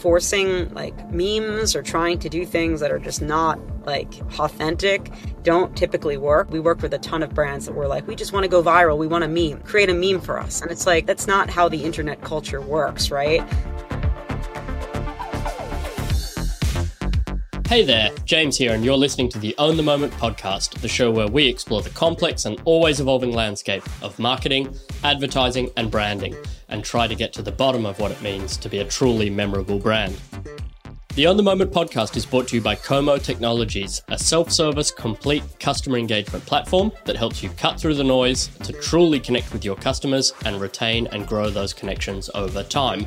forcing 0.00 0.72
like 0.72 1.10
memes 1.12 1.76
or 1.76 1.82
trying 1.82 2.18
to 2.18 2.28
do 2.28 2.46
things 2.46 2.80
that 2.80 2.90
are 2.90 2.98
just 2.98 3.20
not 3.20 3.58
like 3.84 4.12
authentic 4.38 5.10
don't 5.42 5.76
typically 5.76 6.16
work. 6.16 6.50
We 6.50 6.58
work 6.58 6.80
with 6.80 6.94
a 6.94 6.98
ton 6.98 7.22
of 7.22 7.34
brands 7.34 7.66
that 7.66 7.74
were 7.74 7.86
like, 7.86 8.06
we 8.06 8.16
just 8.16 8.32
want 8.32 8.44
to 8.44 8.48
go 8.48 8.62
viral. 8.62 8.96
We 8.96 9.06
want 9.06 9.24
a 9.24 9.28
meme. 9.28 9.60
Create 9.62 9.90
a 9.90 9.94
meme 9.94 10.20
for 10.20 10.38
us. 10.38 10.62
And 10.62 10.70
it's 10.70 10.86
like, 10.86 11.06
that's 11.06 11.26
not 11.26 11.50
how 11.50 11.68
the 11.68 11.84
internet 11.84 12.22
culture 12.22 12.60
works, 12.60 13.10
right? 13.10 13.46
Hey 17.66 17.84
there, 17.84 18.10
James 18.24 18.56
here, 18.56 18.72
and 18.74 18.84
you're 18.84 18.96
listening 18.96 19.28
to 19.28 19.38
the 19.38 19.54
Own 19.56 19.76
the 19.76 19.82
Moment 19.84 20.12
podcast, 20.14 20.80
the 20.80 20.88
show 20.88 21.08
where 21.12 21.28
we 21.28 21.46
explore 21.46 21.82
the 21.82 21.90
complex 21.90 22.44
and 22.44 22.60
always 22.64 22.98
evolving 22.98 23.32
landscape 23.32 23.84
of 24.02 24.18
marketing, 24.18 24.74
advertising, 25.04 25.70
and 25.76 25.88
branding, 25.88 26.34
and 26.70 26.84
try 26.84 27.06
to 27.06 27.14
get 27.14 27.32
to 27.34 27.42
the 27.42 27.52
bottom 27.52 27.84
of 27.84 27.98
what 27.98 28.10
it 28.10 28.22
means 28.22 28.56
to 28.56 28.68
be 28.68 28.78
a 28.78 28.84
truly 28.84 29.30
memorable 29.30 29.78
brand. 29.78 30.18
The 31.14 31.26
Own 31.26 31.36
the 31.36 31.42
Moment 31.42 31.72
podcast 31.72 32.16
is 32.16 32.24
brought 32.24 32.48
to 32.48 32.56
you 32.56 32.62
by 32.62 32.76
Komo 32.76 33.20
Technologies, 33.20 34.00
a 34.08 34.18
self 34.18 34.50
service, 34.52 34.90
complete 34.90 35.42
customer 35.58 35.98
engagement 35.98 36.46
platform 36.46 36.92
that 37.04 37.16
helps 37.16 37.42
you 37.42 37.50
cut 37.50 37.80
through 37.80 37.94
the 37.94 38.04
noise 38.04 38.46
to 38.62 38.72
truly 38.72 39.18
connect 39.18 39.52
with 39.52 39.64
your 39.64 39.76
customers 39.76 40.32
and 40.44 40.60
retain 40.60 41.08
and 41.08 41.26
grow 41.26 41.50
those 41.50 41.72
connections 41.72 42.30
over 42.34 42.62
time 42.62 43.06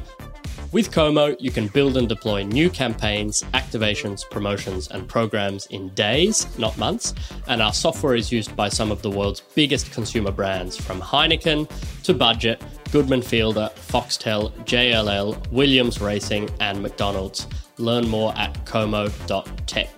with 0.74 0.90
Komo, 0.90 1.36
you 1.40 1.52
can 1.52 1.68
build 1.68 1.98
and 1.98 2.10
deploy 2.10 2.42
new 2.42 2.68
campaigns, 2.68 3.44
activations, 3.54 4.28
promotions, 4.28 4.88
and 4.88 5.08
programs 5.08 5.68
in 5.68 5.90
days, 5.90 6.48
not 6.58 6.76
months. 6.80 7.14
And 7.48 7.62
our 7.62 7.74
software 7.74 8.16
is 8.16 8.32
used 8.32 8.56
by 8.56 8.70
some 8.70 8.92
of 8.92 9.04
the 9.04 9.10
world's 9.12 9.42
biggest 9.54 9.92
consumer 9.92 10.32
brands, 10.32 10.76
from 10.76 11.00
Heineken 11.00 11.70
to 12.06 12.14
Budget, 12.16 12.60
Goodman 12.94 13.24
Fielder, 13.24 13.72
Foxtel, 13.76 14.54
JLL, 14.66 15.52
Williams 15.52 16.00
Racing, 16.00 16.48
and 16.60 16.80
McDonald's. 16.80 17.48
Learn 17.80 18.08
more 18.08 18.38
at 18.38 18.54
komo.tech. 18.66 19.90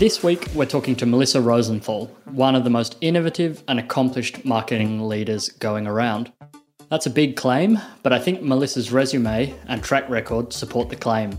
This 0.00 0.24
week, 0.24 0.48
we're 0.52 0.66
talking 0.66 0.96
to 0.96 1.06
Melissa 1.06 1.40
Rosenthal, 1.40 2.06
one 2.24 2.56
of 2.56 2.64
the 2.64 2.70
most 2.70 2.96
innovative 3.00 3.62
and 3.68 3.78
accomplished 3.78 4.44
marketing 4.44 5.06
leaders 5.06 5.48
going 5.48 5.86
around. 5.86 6.32
That's 6.90 7.06
a 7.06 7.10
big 7.10 7.36
claim, 7.36 7.78
but 8.02 8.12
I 8.12 8.18
think 8.18 8.42
Melissa's 8.42 8.90
resume 8.90 9.54
and 9.68 9.80
track 9.80 10.10
record 10.10 10.52
support 10.52 10.88
the 10.88 10.96
claim. 10.96 11.38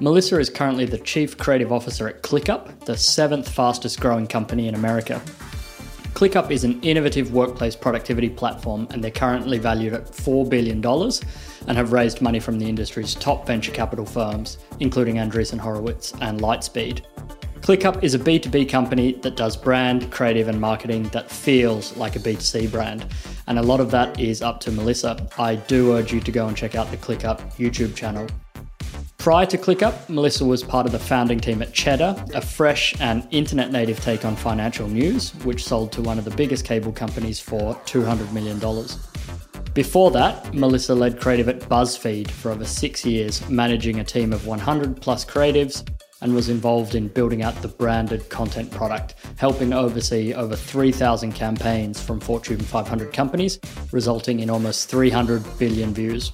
Melissa 0.00 0.40
is 0.40 0.50
currently 0.50 0.84
the 0.84 0.98
Chief 0.98 1.38
Creative 1.38 1.70
Officer 1.70 2.08
at 2.08 2.24
ClickUp, 2.24 2.86
the 2.86 2.96
seventh 2.96 3.48
fastest 3.48 4.00
growing 4.00 4.26
company 4.26 4.66
in 4.66 4.74
America. 4.74 5.22
ClickUp 6.14 6.50
is 6.50 6.62
an 6.62 6.80
innovative 6.82 7.32
workplace 7.32 7.74
productivity 7.74 8.28
platform, 8.28 8.86
and 8.90 9.02
they're 9.02 9.10
currently 9.10 9.58
valued 9.58 9.94
at 9.94 10.06
$4 10.06 10.48
billion 10.48 10.84
and 11.66 11.76
have 11.76 11.92
raised 11.92 12.20
money 12.20 12.38
from 12.38 12.58
the 12.58 12.68
industry's 12.68 13.14
top 13.14 13.46
venture 13.46 13.72
capital 13.72 14.04
firms, 14.04 14.58
including 14.80 15.16
Andreessen 15.16 15.58
Horowitz 15.58 16.12
and 16.20 16.40
Lightspeed. 16.40 17.02
ClickUp 17.62 18.02
is 18.02 18.14
a 18.14 18.18
B2B 18.18 18.68
company 18.68 19.12
that 19.22 19.36
does 19.36 19.56
brand, 19.56 20.10
creative, 20.10 20.48
and 20.48 20.60
marketing 20.60 21.04
that 21.10 21.30
feels 21.30 21.96
like 21.96 22.16
a 22.16 22.18
B2C 22.18 22.70
brand. 22.70 23.06
And 23.46 23.58
a 23.58 23.62
lot 23.62 23.80
of 23.80 23.90
that 23.92 24.20
is 24.20 24.42
up 24.42 24.60
to 24.60 24.72
Melissa. 24.72 25.28
I 25.38 25.54
do 25.54 25.94
urge 25.94 26.12
you 26.12 26.20
to 26.20 26.32
go 26.32 26.48
and 26.48 26.56
check 26.56 26.74
out 26.74 26.90
the 26.90 26.96
ClickUp 26.96 27.54
YouTube 27.54 27.94
channel. 27.94 28.26
Prior 29.22 29.46
to 29.46 29.56
ClickUp, 29.56 30.08
Melissa 30.08 30.44
was 30.44 30.64
part 30.64 30.84
of 30.84 30.90
the 30.90 30.98
founding 30.98 31.38
team 31.38 31.62
at 31.62 31.72
Cheddar, 31.72 32.24
a 32.34 32.40
fresh 32.40 33.00
and 33.00 33.24
internet 33.30 33.70
native 33.70 34.00
take 34.00 34.24
on 34.24 34.34
financial 34.34 34.88
news, 34.88 35.30
which 35.44 35.62
sold 35.62 35.92
to 35.92 36.02
one 36.02 36.18
of 36.18 36.24
the 36.24 36.32
biggest 36.32 36.64
cable 36.64 36.90
companies 36.90 37.38
for 37.38 37.76
$200 37.86 38.32
million. 38.32 38.58
Before 39.74 40.10
that, 40.10 40.52
Melissa 40.52 40.96
led 40.96 41.20
creative 41.20 41.48
at 41.48 41.60
BuzzFeed 41.60 42.32
for 42.32 42.50
over 42.50 42.64
six 42.64 43.06
years, 43.06 43.48
managing 43.48 44.00
a 44.00 44.04
team 44.04 44.32
of 44.32 44.44
100 44.44 45.00
plus 45.00 45.24
creatives 45.24 45.88
and 46.20 46.34
was 46.34 46.48
involved 46.48 46.96
in 46.96 47.06
building 47.06 47.44
out 47.44 47.54
the 47.62 47.68
branded 47.68 48.28
content 48.28 48.72
product, 48.72 49.14
helping 49.36 49.72
oversee 49.72 50.34
over 50.34 50.56
3,000 50.56 51.30
campaigns 51.30 52.02
from 52.02 52.18
Fortune 52.18 52.58
500 52.58 53.12
companies, 53.12 53.60
resulting 53.92 54.40
in 54.40 54.50
almost 54.50 54.88
300 54.90 55.44
billion 55.60 55.94
views. 55.94 56.32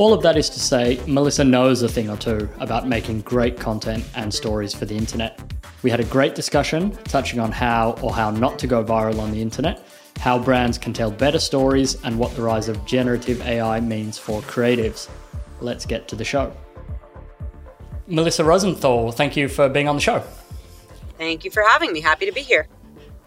All 0.00 0.14
of 0.14 0.22
that 0.22 0.38
is 0.38 0.48
to 0.48 0.58
say, 0.58 0.98
Melissa 1.06 1.44
knows 1.44 1.82
a 1.82 1.88
thing 1.88 2.08
or 2.08 2.16
two 2.16 2.48
about 2.58 2.88
making 2.88 3.20
great 3.20 3.60
content 3.60 4.02
and 4.14 4.32
stories 4.32 4.72
for 4.72 4.86
the 4.86 4.96
internet. 4.96 5.38
We 5.82 5.90
had 5.90 6.00
a 6.00 6.04
great 6.04 6.34
discussion 6.34 6.92
touching 7.04 7.38
on 7.38 7.52
how 7.52 7.98
or 8.00 8.14
how 8.14 8.30
not 8.30 8.58
to 8.60 8.66
go 8.66 8.82
viral 8.82 9.20
on 9.20 9.30
the 9.30 9.42
internet, 9.42 9.86
how 10.18 10.38
brands 10.38 10.78
can 10.78 10.94
tell 10.94 11.10
better 11.10 11.38
stories, 11.38 12.02
and 12.02 12.18
what 12.18 12.34
the 12.34 12.40
rise 12.40 12.70
of 12.70 12.82
generative 12.86 13.42
AI 13.42 13.78
means 13.80 14.16
for 14.16 14.40
creatives. 14.40 15.10
Let's 15.60 15.84
get 15.84 16.08
to 16.08 16.16
the 16.16 16.24
show. 16.24 16.50
Melissa 18.06 18.42
Rosenthal, 18.42 19.12
thank 19.12 19.36
you 19.36 19.48
for 19.48 19.68
being 19.68 19.86
on 19.86 19.96
the 19.96 20.00
show. 20.00 20.20
Thank 21.18 21.44
you 21.44 21.50
for 21.50 21.62
having 21.62 21.92
me. 21.92 22.00
Happy 22.00 22.24
to 22.24 22.32
be 22.32 22.40
here. 22.40 22.68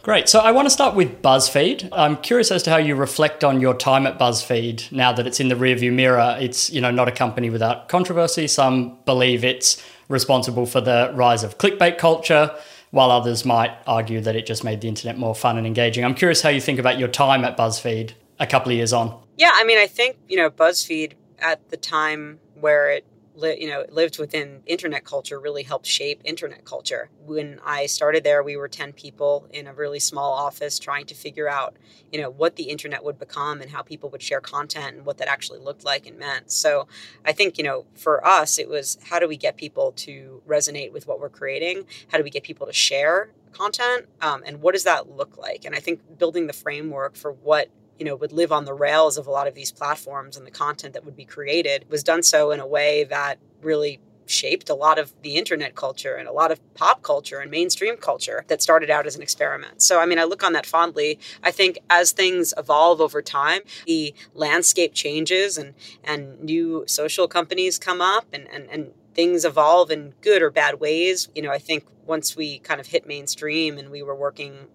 Great. 0.03 0.27
So 0.27 0.39
I 0.39 0.51
want 0.51 0.65
to 0.65 0.69
start 0.69 0.95
with 0.95 1.21
BuzzFeed. 1.21 1.87
I'm 1.93 2.17
curious 2.17 2.51
as 2.51 2.61
to 2.63 2.71
how 2.71 2.75
you 2.75 2.93
reflect 2.93 3.41
on 3.41 3.61
your 3.61 3.73
time 3.73 4.05
at 4.05 4.19
BuzzFeed 4.19 4.91
now 4.91 5.13
that 5.13 5.25
it's 5.25 5.39
in 5.39 5.47
the 5.47 5.55
rearview 5.55 5.93
mirror. 5.93 6.35
It's, 6.41 6.69
you 6.69 6.81
know, 6.81 6.91
not 6.91 7.07
a 7.07 7.11
company 7.11 7.49
without 7.49 7.87
controversy. 7.87 8.47
Some 8.47 8.97
believe 9.05 9.45
it's 9.45 9.81
responsible 10.09 10.65
for 10.65 10.81
the 10.81 11.09
rise 11.15 11.41
of 11.41 11.57
clickbait 11.57 11.97
culture, 11.97 12.53
while 12.91 13.11
others 13.11 13.45
might 13.45 13.71
argue 13.87 14.19
that 14.19 14.35
it 14.35 14.45
just 14.45 14.65
made 14.65 14.81
the 14.81 14.89
internet 14.89 15.17
more 15.17 15.33
fun 15.33 15.57
and 15.57 15.65
engaging. 15.65 16.03
I'm 16.03 16.15
curious 16.15 16.41
how 16.41 16.49
you 16.49 16.59
think 16.59 16.79
about 16.79 16.99
your 16.99 17.07
time 17.07 17.45
at 17.45 17.55
BuzzFeed 17.55 18.11
a 18.41 18.45
couple 18.45 18.73
of 18.73 18.75
years 18.75 18.91
on. 18.91 19.17
Yeah, 19.37 19.51
I 19.53 19.63
mean, 19.63 19.77
I 19.77 19.87
think, 19.87 20.17
you 20.27 20.35
know, 20.35 20.49
BuzzFeed 20.49 21.13
at 21.39 21.69
the 21.69 21.77
time 21.77 22.39
where 22.59 22.91
it 22.91 23.05
li- 23.35 23.57
you 23.59 23.67
know 23.67 23.85
lived 23.89 24.19
within 24.19 24.61
internet 24.65 25.03
culture 25.05 25.39
really 25.39 25.63
helped 25.63 25.85
shape 25.85 26.21
internet 26.23 26.65
culture. 26.65 27.09
When 27.25 27.59
i 27.65 27.85
started 27.85 28.23
there 28.23 28.43
we 28.43 28.55
were 28.57 28.67
10 28.67 28.93
people 28.93 29.47
in 29.51 29.67
a 29.67 29.73
really 29.73 29.99
small 29.99 30.33
office 30.33 30.79
trying 30.79 31.05
to 31.07 31.15
figure 31.15 31.49
out 31.49 31.75
you 32.11 32.21
know 32.21 32.29
what 32.29 32.55
the 32.55 32.63
internet 32.63 33.03
would 33.03 33.19
become 33.19 33.61
and 33.61 33.71
how 33.71 33.81
people 33.81 34.09
would 34.09 34.21
share 34.21 34.41
content 34.41 34.95
and 34.97 35.05
what 35.05 35.17
that 35.17 35.27
actually 35.27 35.59
looked 35.59 35.83
like 35.83 36.05
and 36.05 36.17
meant. 36.17 36.51
So 36.51 36.87
i 37.25 37.31
think 37.31 37.57
you 37.57 37.63
know 37.63 37.85
for 37.95 38.25
us 38.25 38.57
it 38.59 38.69
was 38.69 38.97
how 39.09 39.19
do 39.19 39.27
we 39.27 39.37
get 39.37 39.57
people 39.57 39.91
to 39.93 40.41
resonate 40.47 40.91
with 40.91 41.07
what 41.07 41.19
we're 41.19 41.29
creating? 41.29 41.85
How 42.09 42.17
do 42.17 42.23
we 42.23 42.29
get 42.29 42.43
people 42.43 42.67
to 42.67 42.73
share 42.73 43.29
content? 43.51 44.07
Um, 44.21 44.43
and 44.45 44.61
what 44.61 44.73
does 44.73 44.83
that 44.83 45.09
look 45.09 45.37
like? 45.37 45.65
And 45.65 45.75
i 45.75 45.79
think 45.79 46.17
building 46.17 46.47
the 46.47 46.53
framework 46.53 47.15
for 47.15 47.31
what 47.31 47.69
you 48.03 48.09
know 48.09 48.17
would 48.17 48.33
live 48.33 48.51
on 48.51 48.65
the 48.65 48.73
rails 48.73 49.17
of 49.17 49.27
a 49.27 49.31
lot 49.31 49.47
of 49.47 49.55
these 49.55 49.71
platforms 49.71 50.35
and 50.35 50.45
the 50.45 50.51
content 50.51 50.93
that 50.93 51.05
would 51.05 51.15
be 51.15 51.23
created 51.23 51.85
was 51.89 52.03
done 52.03 52.21
so 52.21 52.51
in 52.51 52.59
a 52.59 52.67
way 52.67 53.05
that 53.05 53.39
really 53.61 54.01
shaped 54.25 54.69
a 54.69 54.73
lot 54.73 54.99
of 54.99 55.13
the 55.21 55.37
internet 55.37 55.73
culture 55.73 56.15
and 56.15 56.27
a 56.27 56.33
lot 56.33 56.51
of 56.51 56.59
pop 56.73 57.01
culture 57.01 57.39
and 57.39 57.49
mainstream 57.49 57.95
culture 57.95 58.43
that 58.49 58.61
started 58.61 58.89
out 58.89 59.07
as 59.07 59.15
an 59.15 59.21
experiment. 59.21 59.81
So, 59.81 60.01
I 60.01 60.05
mean, 60.05 60.19
I 60.19 60.25
look 60.25 60.43
on 60.43 60.51
that 60.51 60.65
fondly. 60.65 61.17
I 61.41 61.51
think 61.51 61.79
as 61.89 62.11
things 62.11 62.53
evolve 62.57 62.99
over 62.99 63.21
time, 63.21 63.61
the 63.85 64.13
landscape 64.33 64.93
changes 64.93 65.57
and, 65.57 65.73
and 66.03 66.41
new 66.41 66.83
social 66.87 67.29
companies 67.29 67.79
come 67.79 68.01
up 68.01 68.25
and, 68.33 68.49
and, 68.51 68.67
and 68.69 68.91
things 69.13 69.45
evolve 69.45 69.91
in 69.91 70.13
good 70.19 70.41
or 70.41 70.49
bad 70.49 70.81
ways. 70.81 71.29
You 71.35 71.41
know, 71.41 71.51
I 71.51 71.59
think 71.59 71.85
once 72.05 72.35
we 72.35 72.59
kind 72.59 72.81
of 72.81 72.87
hit 72.87 73.07
mainstream 73.07 73.77
and 73.77 73.89
we 73.89 74.03
were 74.03 74.15
working 74.15 74.67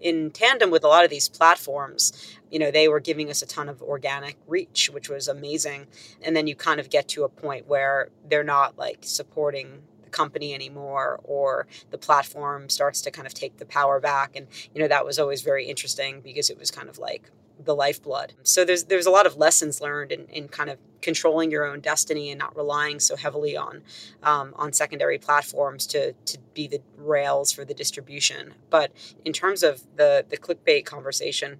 in 0.00 0.30
tandem 0.30 0.70
with 0.70 0.84
a 0.84 0.88
lot 0.88 1.04
of 1.04 1.10
these 1.10 1.28
platforms, 1.28 2.36
you 2.50 2.58
know, 2.58 2.70
they 2.70 2.88
were 2.88 3.00
giving 3.00 3.30
us 3.30 3.42
a 3.42 3.46
ton 3.46 3.68
of 3.68 3.82
organic 3.82 4.36
reach, 4.46 4.90
which 4.90 5.08
was 5.08 5.28
amazing. 5.28 5.86
And 6.22 6.36
then 6.36 6.46
you 6.46 6.54
kind 6.54 6.80
of 6.80 6.90
get 6.90 7.08
to 7.08 7.24
a 7.24 7.28
point 7.28 7.68
where 7.68 8.08
they're 8.28 8.44
not 8.44 8.78
like 8.78 8.98
supporting 9.02 9.82
company 10.10 10.54
anymore 10.54 11.20
or 11.24 11.66
the 11.90 11.98
platform 11.98 12.68
starts 12.68 13.00
to 13.02 13.10
kind 13.10 13.26
of 13.26 13.34
take 13.34 13.56
the 13.58 13.66
power 13.66 14.00
back. 14.00 14.36
And, 14.36 14.46
you 14.74 14.80
know, 14.80 14.88
that 14.88 15.04
was 15.04 15.18
always 15.18 15.42
very 15.42 15.66
interesting 15.66 16.20
because 16.20 16.50
it 16.50 16.58
was 16.58 16.70
kind 16.70 16.88
of 16.88 16.98
like 16.98 17.30
the 17.64 17.74
lifeblood. 17.74 18.34
So 18.42 18.64
there's 18.64 18.84
there's 18.84 19.06
a 19.06 19.10
lot 19.10 19.26
of 19.26 19.36
lessons 19.36 19.80
learned 19.80 20.12
in, 20.12 20.26
in 20.26 20.48
kind 20.48 20.70
of 20.70 20.78
controlling 21.02 21.50
your 21.50 21.64
own 21.64 21.80
destiny 21.80 22.30
and 22.30 22.38
not 22.38 22.56
relying 22.56 23.00
so 23.00 23.16
heavily 23.16 23.56
on 23.56 23.82
um, 24.22 24.52
on 24.56 24.72
secondary 24.72 25.18
platforms 25.18 25.86
to 25.88 26.12
to 26.12 26.38
be 26.54 26.66
the 26.66 26.80
rails 26.96 27.52
for 27.52 27.64
the 27.64 27.74
distribution. 27.74 28.54
But 28.70 28.92
in 29.24 29.32
terms 29.32 29.62
of 29.62 29.82
the 29.96 30.24
the 30.28 30.36
clickbait 30.36 30.84
conversation, 30.84 31.58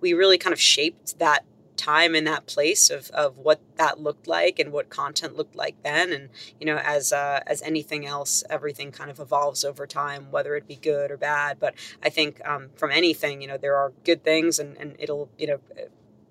we 0.00 0.12
really 0.12 0.38
kind 0.38 0.52
of 0.52 0.60
shaped 0.60 1.18
that 1.18 1.44
time 1.82 2.14
in 2.14 2.24
that 2.24 2.46
place 2.46 2.90
of, 2.90 3.10
of 3.10 3.38
what 3.38 3.60
that 3.76 4.00
looked 4.00 4.26
like 4.26 4.58
and 4.58 4.72
what 4.72 4.88
content 4.88 5.36
looked 5.36 5.56
like 5.56 5.76
then. 5.82 6.12
And 6.12 6.28
you 6.60 6.66
know 6.66 6.78
as 6.78 7.12
uh, 7.12 7.40
as 7.46 7.62
anything 7.62 8.06
else 8.06 8.44
everything 8.48 8.92
kind 8.92 9.10
of 9.10 9.18
evolves 9.18 9.64
over 9.64 9.86
time 9.86 10.30
whether 10.30 10.54
it 10.56 10.66
be 10.68 10.76
good 10.76 11.10
or 11.10 11.16
bad. 11.16 11.58
But 11.58 11.74
i 12.02 12.08
think 12.08 12.40
um, 12.46 12.70
from 12.76 12.90
anything 12.90 13.42
you 13.42 13.48
know 13.48 13.56
there 13.56 13.76
are 13.76 13.92
good 14.04 14.22
things 14.22 14.58
and, 14.58 14.76
and 14.76 14.96
it'll 14.98 15.28
you 15.38 15.46
know 15.46 15.60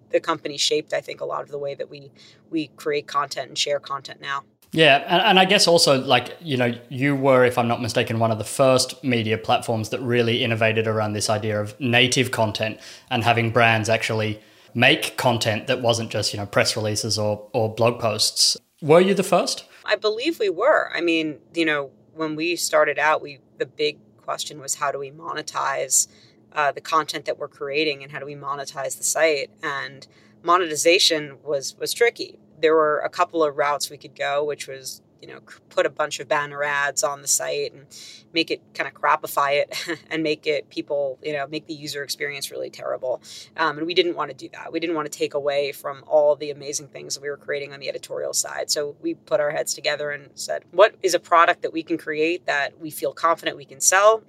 the 0.10 0.20
company 0.20 0.58
shaped 0.58 0.94
i 0.94 1.02
think 1.02 1.22
a 1.22 1.26
lot 1.26 1.42
of 1.42 1.50
the 1.50 1.58
way 1.58 1.74
that 1.74 1.90
we 1.90 2.12
we 2.50 2.68
create 2.76 3.08
content 3.08 3.48
and 3.48 3.58
share 3.58 3.80
content 3.80 4.22
now. 4.22 4.44
Yeah, 4.74 5.04
and, 5.08 5.22
and 5.22 5.40
I 5.40 5.46
guess 5.46 5.68
also 5.68 6.00
like 6.00 6.38
you 6.40 6.58
know 6.58 6.74
you 6.90 7.16
were, 7.16 7.44
if 7.44 7.58
I'm 7.58 7.68
not 7.68 7.82
mistaken, 7.82 8.20
one 8.20 8.32
of 8.32 8.38
the 8.38 8.44
first 8.46 9.04
media 9.04 9.38
platforms 9.38 9.90
that 9.90 10.00
really 10.00 10.44
innovated 10.44 10.88
around 10.88 11.14
this 11.14 11.30
idea 11.30 11.60
of 11.60 11.78
native 11.80 12.32
content 12.32 12.80
and 13.10 13.24
having 13.24 13.52
brands 13.52 13.90
actually 13.90 14.42
make 14.74 15.18
content 15.18 15.68
that 15.68 15.82
wasn't 15.82 16.10
just 16.10 16.34
you 16.34 16.40
know 16.40 16.46
press 16.46 16.76
releases 16.76 17.18
or 17.18 17.48
or 17.54 17.74
blog 17.74 18.00
posts. 18.00 18.58
Were 18.82 19.02
you 19.02 19.14
the 19.14 19.24
first? 19.24 19.66
I 19.86 19.96
believe 19.96 20.40
we 20.40 20.50
were. 20.50 20.90
I 20.94 21.02
mean, 21.02 21.40
you 21.54 21.66
know, 21.66 21.92
when 22.14 22.36
we 22.36 22.56
started 22.56 23.00
out, 23.00 23.22
we 23.22 23.40
the 23.58 23.66
big 23.66 23.98
question 24.22 24.60
was 24.60 24.76
how 24.76 24.92
do 24.92 25.00
we 25.00 25.12
monetize 25.12 26.08
uh, 26.54 26.72
the 26.72 26.82
content 26.82 27.26
that 27.26 27.38
we're 27.38 27.48
creating 27.48 28.04
and 28.04 28.12
how 28.12 28.20
do 28.20 28.26
we 28.26 28.36
monetize 28.36 28.98
the 28.98 29.04
site 29.04 29.50
and 29.64 30.08
monetization 30.44 31.38
was 31.44 31.76
was 31.78 31.94
tricky 31.94 32.40
there 32.60 32.74
were 32.74 33.00
a 33.00 33.10
couple 33.10 33.44
of 33.44 33.58
routes 33.58 33.90
we 33.90 33.98
could 33.98 34.16
go 34.16 34.44
which 34.44 34.68
was 34.68 35.02
you 35.22 35.28
know 35.28 35.40
put 35.70 35.86
a 35.86 35.90
bunch 35.90 36.20
of 36.20 36.28
banner 36.28 36.64
ads 36.64 37.04
on 37.04 37.22
the 37.22 37.28
site 37.28 37.74
and 37.74 37.86
make 38.34 38.52
it 38.52 38.62
kind 38.74 38.88
of 38.88 38.94
crapify 38.94 39.62
it 39.62 40.00
and 40.10 40.24
make 40.24 40.48
it 40.48 40.70
people 40.70 41.20
you 41.22 41.34
know 41.34 41.48
make 41.48 41.68
the 41.68 41.74
user 41.74 42.04
experience 42.04 42.52
really 42.52 42.70
terrible. 42.70 43.22
Um, 43.58 43.78
and 43.78 43.88
we 43.88 43.94
didn't 43.94 44.16
want 44.16 44.32
to 44.32 44.38
do 44.38 44.50
that. 44.54 44.72
We 44.72 44.80
didn't 44.80 44.96
want 44.96 45.12
to 45.12 45.18
take 45.18 45.34
away 45.34 45.72
from 45.72 46.04
all 46.08 46.36
the 46.36 46.52
amazing 46.52 46.88
things 46.88 47.16
that 47.16 47.22
we 47.22 47.30
were 47.30 47.38
creating 47.38 47.74
on 47.74 47.80
the 47.80 47.90
editorial 47.90 48.34
side. 48.34 48.72
So 48.72 48.96
we 49.02 49.14
put 49.14 49.40
our 49.40 49.52
heads 49.52 49.74
together 49.74 50.12
and 50.12 50.30
said 50.36 50.64
what 50.72 50.96
is 51.02 51.14
a 51.14 51.20
product 51.20 51.62
that 51.62 51.74
we 51.74 51.84
can 51.84 51.98
create 51.98 52.46
that 52.46 52.80
we 52.80 52.90
feel 52.90 53.14
confident 53.14 53.58
we 53.58 53.66
can 53.66 53.80
sell 53.80 54.24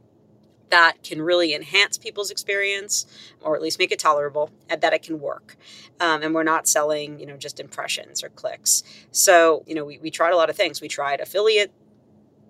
that 0.72 1.02
can 1.04 1.20
really 1.20 1.54
enhance 1.54 1.98
people's 1.98 2.30
experience 2.30 3.06
or 3.42 3.54
at 3.54 3.60
least 3.60 3.78
make 3.78 3.92
it 3.92 3.98
tolerable 3.98 4.50
and 4.70 4.80
that 4.80 4.94
it 4.94 5.02
can 5.02 5.20
work. 5.20 5.56
Um, 6.00 6.22
and 6.22 6.34
we're 6.34 6.42
not 6.42 6.66
selling 6.66 7.20
you 7.20 7.26
know 7.26 7.36
just 7.36 7.60
impressions 7.60 8.24
or 8.24 8.30
clicks. 8.30 8.82
So 9.10 9.62
you 9.66 9.74
know 9.74 9.84
we, 9.84 9.98
we 9.98 10.10
tried 10.10 10.32
a 10.32 10.36
lot 10.36 10.50
of 10.50 10.56
things. 10.56 10.80
We 10.80 10.88
tried 10.88 11.20
affiliate 11.20 11.70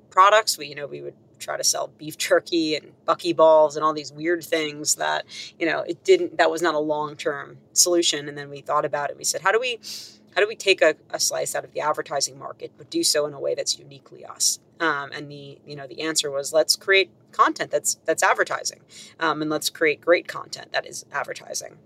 products. 0.08 0.56
We 0.56 0.68
you 0.68 0.76
know 0.76 0.86
we 0.86 1.02
would 1.02 1.14
try 1.40 1.56
to 1.56 1.64
sell 1.64 1.88
beef 1.98 2.16
jerky 2.16 2.76
and 2.76 2.92
buckyballs 3.04 3.74
and 3.74 3.82
all 3.84 3.92
these 3.92 4.12
weird 4.12 4.44
things 4.44 4.94
that 4.94 5.24
you 5.58 5.66
know 5.66 5.80
it 5.80 6.04
didn't 6.04 6.38
that 6.38 6.48
was 6.48 6.62
not 6.62 6.74
a 6.74 6.78
long-term 6.78 7.58
solution. 7.72 8.28
And 8.28 8.38
then 8.38 8.48
we 8.48 8.60
thought 8.60 8.84
about 8.84 9.10
it. 9.10 9.18
We 9.18 9.24
said 9.24 9.42
how 9.42 9.50
do 9.50 9.58
we 9.58 9.80
how 10.34 10.40
do 10.40 10.48
we 10.48 10.56
take 10.56 10.82
a, 10.82 10.94
a 11.10 11.20
slice 11.20 11.54
out 11.54 11.64
of 11.64 11.72
the 11.72 11.80
advertising 11.80 12.38
market 12.38 12.72
but 12.76 12.90
do 12.90 13.02
so 13.02 13.26
in 13.26 13.34
a 13.34 13.40
way 13.40 13.54
that's 13.54 13.78
uniquely 13.78 14.24
us 14.24 14.58
um, 14.82 15.12
and 15.12 15.30
the 15.30 15.58
you 15.64 15.76
know 15.76 15.86
the 15.86 16.02
answer 16.02 16.30
was 16.30 16.52
let's 16.52 16.74
create 16.74 17.10
content 17.30 17.70
that's 17.70 17.94
that's 18.04 18.22
advertising, 18.22 18.80
um, 19.20 19.40
and 19.40 19.50
let's 19.50 19.70
create 19.70 20.00
great 20.00 20.26
content 20.26 20.72
that 20.72 20.86
is 20.86 21.06
advertising. 21.12 21.78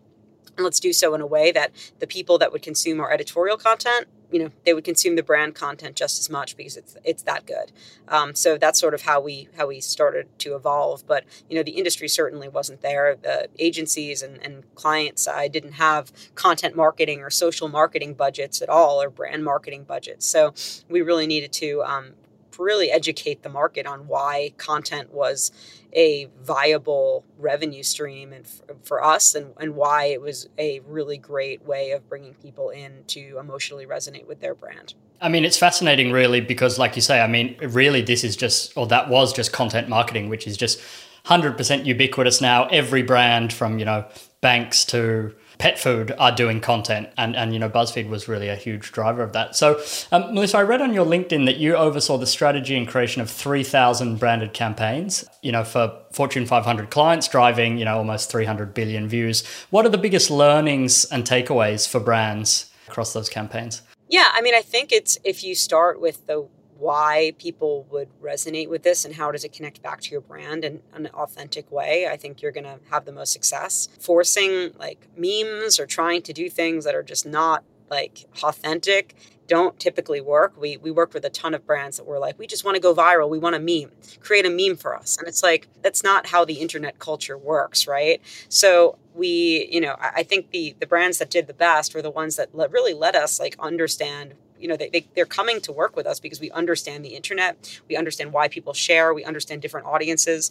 And 0.57 0.65
let's 0.65 0.81
do 0.81 0.95
so 0.95 1.15
in 1.15 1.21
a 1.21 1.27
way 1.27 1.53
that 1.53 1.73
the 1.99 2.07
people 2.07 2.39
that 2.39 2.53
would 2.53 2.63
consume 2.63 2.99
our 2.99 3.13
editorial 3.13 3.59
content, 3.59 4.07
you 4.31 4.39
know, 4.39 4.51
they 4.65 4.75
would 4.75 4.85
consume 4.85 5.17
the 5.17 5.23
brand 5.23 5.55
content 5.55 5.97
just 5.97 6.19
as 6.19 6.29
much 6.29 6.57
because 6.57 6.77
it's 6.77 6.97
it's 7.05 7.23
that 7.23 7.47
good. 7.47 7.73
Um, 8.09 8.35
so 8.35 8.59
that's 8.59 8.79
sort 8.79 8.95
of 8.95 9.03
how 9.03 9.21
we 9.21 9.49
how 9.57 9.69
we 9.69 9.81
started 9.81 10.27
to 10.41 10.55
evolve. 10.55 11.07
But 11.07 11.25
you 11.49 11.57
know, 11.57 11.63
the 11.63 11.73
industry 11.73 12.09
certainly 12.09 12.49
wasn't 12.49 12.83
there. 12.83 13.17
The 13.21 13.49
agencies 13.59 14.23
and, 14.23 14.43
and 14.43 14.65
client 14.75 15.19
side 15.19 15.53
didn't 15.53 15.73
have 15.73 16.13
content 16.35 16.75
marketing 16.75 17.21
or 17.21 17.31
social 17.31 17.69
marketing 17.69 18.15
budgets 18.15 18.61
at 18.61 18.69
all, 18.69 19.01
or 19.01 19.11
brand 19.11 19.45
marketing 19.45 19.85
budgets. 19.85 20.27
So 20.27 20.55
we 20.89 21.03
really 21.03 21.27
needed 21.27 21.53
to 21.55 21.83
um, 21.85 22.15
really 22.59 22.91
educate 22.91 23.43
the 23.43 23.49
market 23.49 23.87
on 23.87 24.07
why 24.07 24.53
content 24.57 25.13
was 25.13 25.53
a 25.93 26.29
viable 26.43 27.25
revenue 27.39 27.83
stream 27.83 28.33
and 28.33 28.45
f- 28.45 28.77
for 28.83 29.03
us 29.03 29.35
and, 29.35 29.53
and 29.59 29.75
why 29.75 30.07
it 30.07 30.21
was 30.21 30.49
a 30.59 30.81
really 30.81 31.17
great 31.17 31.65
way 31.65 31.93
of 31.93 32.09
bringing 32.09 32.35
people 32.35 32.71
in 32.71 33.05
to 33.07 33.39
emotionally 33.39 33.87
resonate 33.87 34.27
with 34.27 34.41
their 34.41 34.55
brand. 34.55 34.95
I 35.21 35.31
mean, 35.31 35.45
it's 35.45 35.57
fascinating, 35.57 36.13
really, 36.13 36.43
because, 36.43 36.79
like 36.79 36.95
you 36.95 37.03
say, 37.03 37.21
I 37.21 37.27
mean, 37.27 37.57
really, 37.61 38.03
this 38.03 38.23
is 38.23 38.37
just, 38.37 38.77
or 38.77 38.87
that 38.89 39.09
was 39.09 39.33
just 39.33 39.53
content 39.53 39.89
marketing, 39.89 40.29
which 40.29 40.47
is 40.47 40.57
just 40.57 40.79
100% 41.25 41.87
ubiquitous 41.87 42.41
now. 42.41 42.67
Every 42.67 43.03
brand 43.03 43.53
from, 43.53 43.79
you 43.79 43.87
know, 43.87 44.05
banks 44.43 44.85
to 44.87 45.35
pet 45.59 45.79
food 45.79 46.13
are 46.19 46.33
doing 46.33 46.61
content 46.61 47.09
and, 47.17 47.35
and 47.37 47.53
you 47.53 47.59
know 47.59 47.69
buzzfeed 47.69 48.09
was 48.09 48.29
really 48.29 48.49
a 48.49 48.57
huge 48.57 48.93
driver 48.93 49.23
of 49.23 49.33
that. 49.33 49.57
So 49.57 49.81
um, 50.13 50.35
melissa 50.35 50.59
i 50.59 50.63
read 50.63 50.81
on 50.81 50.93
your 50.93 51.07
linkedin 51.07 51.47
that 51.47 51.57
you 51.57 51.75
oversaw 51.75 52.19
the 52.19 52.27
strategy 52.27 52.77
and 52.77 52.87
creation 52.87 53.23
of 53.23 53.31
3000 53.31 54.19
branded 54.19 54.53
campaigns 54.53 55.25
you 55.43 55.53
know 55.53 55.65
for 55.65 55.99
fortune 56.13 56.47
500 56.47 56.91
clients 56.91 57.29
driving 57.29 57.79
you 57.79 57.85
know 57.85 57.97
almost 57.97 58.31
300 58.31 58.75
billion 58.75 59.09
views. 59.09 59.47
What 59.71 59.87
are 59.87 59.91
the 59.91 59.99
biggest 59.99 60.31
learnings 60.31 61.05
and 61.07 61.25
takeaways 61.25 61.89
for 61.89 62.01
brands 62.01 62.71
across 62.89 63.13
those 63.13 63.29
campaigns? 63.29 63.83
Yeah 64.09 64.27
i 64.33 64.41
mean 64.41 64.55
i 64.55 64.63
think 64.63 64.93
it's 64.93 65.19
if 65.25 65.43
you 65.43 65.55
start 65.55 66.01
with 66.01 66.27
the 66.27 66.49
why 66.79 67.35
people 67.39 67.87
would 67.91 68.09
resonate 68.23 68.69
with 68.69 68.83
this 68.83 69.05
and 69.05 69.15
how 69.15 69.31
does 69.31 69.45
it 69.45 69.53
connect 69.53 69.83
back 69.83 70.01
to 70.03 70.11
your 70.11 70.21
brand 70.21 70.65
in 70.65 70.83
an 70.93 71.07
authentic 71.09 71.71
way, 71.71 72.07
I 72.07 72.17
think 72.17 72.43
you're 72.43 72.53
going 72.53 72.65
to 72.65 72.79
have 72.91 73.05
the 73.05 73.13
most 73.13 73.33
success. 73.33 73.89
Forcing 73.99 74.73
like 74.79 75.07
memes 75.17 75.79
or 75.81 75.87
trying 75.87 76.23
to 76.23 76.33
do 76.33 76.49
things 76.49 76.85
that 76.85 76.95
are 76.95 77.03
just 77.03 77.27
not 77.27 77.65
like 77.91 78.27
authentic 78.43 79.15
don't 79.47 79.79
typically 79.79 80.21
work. 80.21 80.61
We 80.61 80.77
we 80.77 80.91
work 80.91 81.15
with 81.15 81.25
a 81.25 81.31
ton 81.31 81.55
of 81.55 81.65
brands 81.67 81.97
that 81.97 82.05
were 82.05 82.19
like, 82.19 82.39
we 82.39 82.47
just 82.47 82.65
want 82.65 82.75
to 82.75 82.81
go 82.81 82.95
viral. 82.95 83.29
We 83.29 83.39
want 83.39 83.55
a 83.55 83.61
meme. 83.61 83.93
Create 84.21 84.45
a 84.45 84.51
meme 84.51 84.77
for 84.77 84.97
us. 84.97 85.17
And 85.19 85.29
it's 85.29 85.43
like 85.43 85.69
that's 85.83 86.03
not 86.03 86.27
how 86.27 86.45
the 86.45 86.55
internet 86.55 86.99
culture 86.99 87.39
works, 87.39 87.87
right? 87.87 88.21
So 88.49 88.99
we, 89.15 89.69
you 89.71 89.81
know, 89.81 89.97
I 90.01 90.23
think 90.23 90.51
the 90.51 90.75
the 90.81 90.87
brands 90.87 91.19
that 91.19 91.31
did 91.31 91.47
the 91.47 91.55
best 91.55 91.95
were 91.95 92.03
the 92.03 92.11
ones 92.11 92.37
that 92.37 92.51
really 92.55 92.95
let 92.95 93.15
us 93.15 93.39
like 93.39 93.57
understand 93.59 94.35
you 94.61 94.69
know 94.69 94.77
they, 94.77 94.89
they, 94.89 95.07
they're 95.15 95.27
coming 95.27 95.61
to 95.63 95.73
work 95.73 95.97
with 95.97 96.07
us 96.07 96.21
because 96.21 96.41
we 96.41 96.51
understand 96.51 97.05
the 97.05 97.11
internet. 97.11 97.81
We 97.89 97.97
understand 97.97 98.33
why 98.33 98.49
people 98.49 98.73
share. 98.73 99.15
We 99.15 99.25
understand 99.25 99.63
different 99.63 99.87
audiences. 99.87 100.51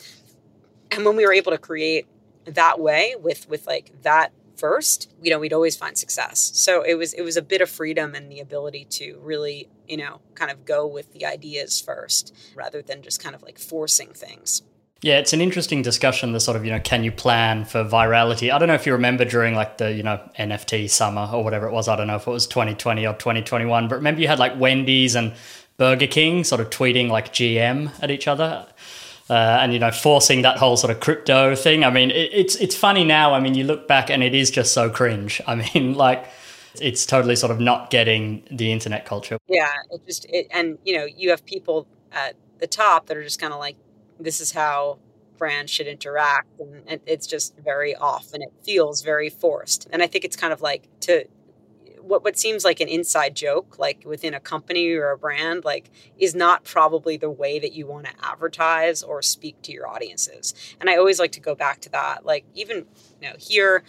And 0.92 1.06
when 1.06 1.16
we 1.16 1.26
were 1.26 1.34
able 1.34 1.52
to 1.52 1.58
create 1.58 2.08
that 2.46 2.80
way 2.80 3.16
with 3.20 3.50
with 3.50 3.66
like 3.68 3.92
that 4.04 4.32
first 4.56 5.12
you 5.22 5.30
know 5.30 5.40
we'd 5.40 5.54
always 5.54 5.76
find 5.76 5.98
success. 5.98 6.52
So 6.54 6.82
it 6.82 6.96
was 6.96 7.14
it 7.14 7.24
was 7.24 7.38
a 7.38 7.42
bit 7.42 7.62
of 7.62 7.70
freedom 7.70 8.16
and 8.16 8.32
the 8.32 8.40
ability 8.40 8.86
to 8.92 9.20
really 9.22 9.68
you 9.88 9.98
know 9.98 10.22
kind 10.36 10.52
of 10.52 10.66
go 10.66 10.86
with 10.86 11.12
the 11.14 11.26
ideas 11.26 11.82
first 11.82 12.36
rather 12.56 12.82
than 12.82 13.02
just 13.02 13.22
kind 13.22 13.36
of 13.36 13.44
like 13.44 13.58
forcing 13.58 14.14
things 14.14 14.62
yeah, 15.02 15.20
it's 15.20 15.34
an 15.34 15.42
interesting 15.42 15.82
discussion. 15.82 16.32
The 16.32 16.40
sort 16.40 16.58
of 16.58 16.66
you 16.66 16.72
know, 16.72 16.80
can 16.80 17.04
you 17.04 17.12
plan 17.12 17.66
for 17.66 17.84
virality? 17.84 18.52
I 18.52 18.58
don't 18.58 18.68
know 18.68 18.74
if 18.74 18.86
you 18.86 18.94
remember 18.94 19.26
during 19.26 19.54
like 19.54 19.78
the 19.78 19.92
you 19.92 20.04
know 20.04 20.20
NFT 20.40 20.90
summer 20.90 21.30
or 21.32 21.44
whatever 21.44 21.68
it 21.68 21.72
was. 21.72 21.88
I 21.88 21.96
don't 21.96 22.08
know 22.08 22.16
if 22.16 22.28
it 22.28 22.32
was 22.32 22.48
2020 22.48 23.06
or 23.06 23.14
2021, 23.14 23.88
but 23.88 23.96
remember 23.96 24.22
you 24.22 24.28
had 24.28 24.40
like 24.40 24.60
Wendy's 24.60 25.16
and 25.16 25.34
Burger 25.78 26.08
King 26.08 26.44
sort 26.44 26.62
of 26.62 26.70
tweeting 26.70 27.10
like 27.10 27.34
GM 27.34 27.92
at 28.02 28.10
each 28.12 28.28
other. 28.28 28.66
Uh, 29.28 29.58
and 29.62 29.74
you 29.74 29.80
know, 29.80 29.90
forcing 29.92 30.44
that 30.44 30.58
whole 30.58 30.78
sort 30.78 30.92
of 30.92 31.00
crypto 31.00 31.56
thing. 31.56 31.84
I 31.84 31.90
mean, 31.90 32.12
it, 32.12 32.30
it's 32.32 32.56
it's 32.58 32.76
funny 32.76 33.04
now. 33.04 33.34
I 33.34 33.40
mean, 33.40 33.56
you 33.56 33.64
look 33.64 33.88
back 33.88 34.12
and 34.12 34.22
it 34.22 34.36
is 34.36 34.52
just 34.52 34.72
so 34.72 34.90
cringe. 34.90 35.42
I 35.48 35.56
mean, 35.56 35.94
like 35.96 36.28
it's 36.80 37.06
totally 37.06 37.36
sort 37.36 37.52
of 37.52 37.60
not 37.60 37.90
getting 37.90 38.44
the 38.52 38.72
internet 38.72 39.06
culture. 39.06 39.38
Yeah, 39.48 39.72
it 39.92 40.06
just 40.06 40.26
it, 40.30 40.48
and 40.52 40.78
you 40.84 40.98
know, 40.98 41.06
you 41.06 41.32
have 41.32 41.46
people 41.46 41.88
at 42.12 42.36
the 42.60 42.68
top 42.68 43.08
that 43.08 43.18
are 43.18 43.24
just 43.24 43.40
kind 43.40 43.54
of 43.54 43.60
like, 43.60 43.76
this 44.20 44.40
is 44.42 44.52
how 44.52 45.00
brands 45.38 45.72
should 45.72 45.88
interact 45.88 46.48
and 46.88 47.02
it's 47.06 47.28
just 47.28 47.58
very 47.58 47.94
off 47.96 48.34
and 48.34 48.42
it 48.42 48.54
feels 48.64 49.02
very 49.02 49.30
forced. 49.30 49.88
And 49.92 50.02
i 50.02 50.08
think 50.08 50.24
it's 50.26 50.36
kind 50.36 50.54
of 50.54 50.62
like 50.62 50.88
to 51.02 51.26
what 52.06 52.24
what 52.24 52.38
seems 52.38 52.64
like 52.64 52.80
an 52.80 52.88
inside 52.88 53.36
joke 53.36 53.80
like 53.80 54.04
within 54.06 54.34
a 54.34 54.40
company 54.40 54.94
or 54.94 55.12
a 55.12 55.18
brand 55.18 55.66
like 55.66 55.90
is 56.18 56.36
not 56.36 56.64
probably 56.64 57.18
the 57.18 57.30
way 57.30 57.60
that 57.60 57.74
you 57.74 57.88
want 57.88 58.06
to 58.06 58.12
advertise 58.24 59.02
or 59.02 59.22
speak 59.22 59.62
to 59.64 59.72
your 59.72 59.88
audiences. 59.88 60.54
And 60.80 60.90
i 60.90 60.98
always 60.98 61.20
like 61.20 61.32
to 61.34 61.40
go 61.40 61.56
back 61.56 61.82
to 61.82 61.90
that 61.90 62.26
like 62.26 62.46
even 62.54 62.86
you 63.22 63.30
know 63.30 63.36
here 63.40 63.84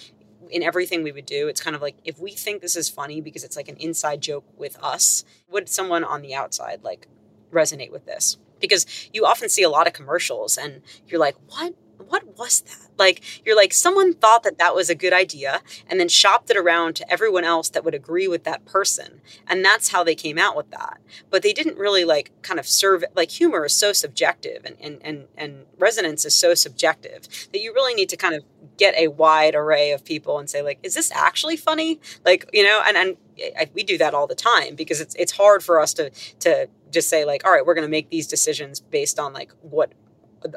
in 0.50 0.62
everything 0.62 1.02
we 1.02 1.12
would 1.12 1.26
do 1.26 1.48
it's 1.48 1.60
kind 1.60 1.76
of 1.76 1.82
like 1.82 1.96
if 2.04 2.18
we 2.18 2.30
think 2.30 2.62
this 2.62 2.76
is 2.76 2.88
funny 2.88 3.20
because 3.20 3.44
it's 3.44 3.56
like 3.56 3.68
an 3.68 3.76
inside 3.76 4.20
joke 4.20 4.44
with 4.56 4.82
us 4.82 5.24
would 5.48 5.68
someone 5.68 6.04
on 6.04 6.22
the 6.22 6.34
outside 6.34 6.82
like 6.84 7.08
resonate 7.52 7.90
with 7.90 8.06
this 8.06 8.38
because 8.60 8.86
you 9.12 9.24
often 9.26 9.48
see 9.48 9.62
a 9.62 9.70
lot 9.70 9.86
of 9.86 9.92
commercials 9.92 10.56
and 10.56 10.82
you're 11.06 11.20
like, 11.20 11.36
what? 11.48 11.74
What 11.98 12.36
was 12.38 12.60
that? 12.62 12.85
Like, 12.98 13.22
you're 13.44 13.56
like, 13.56 13.72
someone 13.72 14.14
thought 14.14 14.42
that 14.44 14.58
that 14.58 14.74
was 14.74 14.90
a 14.90 14.94
good 14.94 15.12
idea 15.12 15.60
and 15.88 16.00
then 16.00 16.08
shopped 16.08 16.50
it 16.50 16.56
around 16.56 16.96
to 16.96 17.12
everyone 17.12 17.44
else 17.44 17.68
that 17.70 17.84
would 17.84 17.94
agree 17.94 18.28
with 18.28 18.44
that 18.44 18.64
person. 18.64 19.20
And 19.46 19.64
that's 19.64 19.88
how 19.90 20.02
they 20.04 20.14
came 20.14 20.38
out 20.38 20.56
with 20.56 20.70
that. 20.70 20.98
But 21.30 21.42
they 21.42 21.52
didn't 21.52 21.78
really 21.78 22.04
like 22.04 22.30
kind 22.42 22.58
of 22.60 22.66
serve, 22.66 23.04
like, 23.14 23.30
humor 23.30 23.66
is 23.66 23.74
so 23.74 23.92
subjective 23.92 24.64
and, 24.64 24.76
and, 24.80 24.98
and, 25.02 25.26
and 25.36 25.66
resonance 25.78 26.24
is 26.24 26.34
so 26.34 26.54
subjective 26.54 27.28
that 27.52 27.60
you 27.60 27.72
really 27.72 27.94
need 27.94 28.08
to 28.10 28.16
kind 28.16 28.34
of 28.34 28.42
get 28.78 28.94
a 28.96 29.08
wide 29.08 29.54
array 29.54 29.92
of 29.92 30.04
people 30.04 30.38
and 30.38 30.50
say, 30.50 30.62
like, 30.62 30.78
is 30.82 30.94
this 30.94 31.10
actually 31.12 31.56
funny? 31.56 32.00
Like, 32.24 32.48
you 32.52 32.62
know, 32.62 32.82
and, 32.86 32.96
and 32.96 33.16
I, 33.58 33.70
we 33.74 33.82
do 33.82 33.98
that 33.98 34.14
all 34.14 34.26
the 34.26 34.34
time 34.34 34.74
because 34.74 35.00
it's, 35.00 35.14
it's 35.16 35.32
hard 35.32 35.62
for 35.62 35.80
us 35.80 35.94
to, 35.94 36.10
to, 36.40 36.68
just 36.90 37.08
say 37.08 37.24
like 37.24 37.44
all 37.44 37.52
right 37.52 37.66
we're 37.66 37.74
going 37.74 37.86
to 37.86 37.90
make 37.90 38.10
these 38.10 38.26
decisions 38.26 38.80
based 38.80 39.18
on 39.18 39.32
like 39.32 39.52
what 39.60 39.92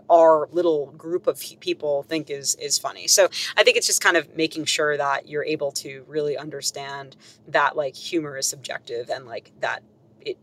our 0.09 0.47
little 0.51 0.87
group 0.97 1.27
of 1.27 1.41
people 1.59 2.03
think 2.03 2.29
is 2.29 2.55
is 2.55 2.77
funny. 2.77 3.07
So 3.07 3.29
I 3.57 3.63
think 3.63 3.77
it's 3.77 3.87
just 3.87 4.01
kind 4.01 4.17
of 4.17 4.35
making 4.35 4.65
sure 4.65 4.97
that 4.97 5.27
you're 5.27 5.45
able 5.45 5.71
to 5.73 6.03
really 6.07 6.37
understand 6.37 7.15
that 7.47 7.75
like 7.75 7.95
humor 7.95 8.37
is 8.37 8.47
subjective 8.47 9.09
and 9.09 9.25
like 9.25 9.51
that 9.61 9.83
it 10.21 10.37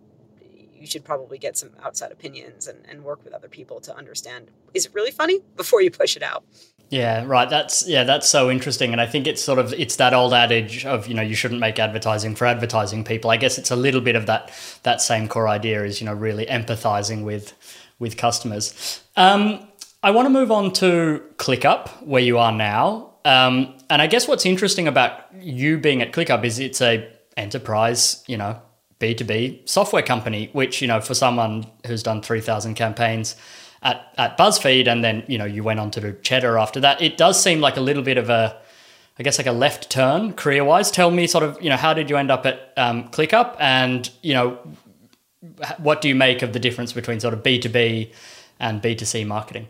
you 0.74 0.86
should 0.86 1.04
probably 1.04 1.38
get 1.38 1.56
some 1.56 1.70
outside 1.82 2.12
opinions 2.12 2.66
and, 2.66 2.84
and 2.88 3.04
work 3.04 3.24
with 3.24 3.32
other 3.32 3.48
people 3.48 3.80
to 3.80 3.96
understand 3.96 4.50
is 4.74 4.86
it 4.86 4.94
really 4.94 5.10
funny 5.10 5.40
before 5.56 5.82
you 5.82 5.90
push 5.90 6.16
it 6.16 6.22
out. 6.22 6.44
Yeah, 6.88 7.24
right. 7.26 7.50
That's 7.50 7.86
yeah, 7.88 8.04
that's 8.04 8.28
so 8.28 8.48
interesting, 8.48 8.92
and 8.92 9.00
I 9.00 9.06
think 9.06 9.26
it's 9.26 9.42
sort 9.42 9.58
of 9.58 9.72
it's 9.72 9.96
that 9.96 10.14
old 10.14 10.32
adage 10.32 10.86
of 10.86 11.08
you 11.08 11.14
know 11.14 11.22
you 11.22 11.34
shouldn't 11.34 11.60
make 11.60 11.80
advertising 11.80 12.36
for 12.36 12.46
advertising 12.46 13.02
people. 13.02 13.30
I 13.30 13.38
guess 13.38 13.58
it's 13.58 13.72
a 13.72 13.76
little 13.76 14.00
bit 14.00 14.14
of 14.14 14.26
that 14.26 14.52
that 14.84 15.00
same 15.00 15.26
core 15.26 15.48
idea 15.48 15.82
is 15.82 16.00
you 16.00 16.06
know 16.06 16.14
really 16.14 16.46
empathizing 16.46 17.24
with 17.24 17.54
with 17.98 18.16
customers. 18.16 19.02
Um, 19.16 19.66
I 20.02 20.10
want 20.10 20.26
to 20.26 20.30
move 20.30 20.50
on 20.50 20.72
to 20.74 21.22
ClickUp, 21.36 21.88
where 22.02 22.22
you 22.22 22.38
are 22.38 22.52
now, 22.52 23.14
um, 23.24 23.74
and 23.90 24.00
I 24.00 24.06
guess 24.06 24.28
what's 24.28 24.46
interesting 24.46 24.86
about 24.86 25.24
you 25.40 25.78
being 25.78 26.00
at 26.00 26.12
ClickUp 26.12 26.44
is 26.44 26.58
it's 26.58 26.80
a 26.80 27.10
enterprise, 27.36 28.22
you 28.28 28.36
know, 28.36 28.60
B 28.98 29.14
two 29.14 29.24
B 29.24 29.62
software 29.64 30.02
company, 30.02 30.48
which 30.52 30.80
you 30.80 30.88
know 30.88 31.00
for 31.00 31.14
someone 31.14 31.66
who's 31.86 32.02
done 32.02 32.22
three 32.22 32.40
thousand 32.40 32.74
campaigns 32.74 33.34
at, 33.82 34.12
at 34.16 34.38
BuzzFeed, 34.38 34.86
and 34.86 35.02
then 35.02 35.24
you 35.26 35.38
know 35.38 35.44
you 35.44 35.62
went 35.62 35.80
on 35.80 35.90
to 35.92 36.00
do 36.00 36.16
Cheddar 36.22 36.56
after 36.58 36.80
that. 36.80 37.02
It 37.02 37.16
does 37.16 37.42
seem 37.42 37.60
like 37.60 37.76
a 37.76 37.80
little 37.80 38.02
bit 38.02 38.16
of 38.16 38.30
a, 38.30 38.56
I 39.18 39.22
guess 39.22 39.38
like 39.38 39.46
a 39.46 39.52
left 39.52 39.90
turn 39.90 40.32
career 40.32 40.64
wise. 40.64 40.90
Tell 40.90 41.10
me 41.10 41.26
sort 41.26 41.44
of 41.44 41.60
you 41.60 41.68
know 41.68 41.76
how 41.76 41.92
did 41.94 42.08
you 42.08 42.16
end 42.16 42.30
up 42.30 42.46
at 42.46 42.72
um, 42.76 43.08
ClickUp, 43.08 43.56
and 43.58 44.08
you 44.22 44.34
know 44.34 44.58
what 45.78 46.00
do 46.00 46.08
you 46.08 46.14
make 46.14 46.42
of 46.42 46.52
the 46.52 46.58
difference 46.58 46.92
between 46.92 47.20
sort 47.20 47.34
of 47.34 47.42
B 47.42 47.58
two 47.58 47.68
B 47.68 48.12
and 48.58 48.80
B 48.80 48.94
two 48.94 49.04
C 49.04 49.24
marketing? 49.24 49.68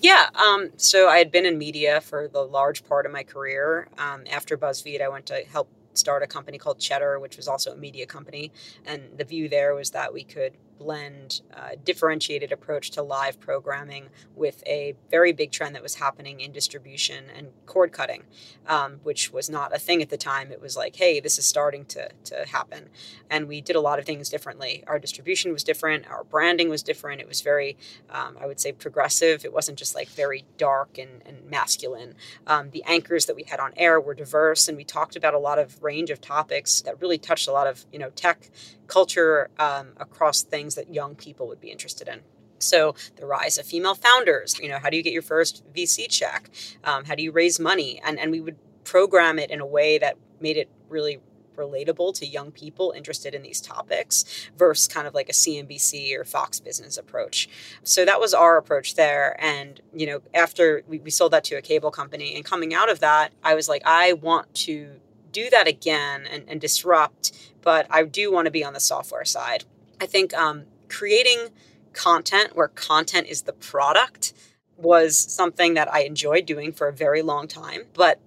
Yeah, 0.00 0.30
um, 0.34 0.70
so 0.76 1.08
I 1.08 1.18
had 1.18 1.30
been 1.30 1.46
in 1.46 1.58
media 1.58 2.00
for 2.00 2.26
the 2.26 2.40
large 2.40 2.84
part 2.84 3.06
of 3.06 3.12
my 3.12 3.22
career. 3.22 3.88
Um, 3.98 4.24
after 4.28 4.58
BuzzFeed, 4.58 5.00
I 5.00 5.08
went 5.08 5.26
to 5.26 5.44
help 5.44 5.68
start 5.94 6.22
a 6.22 6.26
company 6.26 6.58
called 6.58 6.80
Cheddar, 6.80 7.20
which 7.20 7.36
was 7.36 7.46
also 7.46 7.72
a 7.72 7.76
media 7.76 8.06
company. 8.06 8.50
And 8.84 9.16
the 9.16 9.24
view 9.24 9.48
there 9.48 9.74
was 9.74 9.90
that 9.90 10.12
we 10.12 10.24
could 10.24 10.54
blend 10.82 11.42
a 11.52 11.76
differentiated 11.76 12.50
approach 12.50 12.90
to 12.90 13.02
live 13.02 13.38
programming 13.38 14.08
with 14.34 14.64
a 14.66 14.94
very 15.10 15.32
big 15.32 15.52
trend 15.52 15.74
that 15.76 15.82
was 15.82 15.94
happening 15.94 16.40
in 16.40 16.50
distribution 16.50 17.26
and 17.36 17.48
cord 17.66 17.92
cutting, 17.92 18.24
um, 18.66 18.98
which 19.04 19.32
was 19.32 19.48
not 19.48 19.74
a 19.74 19.78
thing 19.78 20.02
at 20.02 20.10
the 20.10 20.16
time. 20.16 20.50
It 20.50 20.60
was 20.60 20.76
like, 20.76 20.96
hey, 20.96 21.20
this 21.20 21.38
is 21.38 21.46
starting 21.46 21.84
to, 21.86 22.08
to 22.24 22.44
happen. 22.46 22.88
And 23.30 23.46
we 23.46 23.60
did 23.60 23.76
a 23.76 23.80
lot 23.80 24.00
of 24.00 24.04
things 24.04 24.28
differently. 24.28 24.82
Our 24.88 24.98
distribution 24.98 25.52
was 25.52 25.62
different, 25.62 26.10
our 26.10 26.24
branding 26.24 26.68
was 26.68 26.82
different. 26.82 27.20
It 27.20 27.28
was 27.28 27.42
very, 27.42 27.76
um, 28.10 28.36
I 28.40 28.46
would 28.46 28.58
say, 28.58 28.72
progressive. 28.72 29.44
It 29.44 29.52
wasn't 29.52 29.78
just 29.78 29.94
like 29.94 30.08
very 30.08 30.44
dark 30.58 30.98
and, 30.98 31.22
and 31.24 31.48
masculine. 31.48 32.14
Um, 32.46 32.70
the 32.70 32.82
anchors 32.86 33.26
that 33.26 33.36
we 33.36 33.44
had 33.44 33.60
on 33.60 33.72
air 33.76 34.00
were 34.00 34.14
diverse, 34.14 34.66
and 34.66 34.76
we 34.76 34.84
talked 34.84 35.14
about 35.14 35.34
a 35.34 35.38
lot 35.38 35.58
of 35.60 35.80
range 35.80 36.10
of 36.10 36.20
topics 36.20 36.80
that 36.82 37.00
really 37.00 37.18
touched 37.18 37.46
a 37.46 37.52
lot 37.52 37.68
of, 37.68 37.86
you 37.92 38.00
know, 38.00 38.10
tech 38.10 38.50
culture 38.92 39.48
um, 39.58 39.88
across 39.96 40.42
things 40.42 40.74
that 40.74 40.92
young 40.92 41.14
people 41.14 41.48
would 41.48 41.60
be 41.60 41.70
interested 41.70 42.08
in. 42.08 42.20
So 42.58 42.94
the 43.16 43.26
rise 43.26 43.56
of 43.56 43.64
female 43.64 43.94
founders, 43.94 44.58
you 44.60 44.68
know, 44.68 44.78
how 44.78 44.90
do 44.90 44.96
you 44.98 45.02
get 45.02 45.14
your 45.14 45.22
first 45.22 45.62
VC 45.74 46.08
check? 46.08 46.50
Um, 46.84 47.06
how 47.06 47.14
do 47.14 47.22
you 47.22 47.32
raise 47.32 47.58
money? 47.58 48.00
And 48.04 48.18
and 48.18 48.30
we 48.30 48.40
would 48.40 48.58
program 48.84 49.38
it 49.38 49.50
in 49.50 49.60
a 49.60 49.66
way 49.66 49.98
that 49.98 50.16
made 50.40 50.58
it 50.58 50.68
really 50.90 51.20
relatable 51.56 52.14
to 52.18 52.26
young 52.26 52.50
people 52.50 52.92
interested 52.96 53.34
in 53.34 53.42
these 53.42 53.60
topics 53.60 54.24
versus 54.56 54.88
kind 54.88 55.06
of 55.06 55.14
like 55.14 55.28
a 55.28 55.32
CNBC 55.32 56.14
or 56.18 56.24
Fox 56.24 56.60
business 56.60 56.96
approach. 56.98 57.48
So 57.82 58.04
that 58.04 58.20
was 58.20 58.34
our 58.34 58.56
approach 58.56 58.94
there. 58.94 59.36
And, 59.42 59.80
you 59.94 60.06
know, 60.06 60.22
after 60.34 60.82
we, 60.88 60.98
we 60.98 61.10
sold 61.10 61.32
that 61.32 61.44
to 61.44 61.56
a 61.56 61.62
cable 61.62 61.90
company 61.90 62.34
and 62.36 62.44
coming 62.44 62.72
out 62.74 62.90
of 62.90 63.00
that, 63.00 63.32
I 63.42 63.54
was 63.54 63.68
like, 63.68 63.82
I 63.84 64.14
want 64.14 64.52
to 64.66 65.00
do 65.32 65.50
that 65.50 65.66
again 65.66 66.26
and, 66.30 66.44
and 66.48 66.60
disrupt, 66.60 67.32
but 67.62 67.86
I 67.90 68.04
do 68.04 68.32
want 68.32 68.46
to 68.46 68.50
be 68.50 68.64
on 68.64 68.72
the 68.72 68.80
software 68.80 69.24
side. 69.24 69.64
I 70.00 70.06
think 70.06 70.34
um, 70.34 70.64
creating 70.88 71.48
content 71.92 72.54
where 72.54 72.68
content 72.68 73.26
is 73.28 73.42
the 73.42 73.52
product 73.52 74.32
was 74.76 75.16
something 75.16 75.74
that 75.74 75.92
I 75.92 76.00
enjoyed 76.00 76.46
doing 76.46 76.72
for 76.72 76.88
a 76.88 76.92
very 76.92 77.22
long 77.22 77.46
time. 77.46 77.82
But 77.94 78.20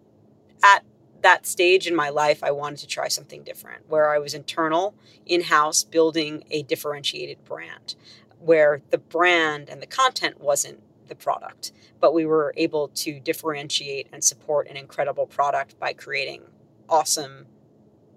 at 0.64 0.84
that 1.22 1.46
stage 1.46 1.88
in 1.88 1.96
my 1.96 2.10
life, 2.10 2.44
I 2.44 2.52
wanted 2.52 2.80
to 2.80 2.88
try 2.88 3.08
something 3.08 3.44
different 3.44 3.90
where 3.90 4.14
I 4.14 4.20
was 4.20 4.34
internal, 4.34 4.96
in 5.26 5.42
house, 5.42 5.84
building 5.84 6.44
a 6.52 6.64
differentiated 6.64 7.44
brand 7.44 7.96
where 8.40 8.82
the 8.92 8.98
brand 8.98 9.70
and 9.70 9.82
the 9.82 9.88
content 9.88 10.40
wasn't 10.40 10.80
the 11.08 11.16
product, 11.16 11.72
but 12.00 12.14
we 12.14 12.26
were 12.26 12.54
able 12.58 12.90
to 12.90 13.20
differentiate 13.20 14.08
and 14.12 14.24
support 14.24 14.68
an 14.68 14.78
incredible 14.78 15.26
product 15.26 15.80
by 15.80 15.94
creating 15.94 16.42
awesome 16.90 17.48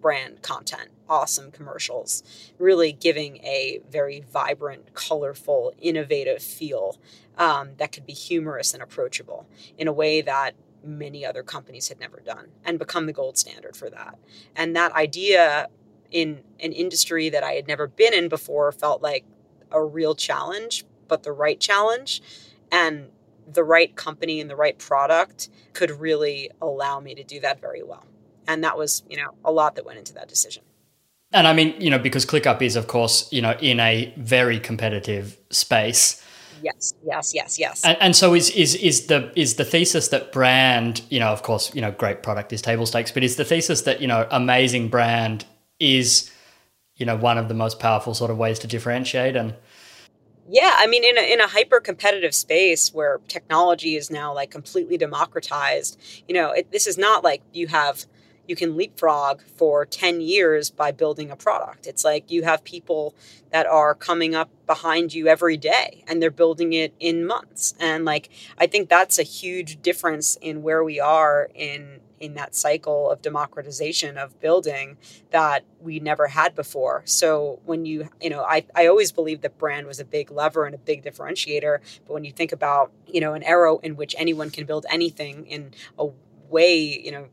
brand 0.00 0.42
content, 0.42 0.88
awesome 1.08 1.50
commercials, 1.50 2.22
really 2.58 2.92
giving 2.92 3.38
a 3.38 3.80
very 3.90 4.20
vibrant, 4.20 4.94
colorful, 4.94 5.74
innovative 5.80 6.42
feel 6.42 6.98
um, 7.36 7.70
that 7.78 7.92
could 7.92 8.06
be 8.06 8.12
humorous 8.12 8.74
and 8.74 8.82
approachable 8.82 9.46
in 9.76 9.88
a 9.88 9.92
way 9.92 10.20
that 10.20 10.54
many 10.84 11.24
other 11.26 11.42
companies 11.42 11.88
had 11.88 11.98
never 11.98 12.20
done 12.20 12.48
and 12.64 12.78
become 12.78 13.06
the 13.06 13.12
gold 13.12 13.36
standard 13.36 13.76
for 13.76 13.90
that. 13.90 14.18
And 14.54 14.74
that 14.76 14.92
idea 14.92 15.68
in 16.10 16.42
an 16.60 16.72
industry 16.72 17.28
that 17.28 17.42
I 17.42 17.52
had 17.52 17.66
never 17.66 17.86
been 17.86 18.14
in 18.14 18.28
before 18.28 18.70
felt 18.72 19.02
like 19.02 19.24
a 19.70 19.84
real 19.84 20.14
challenge, 20.14 20.84
but 21.08 21.22
the 21.22 21.32
right 21.32 21.58
challenge. 21.60 22.22
And 22.70 23.10
the 23.50 23.64
right 23.64 23.94
company 23.96 24.40
and 24.40 24.50
the 24.50 24.56
right 24.56 24.78
product 24.78 25.48
could 25.72 25.90
really 25.90 26.50
allow 26.60 27.00
me 27.00 27.14
to 27.14 27.24
do 27.24 27.40
that 27.40 27.60
very 27.60 27.82
well 27.82 28.06
and 28.48 28.64
that 28.64 28.76
was 28.76 29.04
you 29.08 29.16
know 29.16 29.30
a 29.44 29.52
lot 29.52 29.76
that 29.76 29.86
went 29.86 29.98
into 29.98 30.14
that 30.14 30.28
decision. 30.28 30.64
And 31.32 31.46
i 31.46 31.52
mean 31.52 31.74
you 31.78 31.90
know 31.90 31.98
because 31.98 32.26
clickup 32.26 32.62
is 32.62 32.74
of 32.74 32.88
course 32.88 33.30
you 33.30 33.42
know 33.42 33.52
in 33.60 33.78
a 33.78 34.12
very 34.16 34.58
competitive 34.58 35.38
space. 35.50 36.24
Yes 36.60 36.94
yes 37.04 37.32
yes 37.34 37.58
yes. 37.58 37.84
And, 37.84 37.96
and, 38.00 38.16
so 38.16 38.34
is 38.34 38.50
is 38.50 38.74
is 38.74 39.06
the 39.06 39.32
is 39.36 39.54
the 39.54 39.64
thesis 39.64 40.08
that 40.08 40.32
brand 40.32 41.02
you 41.08 41.20
know 41.20 41.28
of 41.28 41.44
course 41.44 41.72
you 41.72 41.80
know 41.80 41.92
great 41.92 42.24
product 42.24 42.52
is 42.52 42.60
table 42.60 42.86
stakes 42.86 43.12
but 43.12 43.22
is 43.22 43.36
the 43.36 43.44
thesis 43.44 43.82
that 43.82 44.00
you 44.00 44.08
know 44.08 44.26
amazing 44.32 44.88
brand 44.88 45.44
is 45.78 46.32
you 46.96 47.06
know 47.06 47.16
one 47.16 47.38
of 47.38 47.46
the 47.46 47.54
most 47.54 47.78
powerful 47.78 48.12
sort 48.14 48.30
of 48.30 48.38
ways 48.38 48.58
to 48.60 48.66
differentiate? 48.66 49.36
And 49.36 49.54
yeah, 50.50 50.72
I 50.76 50.86
mean, 50.86 51.04
in 51.04 51.18
a, 51.18 51.32
in 51.32 51.40
a 51.40 51.46
hyper 51.46 51.78
competitive 51.78 52.34
space 52.34 52.92
where 52.92 53.20
technology 53.28 53.96
is 53.96 54.10
now 54.10 54.34
like 54.34 54.50
completely 54.50 54.96
democratized, 54.96 56.00
you 56.26 56.34
know, 56.34 56.52
it, 56.52 56.72
this 56.72 56.86
is 56.86 56.96
not 56.96 57.22
like 57.22 57.42
you 57.52 57.66
have 57.66 58.06
you 58.48 58.56
can 58.56 58.76
leapfrog 58.76 59.42
for 59.42 59.86
10 59.86 60.20
years 60.20 60.70
by 60.70 60.90
building 60.90 61.30
a 61.30 61.36
product. 61.36 61.86
It's 61.86 62.04
like 62.04 62.30
you 62.30 62.42
have 62.42 62.64
people 62.64 63.14
that 63.50 63.66
are 63.66 63.94
coming 63.94 64.34
up 64.34 64.50
behind 64.66 65.14
you 65.14 65.28
every 65.28 65.56
day 65.56 66.02
and 66.08 66.20
they're 66.20 66.30
building 66.30 66.72
it 66.72 66.94
in 66.98 67.26
months. 67.26 67.74
And 67.78 68.04
like 68.04 68.30
I 68.56 68.66
think 68.66 68.88
that's 68.88 69.18
a 69.18 69.22
huge 69.22 69.80
difference 69.82 70.36
in 70.40 70.62
where 70.62 70.82
we 70.82 70.98
are 70.98 71.48
in 71.54 72.00
in 72.20 72.34
that 72.34 72.54
cycle 72.54 73.10
of 73.10 73.22
democratization 73.22 74.16
of 74.18 74.40
building 74.40 74.96
that 75.30 75.64
we 75.80 76.00
never 76.00 76.26
had 76.26 76.54
before. 76.54 77.02
So 77.04 77.60
when 77.64 77.84
you, 77.84 78.08
you 78.20 78.30
know, 78.30 78.42
I, 78.42 78.64
I 78.74 78.86
always 78.86 79.12
believed 79.12 79.42
that 79.42 79.58
brand 79.58 79.86
was 79.86 80.00
a 80.00 80.04
big 80.04 80.30
lever 80.30 80.66
and 80.66 80.74
a 80.74 80.78
big 80.78 81.04
differentiator. 81.04 81.78
But 82.06 82.12
when 82.12 82.24
you 82.24 82.32
think 82.32 82.52
about, 82.52 82.92
you 83.06 83.20
know, 83.20 83.34
an 83.34 83.42
era 83.42 83.76
in 83.84 83.96
which 83.96 84.14
anyone 84.18 84.50
can 84.50 84.66
build 84.66 84.86
anything 84.90 85.46
in 85.46 85.72
a 85.98 86.08
way, 86.48 86.76
you 86.76 87.12
know, 87.12 87.28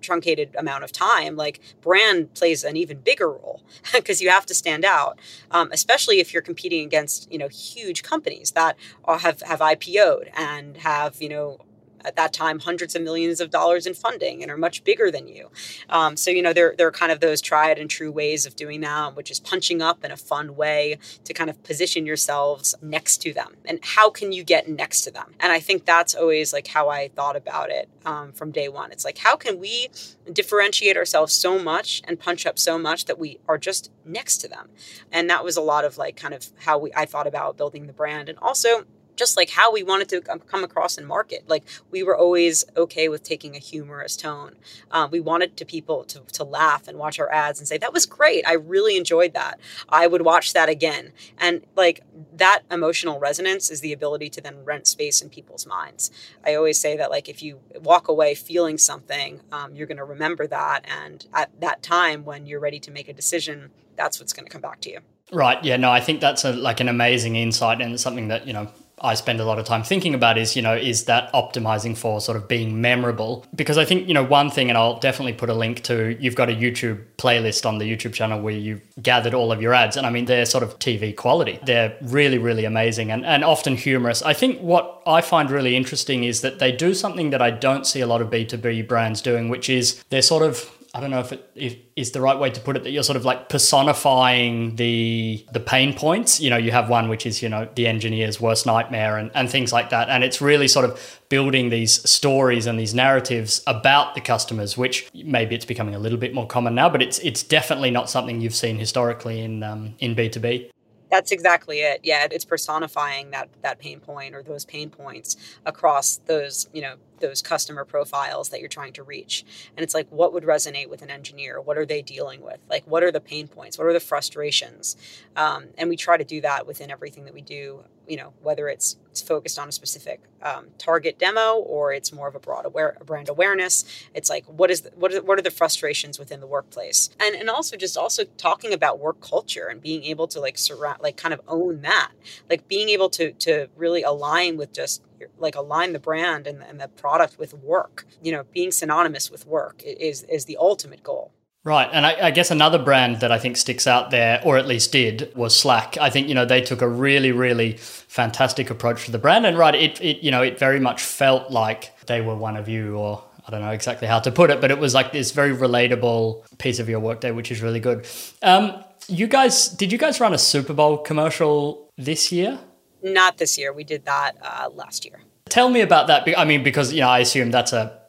truncated 0.00 0.54
amount 0.56 0.84
of 0.84 0.92
time, 0.92 1.36
like 1.36 1.60
brand 1.80 2.34
plays 2.34 2.64
an 2.64 2.76
even 2.76 2.98
bigger 2.98 3.30
role 3.30 3.62
because 3.92 4.20
you 4.20 4.30
have 4.30 4.46
to 4.46 4.54
stand 4.54 4.84
out, 4.84 5.18
um, 5.50 5.70
especially 5.72 6.20
if 6.20 6.32
you're 6.32 6.42
competing 6.42 6.84
against 6.84 7.30
you 7.30 7.38
know 7.38 7.48
huge 7.48 8.02
companies 8.02 8.52
that 8.52 8.76
have 9.06 9.40
have 9.42 9.60
IPO'd 9.60 10.30
and 10.34 10.78
have 10.78 11.20
you 11.20 11.28
know 11.28 11.58
at 12.04 12.16
that 12.16 12.32
time 12.32 12.58
hundreds 12.58 12.94
of 12.94 13.02
millions 13.02 13.40
of 13.40 13.50
dollars 13.50 13.86
in 13.86 13.94
funding 13.94 14.42
and 14.42 14.50
are 14.50 14.56
much 14.56 14.84
bigger 14.84 15.10
than 15.10 15.28
you. 15.28 15.50
Um, 15.88 16.16
so 16.16 16.30
you 16.30 16.42
know 16.42 16.52
there 16.52 16.74
there 16.76 16.86
are 16.86 16.92
kind 16.92 17.12
of 17.12 17.20
those 17.20 17.40
tried 17.40 17.78
and 17.78 17.88
true 17.90 18.10
ways 18.10 18.46
of 18.46 18.56
doing 18.56 18.80
that, 18.82 19.16
which 19.16 19.30
is 19.30 19.40
punching 19.40 19.82
up 19.82 20.04
in 20.04 20.10
a 20.10 20.16
fun 20.16 20.56
way 20.56 20.98
to 21.24 21.32
kind 21.32 21.50
of 21.50 21.62
position 21.62 22.06
yourselves 22.06 22.74
next 22.82 23.18
to 23.22 23.32
them. 23.32 23.56
And 23.64 23.78
how 23.82 24.10
can 24.10 24.32
you 24.32 24.44
get 24.44 24.68
next 24.68 25.02
to 25.02 25.10
them? 25.10 25.34
And 25.40 25.52
I 25.52 25.60
think 25.60 25.84
that's 25.84 26.14
always 26.14 26.52
like 26.52 26.68
how 26.68 26.88
I 26.88 27.08
thought 27.08 27.36
about 27.36 27.70
it 27.70 27.88
um, 28.04 28.32
from 28.32 28.50
day 28.50 28.68
one. 28.68 28.92
It's 28.92 29.04
like 29.04 29.18
how 29.18 29.36
can 29.36 29.58
we 29.58 29.88
differentiate 30.32 30.96
ourselves 30.96 31.32
so 31.32 31.58
much 31.58 32.02
and 32.06 32.18
punch 32.18 32.46
up 32.46 32.58
so 32.58 32.78
much 32.78 33.06
that 33.06 33.18
we 33.18 33.38
are 33.48 33.58
just 33.58 33.90
next 34.04 34.38
to 34.38 34.48
them? 34.48 34.68
And 35.12 35.28
that 35.30 35.44
was 35.44 35.56
a 35.56 35.62
lot 35.62 35.84
of 35.84 35.98
like 35.98 36.16
kind 36.16 36.34
of 36.34 36.48
how 36.64 36.78
we 36.78 36.92
I 36.94 37.06
thought 37.06 37.26
about 37.26 37.56
building 37.56 37.86
the 37.86 37.92
brand 37.92 38.28
and 38.28 38.38
also 38.38 38.84
just 39.18 39.36
like 39.36 39.50
how 39.50 39.72
we 39.72 39.82
wanted 39.82 40.08
to 40.08 40.20
come 40.22 40.64
across 40.64 40.96
and 40.96 41.06
market. 41.06 41.44
Like 41.48 41.64
we 41.90 42.02
were 42.02 42.16
always 42.16 42.64
okay 42.76 43.08
with 43.08 43.22
taking 43.22 43.56
a 43.56 43.58
humorous 43.58 44.16
tone. 44.16 44.54
Um, 44.90 45.10
we 45.10 45.20
wanted 45.20 45.56
to 45.58 45.64
people 45.64 46.04
to, 46.04 46.20
to 46.32 46.44
laugh 46.44 46.88
and 46.88 46.96
watch 46.96 47.18
our 47.18 47.30
ads 47.30 47.58
and 47.58 47.68
say, 47.68 47.76
that 47.78 47.92
was 47.92 48.06
great. 48.06 48.46
I 48.46 48.54
really 48.54 48.96
enjoyed 48.96 49.34
that. 49.34 49.58
I 49.88 50.06
would 50.06 50.22
watch 50.22 50.52
that 50.52 50.68
again. 50.68 51.12
And 51.36 51.66
like 51.76 52.02
that 52.36 52.62
emotional 52.70 53.18
resonance 53.18 53.70
is 53.70 53.80
the 53.80 53.92
ability 53.92 54.30
to 54.30 54.40
then 54.40 54.64
rent 54.64 54.86
space 54.86 55.20
in 55.20 55.28
people's 55.28 55.66
minds. 55.66 56.10
I 56.46 56.54
always 56.54 56.80
say 56.80 56.96
that 56.96 57.10
like 57.10 57.28
if 57.28 57.42
you 57.42 57.60
walk 57.80 58.08
away 58.08 58.34
feeling 58.34 58.78
something, 58.78 59.40
um, 59.50 59.74
you're 59.74 59.88
going 59.88 59.98
to 59.98 60.04
remember 60.04 60.46
that. 60.46 60.84
And 60.88 61.26
at 61.34 61.50
that 61.60 61.82
time 61.82 62.24
when 62.24 62.46
you're 62.46 62.60
ready 62.60 62.78
to 62.80 62.90
make 62.90 63.08
a 63.08 63.12
decision, 63.12 63.70
that's 63.96 64.20
what's 64.20 64.32
going 64.32 64.46
to 64.46 64.52
come 64.52 64.62
back 64.62 64.80
to 64.82 64.90
you. 64.90 65.00
Right. 65.32 65.62
Yeah. 65.62 65.76
No, 65.76 65.90
I 65.90 66.00
think 66.00 66.20
that's 66.20 66.44
a, 66.44 66.52
like 66.52 66.80
an 66.80 66.88
amazing 66.88 67.36
insight 67.36 67.82
and 67.82 68.00
something 68.00 68.28
that, 68.28 68.46
you 68.46 68.52
know, 68.52 68.68
I 69.00 69.14
spend 69.14 69.40
a 69.40 69.44
lot 69.44 69.58
of 69.58 69.66
time 69.66 69.82
thinking 69.82 70.14
about 70.14 70.38
is, 70.38 70.56
you 70.56 70.62
know, 70.62 70.74
is 70.74 71.04
that 71.04 71.32
optimizing 71.32 71.96
for 71.96 72.20
sort 72.20 72.36
of 72.36 72.48
being 72.48 72.80
memorable? 72.80 73.44
Because 73.54 73.78
I 73.78 73.84
think, 73.84 74.08
you 74.08 74.14
know, 74.14 74.24
one 74.24 74.50
thing, 74.50 74.68
and 74.68 74.78
I'll 74.78 74.98
definitely 74.98 75.32
put 75.32 75.50
a 75.50 75.54
link 75.54 75.82
to, 75.84 76.16
you've 76.20 76.34
got 76.34 76.48
a 76.48 76.54
YouTube 76.54 77.04
playlist 77.16 77.66
on 77.66 77.78
the 77.78 77.84
YouTube 77.84 78.14
channel 78.14 78.40
where 78.40 78.54
you've 78.54 78.82
gathered 79.02 79.34
all 79.34 79.52
of 79.52 79.60
your 79.62 79.74
ads. 79.74 79.96
And 79.96 80.06
I 80.06 80.10
mean, 80.10 80.24
they're 80.24 80.46
sort 80.46 80.64
of 80.64 80.78
TV 80.78 81.14
quality. 81.14 81.58
They're 81.64 81.96
really, 82.02 82.38
really 82.38 82.64
amazing 82.64 83.10
and, 83.10 83.24
and 83.24 83.44
often 83.44 83.76
humorous. 83.76 84.22
I 84.22 84.34
think 84.34 84.60
what 84.60 85.02
I 85.06 85.20
find 85.20 85.50
really 85.50 85.76
interesting 85.76 86.24
is 86.24 86.40
that 86.42 86.58
they 86.58 86.72
do 86.72 86.94
something 86.94 87.30
that 87.30 87.42
I 87.42 87.50
don't 87.50 87.86
see 87.86 88.00
a 88.00 88.06
lot 88.06 88.20
of 88.20 88.30
B2B 88.30 88.88
brands 88.88 89.22
doing, 89.22 89.48
which 89.48 89.68
is 89.68 90.02
they're 90.10 90.22
sort 90.22 90.42
of 90.42 90.77
I 90.94 91.00
don't 91.00 91.10
know 91.10 91.20
if 91.20 91.32
it 91.32 91.50
if, 91.54 91.76
is 91.96 92.12
the 92.12 92.20
right 92.20 92.38
way 92.38 92.50
to 92.50 92.60
put 92.60 92.76
it 92.76 92.84
that 92.84 92.90
you're 92.90 93.02
sort 93.02 93.16
of 93.16 93.24
like 93.24 93.48
personifying 93.48 94.76
the 94.76 95.44
the 95.52 95.60
pain 95.60 95.92
points. 95.94 96.40
You 96.40 96.50
know, 96.50 96.56
you 96.56 96.70
have 96.70 96.88
one 96.88 97.08
which 97.08 97.26
is 97.26 97.42
you 97.42 97.48
know 97.48 97.68
the 97.74 97.86
engineer's 97.86 98.40
worst 98.40 98.66
nightmare 98.66 99.18
and 99.18 99.30
and 99.34 99.50
things 99.50 99.72
like 99.72 99.90
that, 99.90 100.08
and 100.08 100.24
it's 100.24 100.40
really 100.40 100.68
sort 100.68 100.84
of 100.84 101.20
building 101.28 101.68
these 101.68 102.08
stories 102.08 102.66
and 102.66 102.78
these 102.78 102.94
narratives 102.94 103.62
about 103.66 104.14
the 104.14 104.20
customers, 104.20 104.78
which 104.78 105.08
maybe 105.14 105.54
it's 105.54 105.66
becoming 105.66 105.94
a 105.94 105.98
little 105.98 106.18
bit 106.18 106.32
more 106.32 106.46
common 106.46 106.74
now, 106.74 106.88
but 106.88 107.02
it's 107.02 107.18
it's 107.18 107.42
definitely 107.42 107.90
not 107.90 108.08
something 108.08 108.40
you've 108.40 108.54
seen 108.54 108.78
historically 108.78 109.40
in 109.40 109.62
um, 109.62 109.94
in 109.98 110.14
B 110.14 110.28
two 110.28 110.40
B. 110.40 110.70
That's 111.10 111.32
exactly 111.32 111.80
it. 111.80 112.00
Yeah, 112.02 112.26
it's 112.30 112.44
personifying 112.44 113.30
that 113.30 113.48
that 113.62 113.78
pain 113.78 114.00
point 114.00 114.34
or 114.34 114.42
those 114.42 114.64
pain 114.64 114.90
points 114.90 115.36
across 115.64 116.18
those, 116.26 116.68
you 116.72 116.82
know, 116.82 116.96
those 117.20 117.42
customer 117.42 117.84
profiles 117.84 118.50
that 118.50 118.60
you're 118.60 118.68
trying 118.68 118.92
to 118.94 119.02
reach. 119.02 119.44
And 119.76 119.84
it's 119.84 119.94
like 119.94 120.06
what 120.10 120.32
would 120.32 120.44
resonate 120.44 120.88
with 120.88 121.02
an 121.02 121.10
engineer? 121.10 121.60
What 121.60 121.78
are 121.78 121.86
they 121.86 122.02
dealing 122.02 122.42
with? 122.42 122.58
Like 122.68 122.84
what 122.86 123.02
are 123.02 123.12
the 123.12 123.20
pain 123.20 123.48
points? 123.48 123.78
What 123.78 123.86
are 123.86 123.92
the 123.92 124.00
frustrations? 124.00 124.96
Um, 125.36 125.68
and 125.78 125.88
we 125.88 125.96
try 125.96 126.16
to 126.16 126.24
do 126.24 126.40
that 126.42 126.66
within 126.66 126.90
everything 126.90 127.24
that 127.24 127.34
we 127.34 127.42
do, 127.42 127.84
you 128.06 128.16
know, 128.16 128.34
whether 128.42 128.68
it's 128.68 128.96
it's 129.18 129.26
focused 129.26 129.58
on 129.58 129.68
a 129.68 129.72
specific 129.72 130.20
um, 130.42 130.68
target 130.78 131.18
demo 131.18 131.56
or 131.56 131.92
it's 131.92 132.12
more 132.12 132.28
of 132.28 132.36
a 132.36 132.38
broad 132.38 132.64
aware 132.64 132.96
brand 133.04 133.28
awareness. 133.28 133.84
It's 134.14 134.30
like 134.30 134.44
what 134.46 134.70
is 134.70 134.82
the, 134.82 134.90
what 134.90 135.12
are 135.12 135.22
what 135.22 135.38
are 135.38 135.42
the 135.42 135.50
frustrations 135.50 136.18
within 136.18 136.40
the 136.40 136.46
workplace, 136.46 137.10
and 137.18 137.34
and 137.34 137.50
also 137.50 137.76
just 137.76 137.96
also 137.96 138.24
talking 138.36 138.72
about 138.72 139.00
work 139.00 139.20
culture 139.20 139.66
and 139.66 139.82
being 139.82 140.04
able 140.04 140.28
to 140.28 140.40
like 140.40 140.56
surround 140.56 141.00
like 141.02 141.16
kind 141.16 141.34
of 141.34 141.40
own 141.48 141.80
that, 141.82 142.12
like 142.48 142.68
being 142.68 142.88
able 142.88 143.10
to 143.10 143.32
to 143.32 143.68
really 143.76 144.02
align 144.02 144.56
with 144.56 144.72
just 144.72 145.02
like 145.38 145.56
align 145.56 145.92
the 145.92 145.98
brand 145.98 146.46
and, 146.46 146.62
and 146.62 146.80
the 146.80 146.88
product 146.88 147.38
with 147.38 147.52
work. 147.54 148.06
You 148.22 148.30
know, 148.32 148.44
being 148.52 148.70
synonymous 148.70 149.30
with 149.30 149.46
work 149.46 149.82
is 149.84 150.22
is 150.24 150.44
the 150.44 150.56
ultimate 150.58 151.02
goal. 151.02 151.32
Right. 151.68 151.90
And 151.92 152.06
I, 152.06 152.28
I, 152.28 152.30
guess 152.30 152.50
another 152.50 152.78
brand 152.78 153.20
that 153.20 153.30
I 153.30 153.38
think 153.38 153.58
sticks 153.58 153.86
out 153.86 154.10
there, 154.10 154.40
or 154.42 154.56
at 154.56 154.66
least 154.66 154.90
did, 154.90 155.30
was 155.36 155.54
Slack. 155.54 155.98
I 155.98 156.08
think, 156.08 156.26
you 156.26 156.34
know, 156.34 156.46
they 156.46 156.62
took 156.62 156.80
a 156.80 156.88
really, 156.88 157.30
really 157.30 157.76
fantastic 157.76 158.70
approach 158.70 159.04
to 159.04 159.10
the 159.10 159.18
brand. 159.18 159.44
And 159.44 159.58
right, 159.58 159.74
it, 159.74 160.00
it 160.00 160.24
you 160.24 160.30
know, 160.30 160.40
it 160.40 160.58
very 160.58 160.80
much 160.80 161.02
felt 161.02 161.50
like 161.50 161.92
they 162.06 162.22
were 162.22 162.34
one 162.34 162.56
of 162.56 162.70
you, 162.70 162.96
or 162.96 163.22
I 163.46 163.50
don't 163.50 163.60
know 163.60 163.72
exactly 163.72 164.08
how 164.08 164.18
to 164.20 164.32
put 164.32 164.48
it, 164.48 164.62
but 164.62 164.70
it 164.70 164.78
was 164.78 164.94
like 164.94 165.12
this 165.12 165.32
very 165.32 165.54
relatable 165.54 166.56
piece 166.56 166.78
of 166.78 166.88
your 166.88 167.00
workday, 167.00 167.32
which 167.32 167.50
is 167.50 167.60
really 167.60 167.80
good. 167.80 168.06
Um, 168.40 168.82
you 169.06 169.26
guys, 169.26 169.68
did 169.68 169.92
you 169.92 169.98
guys 169.98 170.20
run 170.20 170.32
a 170.32 170.38
Super 170.38 170.72
Bowl 170.72 170.96
commercial 170.96 171.90
this 171.98 172.32
year? 172.32 172.58
Not 173.02 173.36
this 173.36 173.58
year. 173.58 173.74
We 173.74 173.84
did 173.84 174.06
that 174.06 174.38
uh, 174.40 174.70
last 174.72 175.04
year. 175.04 175.20
Tell 175.50 175.68
me 175.68 175.82
about 175.82 176.06
that. 176.06 176.26
I 176.38 176.46
mean, 176.46 176.62
because, 176.62 176.94
you 176.94 177.02
know, 177.02 177.10
I 177.10 177.18
assume 177.18 177.50
that's 177.50 177.74
a 177.74 178.00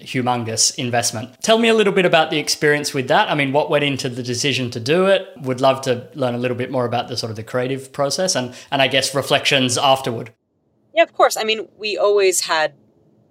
humongous 0.00 0.74
investment. 0.76 1.40
Tell 1.42 1.58
me 1.58 1.68
a 1.68 1.74
little 1.74 1.92
bit 1.92 2.04
about 2.04 2.30
the 2.30 2.38
experience 2.38 2.94
with 2.94 3.08
that. 3.08 3.30
I 3.30 3.34
mean, 3.34 3.52
what 3.52 3.70
went 3.70 3.84
into 3.84 4.08
the 4.08 4.22
decision 4.22 4.70
to 4.72 4.80
do 4.80 5.06
it? 5.06 5.28
Would 5.42 5.60
love 5.60 5.80
to 5.82 6.08
learn 6.14 6.34
a 6.34 6.38
little 6.38 6.56
bit 6.56 6.70
more 6.70 6.84
about 6.84 7.08
the 7.08 7.16
sort 7.16 7.30
of 7.30 7.36
the 7.36 7.42
creative 7.42 7.92
process 7.92 8.34
and 8.34 8.54
and 8.70 8.82
I 8.82 8.88
guess 8.88 9.14
reflections 9.14 9.78
afterward. 9.78 10.32
Yeah, 10.94 11.02
of 11.02 11.12
course. 11.12 11.36
I 11.36 11.44
mean, 11.44 11.68
we 11.78 11.96
always 11.96 12.42
had, 12.42 12.74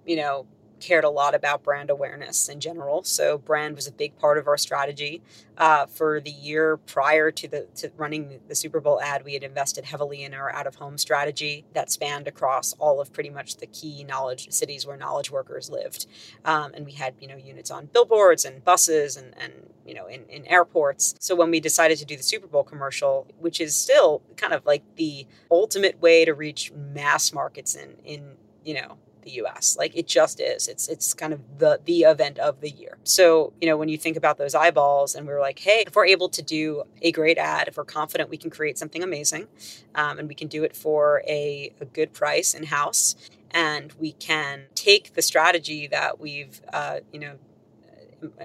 you 0.06 0.16
know, 0.16 0.46
cared 0.80 1.04
a 1.04 1.10
lot 1.10 1.34
about 1.34 1.62
brand 1.62 1.90
awareness 1.90 2.48
in 2.48 2.60
general. 2.60 3.02
So 3.02 3.38
brand 3.38 3.76
was 3.76 3.86
a 3.86 3.92
big 3.92 4.16
part 4.18 4.38
of 4.38 4.46
our 4.46 4.56
strategy. 4.56 5.22
Uh, 5.56 5.84
for 5.84 6.20
the 6.22 6.30
year 6.30 6.78
prior 6.78 7.30
to 7.30 7.46
the 7.46 7.66
to 7.74 7.90
running 7.98 8.40
the 8.48 8.54
Super 8.54 8.80
Bowl 8.80 8.98
ad, 9.02 9.24
we 9.24 9.34
had 9.34 9.42
invested 9.44 9.84
heavily 9.84 10.24
in 10.24 10.32
our 10.32 10.50
out 10.54 10.66
of 10.66 10.76
home 10.76 10.96
strategy 10.96 11.66
that 11.74 11.90
spanned 11.90 12.26
across 12.26 12.72
all 12.78 12.98
of 12.98 13.12
pretty 13.12 13.28
much 13.28 13.58
the 13.58 13.66
key 13.66 14.02
knowledge 14.04 14.50
cities 14.50 14.86
where 14.86 14.96
knowledge 14.96 15.30
workers 15.30 15.68
lived, 15.68 16.06
um, 16.46 16.72
and 16.72 16.86
we 16.86 16.92
had 16.92 17.14
you 17.20 17.28
know 17.28 17.36
units 17.36 17.70
on 17.70 17.86
billboards 17.92 18.46
and 18.46 18.64
buses 18.64 19.18
and 19.18 19.34
and 19.38 19.52
you 19.84 19.92
know 19.92 20.06
in, 20.06 20.24
in 20.30 20.46
airports. 20.46 21.14
So 21.20 21.36
when 21.36 21.50
we 21.50 21.60
decided 21.60 21.98
to 21.98 22.06
do 22.06 22.16
the 22.16 22.22
Super 22.22 22.46
Bowl 22.46 22.64
commercial, 22.64 23.26
which 23.38 23.60
is 23.60 23.76
still 23.76 24.22
kind 24.36 24.54
of 24.54 24.64
like 24.64 24.82
the 24.96 25.26
ultimate 25.50 26.00
way 26.00 26.24
to 26.24 26.32
reach 26.32 26.72
mass 26.72 27.34
markets 27.34 27.74
in 27.74 27.96
in 28.02 28.36
you 28.64 28.74
know 28.74 28.96
the 29.22 29.30
US. 29.42 29.76
Like 29.78 29.96
it 29.96 30.06
just 30.06 30.40
is. 30.40 30.68
It's 30.68 30.88
it's 30.88 31.14
kind 31.14 31.32
of 31.32 31.40
the 31.58 31.80
the 31.84 32.02
event 32.02 32.38
of 32.38 32.60
the 32.60 32.70
year. 32.70 32.98
So, 33.04 33.52
you 33.60 33.68
know, 33.68 33.76
when 33.76 33.88
you 33.88 33.98
think 33.98 34.16
about 34.16 34.38
those 34.38 34.54
eyeballs 34.54 35.14
and 35.14 35.26
we're 35.26 35.40
like, 35.40 35.58
hey, 35.58 35.84
if 35.86 35.94
we're 35.94 36.06
able 36.06 36.28
to 36.30 36.42
do 36.42 36.84
a 37.02 37.12
great 37.12 37.38
ad, 37.38 37.68
if 37.68 37.76
we're 37.76 37.84
confident 37.84 38.30
we 38.30 38.36
can 38.36 38.50
create 38.50 38.78
something 38.78 39.02
amazing, 39.02 39.46
um, 39.94 40.18
and 40.18 40.28
we 40.28 40.34
can 40.34 40.48
do 40.48 40.64
it 40.64 40.76
for 40.76 41.22
a, 41.26 41.72
a 41.80 41.84
good 41.84 42.12
price 42.12 42.54
in 42.54 42.64
house, 42.64 43.14
and 43.50 43.92
we 43.94 44.12
can 44.12 44.64
take 44.74 45.14
the 45.14 45.22
strategy 45.22 45.86
that 45.86 46.20
we've 46.20 46.60
uh, 46.72 47.00
you 47.12 47.18
know 47.18 47.36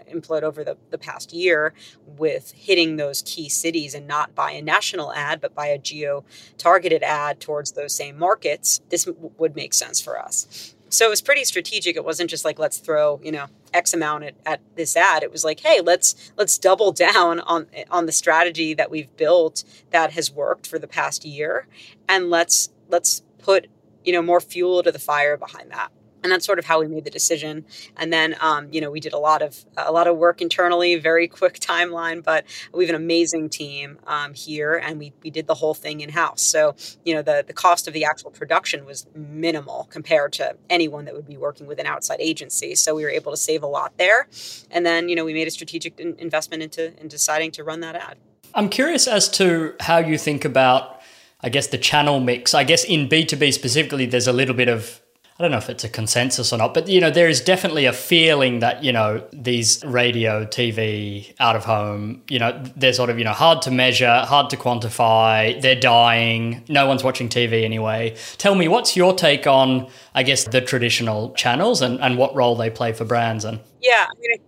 employed 0.08 0.44
over 0.44 0.64
the, 0.64 0.78
the 0.90 0.98
past 0.98 1.34
year 1.34 1.74
with 2.06 2.52
hitting 2.52 2.96
those 2.96 3.22
key 3.22 3.50
cities 3.50 3.94
and 3.94 4.08
not 4.08 4.36
by 4.36 4.52
a 4.52 4.62
national 4.62 5.14
ad, 5.14 5.42
but 5.42 5.56
by 5.56 5.68
a 5.68 5.78
geo 5.78 6.24
targeted 6.58 7.04
ad 7.04 7.40
towards 7.40 7.74
those 7.74 7.96
same 7.96 8.18
markets, 8.18 8.82
this 8.90 9.06
w- 9.06 9.32
would 9.38 9.56
make 9.56 9.74
sense 9.74 10.02
for 10.02 10.20
us. 10.20 10.76
So 10.90 11.08
it 11.08 11.10
was 11.10 11.22
pretty 11.22 11.44
strategic. 11.44 11.96
It 11.96 12.06
wasn't 12.06 12.30
just 12.30 12.46
like 12.46 12.60
let's 12.60 12.78
throw 12.78 13.20
you 13.24 13.32
know 13.32 13.48
X 13.74 13.94
amount 13.94 14.24
at, 14.24 14.36
at 14.46 14.62
this 14.76 14.96
ad. 14.96 15.24
It 15.24 15.32
was 15.32 15.44
like, 15.44 15.60
hey, 15.60 15.82
let's 15.82 16.32
let's 16.38 16.58
double 16.58 16.92
down 17.06 17.40
on 17.42 17.68
on 17.92 18.06
the 18.06 18.12
strategy 18.12 18.74
that 18.74 18.90
we've 18.90 19.16
built 19.18 19.64
that 19.92 20.14
has 20.14 20.32
worked 20.32 20.68
for 20.68 20.80
the 20.80 20.88
past 20.88 21.26
year, 21.26 21.68
and 22.08 22.30
let's 22.30 22.70
let's 22.90 23.24
put 23.40 23.68
you 24.04 24.14
know 24.14 24.22
more 24.22 24.40
fuel 24.40 24.84
to 24.84 24.92
the 24.92 25.00
fire 25.00 25.38
behind 25.38 25.72
that 25.72 25.92
and 26.26 26.32
that's 26.32 26.46
sort 26.46 26.58
of 26.58 26.66
how 26.66 26.80
we 26.80 26.88
made 26.88 27.04
the 27.04 27.12
decision. 27.12 27.66
And 27.98 28.12
then 28.12 28.36
um, 28.42 28.68
you 28.72 28.82
know 28.82 28.90
we 28.90 29.00
did 29.00 29.14
a 29.14 29.20
lot 29.20 29.44
of 29.44 29.64
a 29.78 29.92
lot 29.92 30.08
of 30.08 30.18
work 30.18 30.42
internally 30.42 30.96
very 30.96 31.28
quick 31.40 31.60
timeline 31.60 32.24
but 32.24 32.46
we 32.74 32.84
have 32.84 32.96
an 32.96 33.00
amazing 33.02 33.48
team 33.48 34.00
um, 34.08 34.34
here 34.34 34.74
and 34.74 34.98
we, 34.98 35.14
we 35.22 35.30
did 35.30 35.46
the 35.46 35.54
whole 35.54 35.76
thing 35.76 36.02
in 36.02 36.10
house 36.10 36.42
so 36.42 36.76
you 37.04 37.14
know 37.14 37.22
the, 37.22 37.44
the 37.46 37.54
cost 37.54 37.88
of 37.88 37.94
the 37.94 38.04
actual 38.04 38.32
production 38.32 38.86
was 38.86 39.06
minimal 39.14 39.88
compared 39.92 40.34
to 40.34 40.56
anyone 40.68 41.06
that 41.06 41.14
would 41.14 41.28
be 41.28 41.38
working 41.38 41.68
with 41.68 41.80
an 41.80 41.86
outside 41.86 42.20
agency. 42.20 42.74
So 42.74 42.96
we 42.96 43.04
were 43.04 43.12
able 43.12 43.32
to 43.32 43.38
save 43.38 43.62
a 43.62 43.68
lot 43.68 43.94
there. 43.98 44.28
And 44.72 44.84
then 44.84 45.08
you 45.10 45.16
know 45.16 45.26
we 45.26 45.34
made 45.34 45.48
a 45.48 45.52
strategic 45.52 46.00
in- 46.00 46.16
investment 46.18 46.64
into 46.64 47.00
in 47.00 47.08
deciding 47.08 47.52
to 47.52 47.64
run 47.64 47.82
that 47.82 47.96
ad. 47.96 48.18
I'm 48.56 48.70
curious 48.70 49.08
as 49.08 49.30
to 49.32 49.76
how 49.80 50.00
you 50.00 50.18
think 50.18 50.44
about 50.44 51.02
I 51.42 51.50
guess 51.50 51.68
the 51.68 51.78
channel 51.78 52.20
mix. 52.20 52.56
I 52.56 52.64
guess 52.64 52.84
in 52.84 53.08
B2B 53.08 53.54
specifically, 53.54 54.08
there's 54.08 54.28
a 54.28 54.34
little 54.34 54.56
bit 54.56 54.68
of 54.68 55.02
I 55.38 55.44
don't 55.44 55.52
know 55.52 55.58
if 55.58 55.70
it's 55.70 55.84
a 55.84 55.90
consensus 55.90 56.54
or 56.54 56.58
not, 56.58 56.74
but 56.74 56.88
you 56.88 57.02
know, 57.02 57.12
there 57.12 57.28
is 57.28 57.42
definitely 57.42 57.86
a 57.86 57.92
feeling 57.92 58.60
that, 58.60 58.86
you 58.86 58.94
know, 58.94 59.22
these 59.34 59.84
radio, 59.84 60.46
TV, 60.46 61.34
out 61.42 61.58
of 61.58 61.66
home, 61.66 62.24
you 62.30 62.40
know, 62.40 62.64
they're 62.78 62.94
sort 62.94 63.10
of, 63.10 63.18
you 63.18 63.26
know, 63.26 63.34
hard 63.34 63.62
to 63.64 63.72
measure, 63.72 64.22
hard 64.22 64.50
to 64.52 64.56
quantify, 64.56 65.60
they're 65.62 65.78
dying, 65.78 66.64
no 66.70 66.88
one's 66.88 67.04
watching 67.04 67.28
TV 67.28 67.66
anyway. 67.66 68.16
Tell 68.38 68.56
me, 68.56 68.70
what's 68.70 68.96
your 68.96 69.14
take 69.14 69.46
on, 69.46 69.90
I 70.14 70.24
guess, 70.24 70.46
the 70.46 70.62
traditional 70.62 71.34
channels 71.34 71.82
and, 71.82 72.00
and 72.00 72.18
what 72.18 72.34
role 72.34 72.56
they 72.56 72.70
play 72.70 72.94
for 72.94 73.04
brands? 73.04 73.44
And 73.44 73.60
yeah, 73.82 74.06
I 74.10 74.14
mean, 74.18 74.40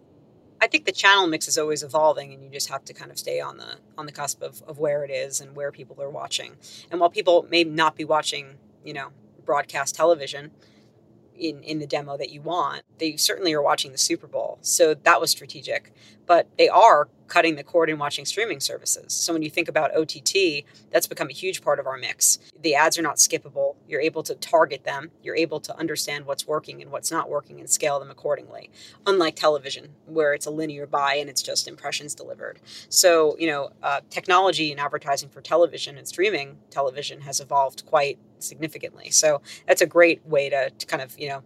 I 0.61 0.67
think 0.67 0.85
the 0.85 0.93
channel 0.93 1.27
mix 1.27 1.49
is 1.49 1.57
always 1.57 1.83
evolving, 1.83 2.33
and 2.33 2.41
you 2.41 2.49
just 2.49 2.69
have 2.69 2.85
to 2.85 2.93
kind 2.93 3.11
of 3.11 3.19
stay 3.19 3.41
on 3.41 3.57
the 3.57 3.75
on 3.97 4.05
the 4.05 4.13
cusp 4.13 4.41
of, 4.41 4.63
of 4.63 4.79
where 4.79 5.03
it 5.03 5.11
is 5.11 5.41
and 5.41 5.53
where 5.53 5.71
people 5.71 6.01
are 6.01 6.09
watching. 6.09 6.55
And 6.89 7.01
while 7.01 7.09
people 7.09 7.45
may 7.51 7.65
not 7.65 7.97
be 7.97 8.05
watching, 8.05 8.55
you 8.85 8.93
know, 8.93 9.09
broadcast 9.45 9.93
television, 9.93 10.51
in 11.37 11.63
in 11.63 11.79
the 11.79 11.87
demo 11.87 12.17
that 12.17 12.31
you 12.31 12.41
want. 12.41 12.83
They 12.97 13.15
certainly 13.17 13.53
are 13.53 13.61
watching 13.61 13.91
the 13.91 13.97
Super 13.97 14.27
Bowl, 14.27 14.59
so 14.61 14.93
that 14.93 15.21
was 15.21 15.31
strategic. 15.31 15.93
But 16.25 16.47
they 16.57 16.69
are 16.69 17.09
cutting 17.27 17.55
the 17.55 17.63
cord 17.63 17.89
and 17.89 17.99
watching 17.99 18.25
streaming 18.25 18.59
services. 18.59 19.13
So 19.13 19.33
when 19.33 19.41
you 19.41 19.49
think 19.49 19.67
about 19.67 19.95
OTT, 19.95 20.63
that's 20.91 21.07
become 21.07 21.29
a 21.29 21.33
huge 21.33 21.61
part 21.61 21.79
of 21.79 21.87
our 21.87 21.97
mix. 21.97 22.39
The 22.61 22.75
ads 22.75 22.97
are 22.97 23.01
not 23.01 23.17
skippable. 23.17 23.75
You're 23.87 24.01
able 24.01 24.23
to 24.23 24.35
target 24.35 24.83
them. 24.83 25.11
You're 25.23 25.35
able 25.35 25.59
to 25.61 25.77
understand 25.77 26.25
what's 26.25 26.47
working 26.47 26.81
and 26.81 26.91
what's 26.91 27.11
not 27.11 27.29
working 27.29 27.59
and 27.59 27.69
scale 27.69 27.99
them 27.99 28.11
accordingly. 28.11 28.69
Unlike 29.05 29.35
television, 29.35 29.89
where 30.05 30.33
it's 30.33 30.45
a 30.45 30.51
linear 30.51 30.87
buy 30.87 31.15
and 31.15 31.29
it's 31.29 31.41
just 31.41 31.67
impressions 31.67 32.15
delivered. 32.15 32.59
So 32.89 33.35
you 33.37 33.47
know, 33.47 33.71
uh, 33.83 34.01
technology 34.09 34.71
and 34.71 34.79
advertising 34.79 35.29
for 35.29 35.41
television 35.41 35.97
and 35.97 36.07
streaming 36.07 36.57
television 36.69 37.21
has 37.21 37.39
evolved 37.39 37.85
quite 37.85 38.17
significantly. 38.39 39.09
So 39.09 39.41
that's 39.67 39.81
a 39.81 39.85
great 39.85 40.25
way 40.25 40.49
to, 40.49 40.69
to 40.69 40.85
kind 40.85 41.01
of 41.01 41.17
you 41.19 41.29
know 41.29 41.43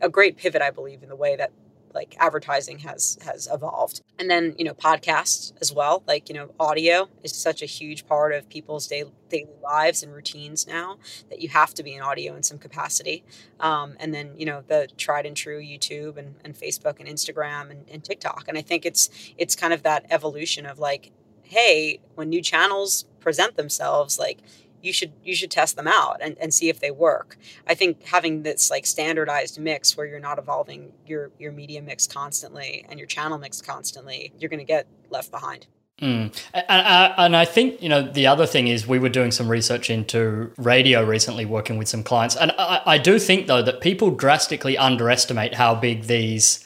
a 0.00 0.08
great 0.08 0.36
pivot, 0.36 0.62
I 0.62 0.70
believe, 0.70 1.02
in 1.02 1.08
the 1.08 1.16
way 1.16 1.36
that 1.36 1.50
like 1.94 2.16
advertising 2.18 2.80
has 2.80 3.18
has 3.24 3.48
evolved. 3.52 4.02
And 4.18 4.30
then 4.30 4.54
you 4.58 4.64
know 4.64 4.74
podcasts 4.74 5.52
as 5.60 5.72
well 5.72 6.02
like 6.06 6.28
you 6.28 6.34
know 6.34 6.52
audio 6.58 7.08
is 7.22 7.34
such 7.34 7.62
a 7.62 7.66
huge 7.66 8.06
part 8.06 8.32
of 8.34 8.48
people's 8.48 8.86
daily 8.86 9.12
daily 9.28 9.56
lives 9.62 10.02
and 10.02 10.12
routines 10.12 10.66
now 10.66 10.98
that 11.28 11.40
you 11.40 11.48
have 11.50 11.74
to 11.74 11.82
be 11.82 11.94
in 11.94 12.02
audio 12.02 12.34
in 12.34 12.42
some 12.42 12.58
capacity. 12.58 13.24
Um, 13.60 13.94
and 14.00 14.14
then 14.14 14.32
you 14.36 14.46
know 14.46 14.62
the 14.66 14.88
tried 14.96 15.26
and 15.26 15.36
true 15.36 15.60
youtube 15.60 16.16
and, 16.16 16.34
and 16.44 16.54
facebook 16.54 17.00
and 17.00 17.08
instagram 17.08 17.70
and, 17.70 17.88
and 17.90 18.04
tiktok. 18.04 18.44
And 18.48 18.56
i 18.56 18.62
think 18.62 18.86
it's 18.86 19.10
it's 19.36 19.54
kind 19.54 19.72
of 19.72 19.82
that 19.82 20.06
evolution 20.10 20.66
of 20.66 20.78
like 20.78 21.12
hey 21.42 22.00
when 22.14 22.28
new 22.28 22.42
channels 22.42 23.06
present 23.20 23.56
themselves 23.56 24.18
like 24.18 24.38
you 24.82 24.92
should 24.92 25.12
you 25.24 25.34
should 25.34 25.50
test 25.50 25.76
them 25.76 25.86
out 25.86 26.18
and, 26.20 26.36
and 26.38 26.52
see 26.52 26.68
if 26.68 26.80
they 26.80 26.90
work 26.90 27.36
i 27.66 27.74
think 27.74 28.02
having 28.04 28.42
this 28.42 28.70
like 28.70 28.86
standardized 28.86 29.58
mix 29.58 29.96
where 29.96 30.06
you're 30.06 30.20
not 30.20 30.38
evolving 30.38 30.92
your 31.06 31.30
your 31.38 31.52
media 31.52 31.82
mix 31.82 32.06
constantly 32.06 32.84
and 32.88 32.98
your 32.98 33.06
channel 33.06 33.38
mix 33.38 33.60
constantly 33.60 34.32
you're 34.38 34.50
going 34.50 34.58
to 34.58 34.64
get 34.64 34.86
left 35.10 35.30
behind 35.30 35.66
Mm. 36.00 36.32
And, 36.54 37.14
and, 37.18 37.36
I 37.36 37.44
think, 37.44 37.82
you 37.82 37.88
know, 37.88 38.02
the 38.02 38.28
other 38.28 38.46
thing 38.46 38.68
is 38.68 38.86
we 38.86 39.00
were 39.00 39.08
doing 39.08 39.32
some 39.32 39.48
research 39.48 39.90
into 39.90 40.52
radio 40.56 41.04
recently, 41.04 41.44
working 41.44 41.76
with 41.76 41.88
some 41.88 42.04
clients. 42.04 42.36
And 42.36 42.52
I, 42.56 42.82
I 42.86 42.98
do 42.98 43.18
think, 43.18 43.48
though, 43.48 43.62
that 43.62 43.80
people 43.80 44.12
drastically 44.12 44.78
underestimate 44.78 45.54
how 45.54 45.74
big 45.74 46.04
these, 46.04 46.64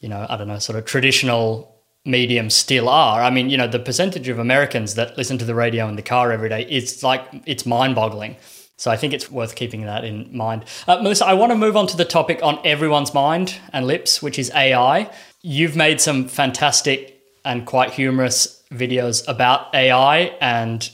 you 0.00 0.08
know, 0.08 0.26
I 0.28 0.36
don't 0.36 0.48
know, 0.48 0.58
sort 0.58 0.76
of 0.76 0.86
traditional 0.86 1.77
mediums 2.08 2.54
still 2.54 2.88
are. 2.88 3.22
I 3.22 3.30
mean, 3.30 3.50
you 3.50 3.56
know, 3.56 3.68
the 3.68 3.78
percentage 3.78 4.28
of 4.28 4.38
Americans 4.38 4.94
that 4.94 5.16
listen 5.16 5.38
to 5.38 5.44
the 5.44 5.54
radio 5.54 5.88
in 5.88 5.96
the 5.96 6.02
car 6.02 6.32
every 6.32 6.48
day 6.48 6.62
is 6.62 7.02
like, 7.02 7.22
it's 7.46 7.66
mind 7.66 7.94
boggling. 7.94 8.36
So 8.76 8.90
I 8.90 8.96
think 8.96 9.12
it's 9.12 9.30
worth 9.30 9.54
keeping 9.54 9.82
that 9.82 10.04
in 10.04 10.34
mind. 10.36 10.64
Uh, 10.86 11.02
Melissa, 11.02 11.26
I 11.26 11.34
want 11.34 11.50
to 11.52 11.56
move 11.56 11.76
on 11.76 11.86
to 11.88 11.96
the 11.96 12.04
topic 12.04 12.40
on 12.42 12.58
everyone's 12.64 13.12
mind 13.12 13.56
and 13.72 13.86
lips, 13.86 14.22
which 14.22 14.38
is 14.38 14.50
AI. 14.54 15.10
You've 15.42 15.76
made 15.76 16.00
some 16.00 16.28
fantastic 16.28 17.20
and 17.44 17.66
quite 17.66 17.92
humorous 17.92 18.62
videos 18.70 19.26
about 19.28 19.74
AI 19.74 20.36
and 20.40 20.90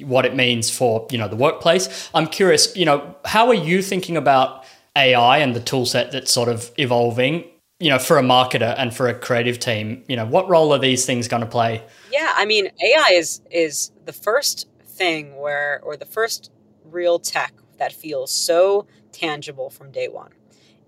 what 0.00 0.24
it 0.24 0.34
means 0.34 0.70
for, 0.70 1.06
you 1.10 1.18
know, 1.18 1.28
the 1.28 1.36
workplace. 1.36 2.10
I'm 2.14 2.26
curious, 2.26 2.74
you 2.76 2.84
know, 2.84 3.14
how 3.24 3.48
are 3.48 3.54
you 3.54 3.82
thinking 3.82 4.16
about 4.16 4.64
AI 4.96 5.38
and 5.38 5.54
the 5.54 5.60
tool 5.60 5.86
set 5.86 6.12
that's 6.12 6.32
sort 6.32 6.48
of 6.48 6.70
evolving 6.78 7.44
you 7.80 7.90
know, 7.90 7.98
for 7.98 8.18
a 8.18 8.22
marketer 8.22 8.74
and 8.76 8.94
for 8.94 9.08
a 9.08 9.14
creative 9.14 9.58
team, 9.58 10.02
you 10.08 10.16
know, 10.16 10.26
what 10.26 10.48
role 10.48 10.72
are 10.72 10.78
these 10.78 11.06
things 11.06 11.28
going 11.28 11.42
to 11.42 11.48
play? 11.48 11.82
Yeah, 12.10 12.32
I 12.36 12.44
mean, 12.44 12.66
AI 12.66 13.10
is 13.12 13.40
is 13.50 13.92
the 14.04 14.12
first 14.12 14.68
thing 14.84 15.36
where 15.36 15.80
or 15.82 15.96
the 15.96 16.04
first 16.04 16.50
real 16.84 17.18
tech 17.18 17.54
that 17.78 17.92
feels 17.92 18.32
so 18.32 18.86
tangible 19.12 19.70
from 19.70 19.92
day 19.92 20.08
one. 20.08 20.32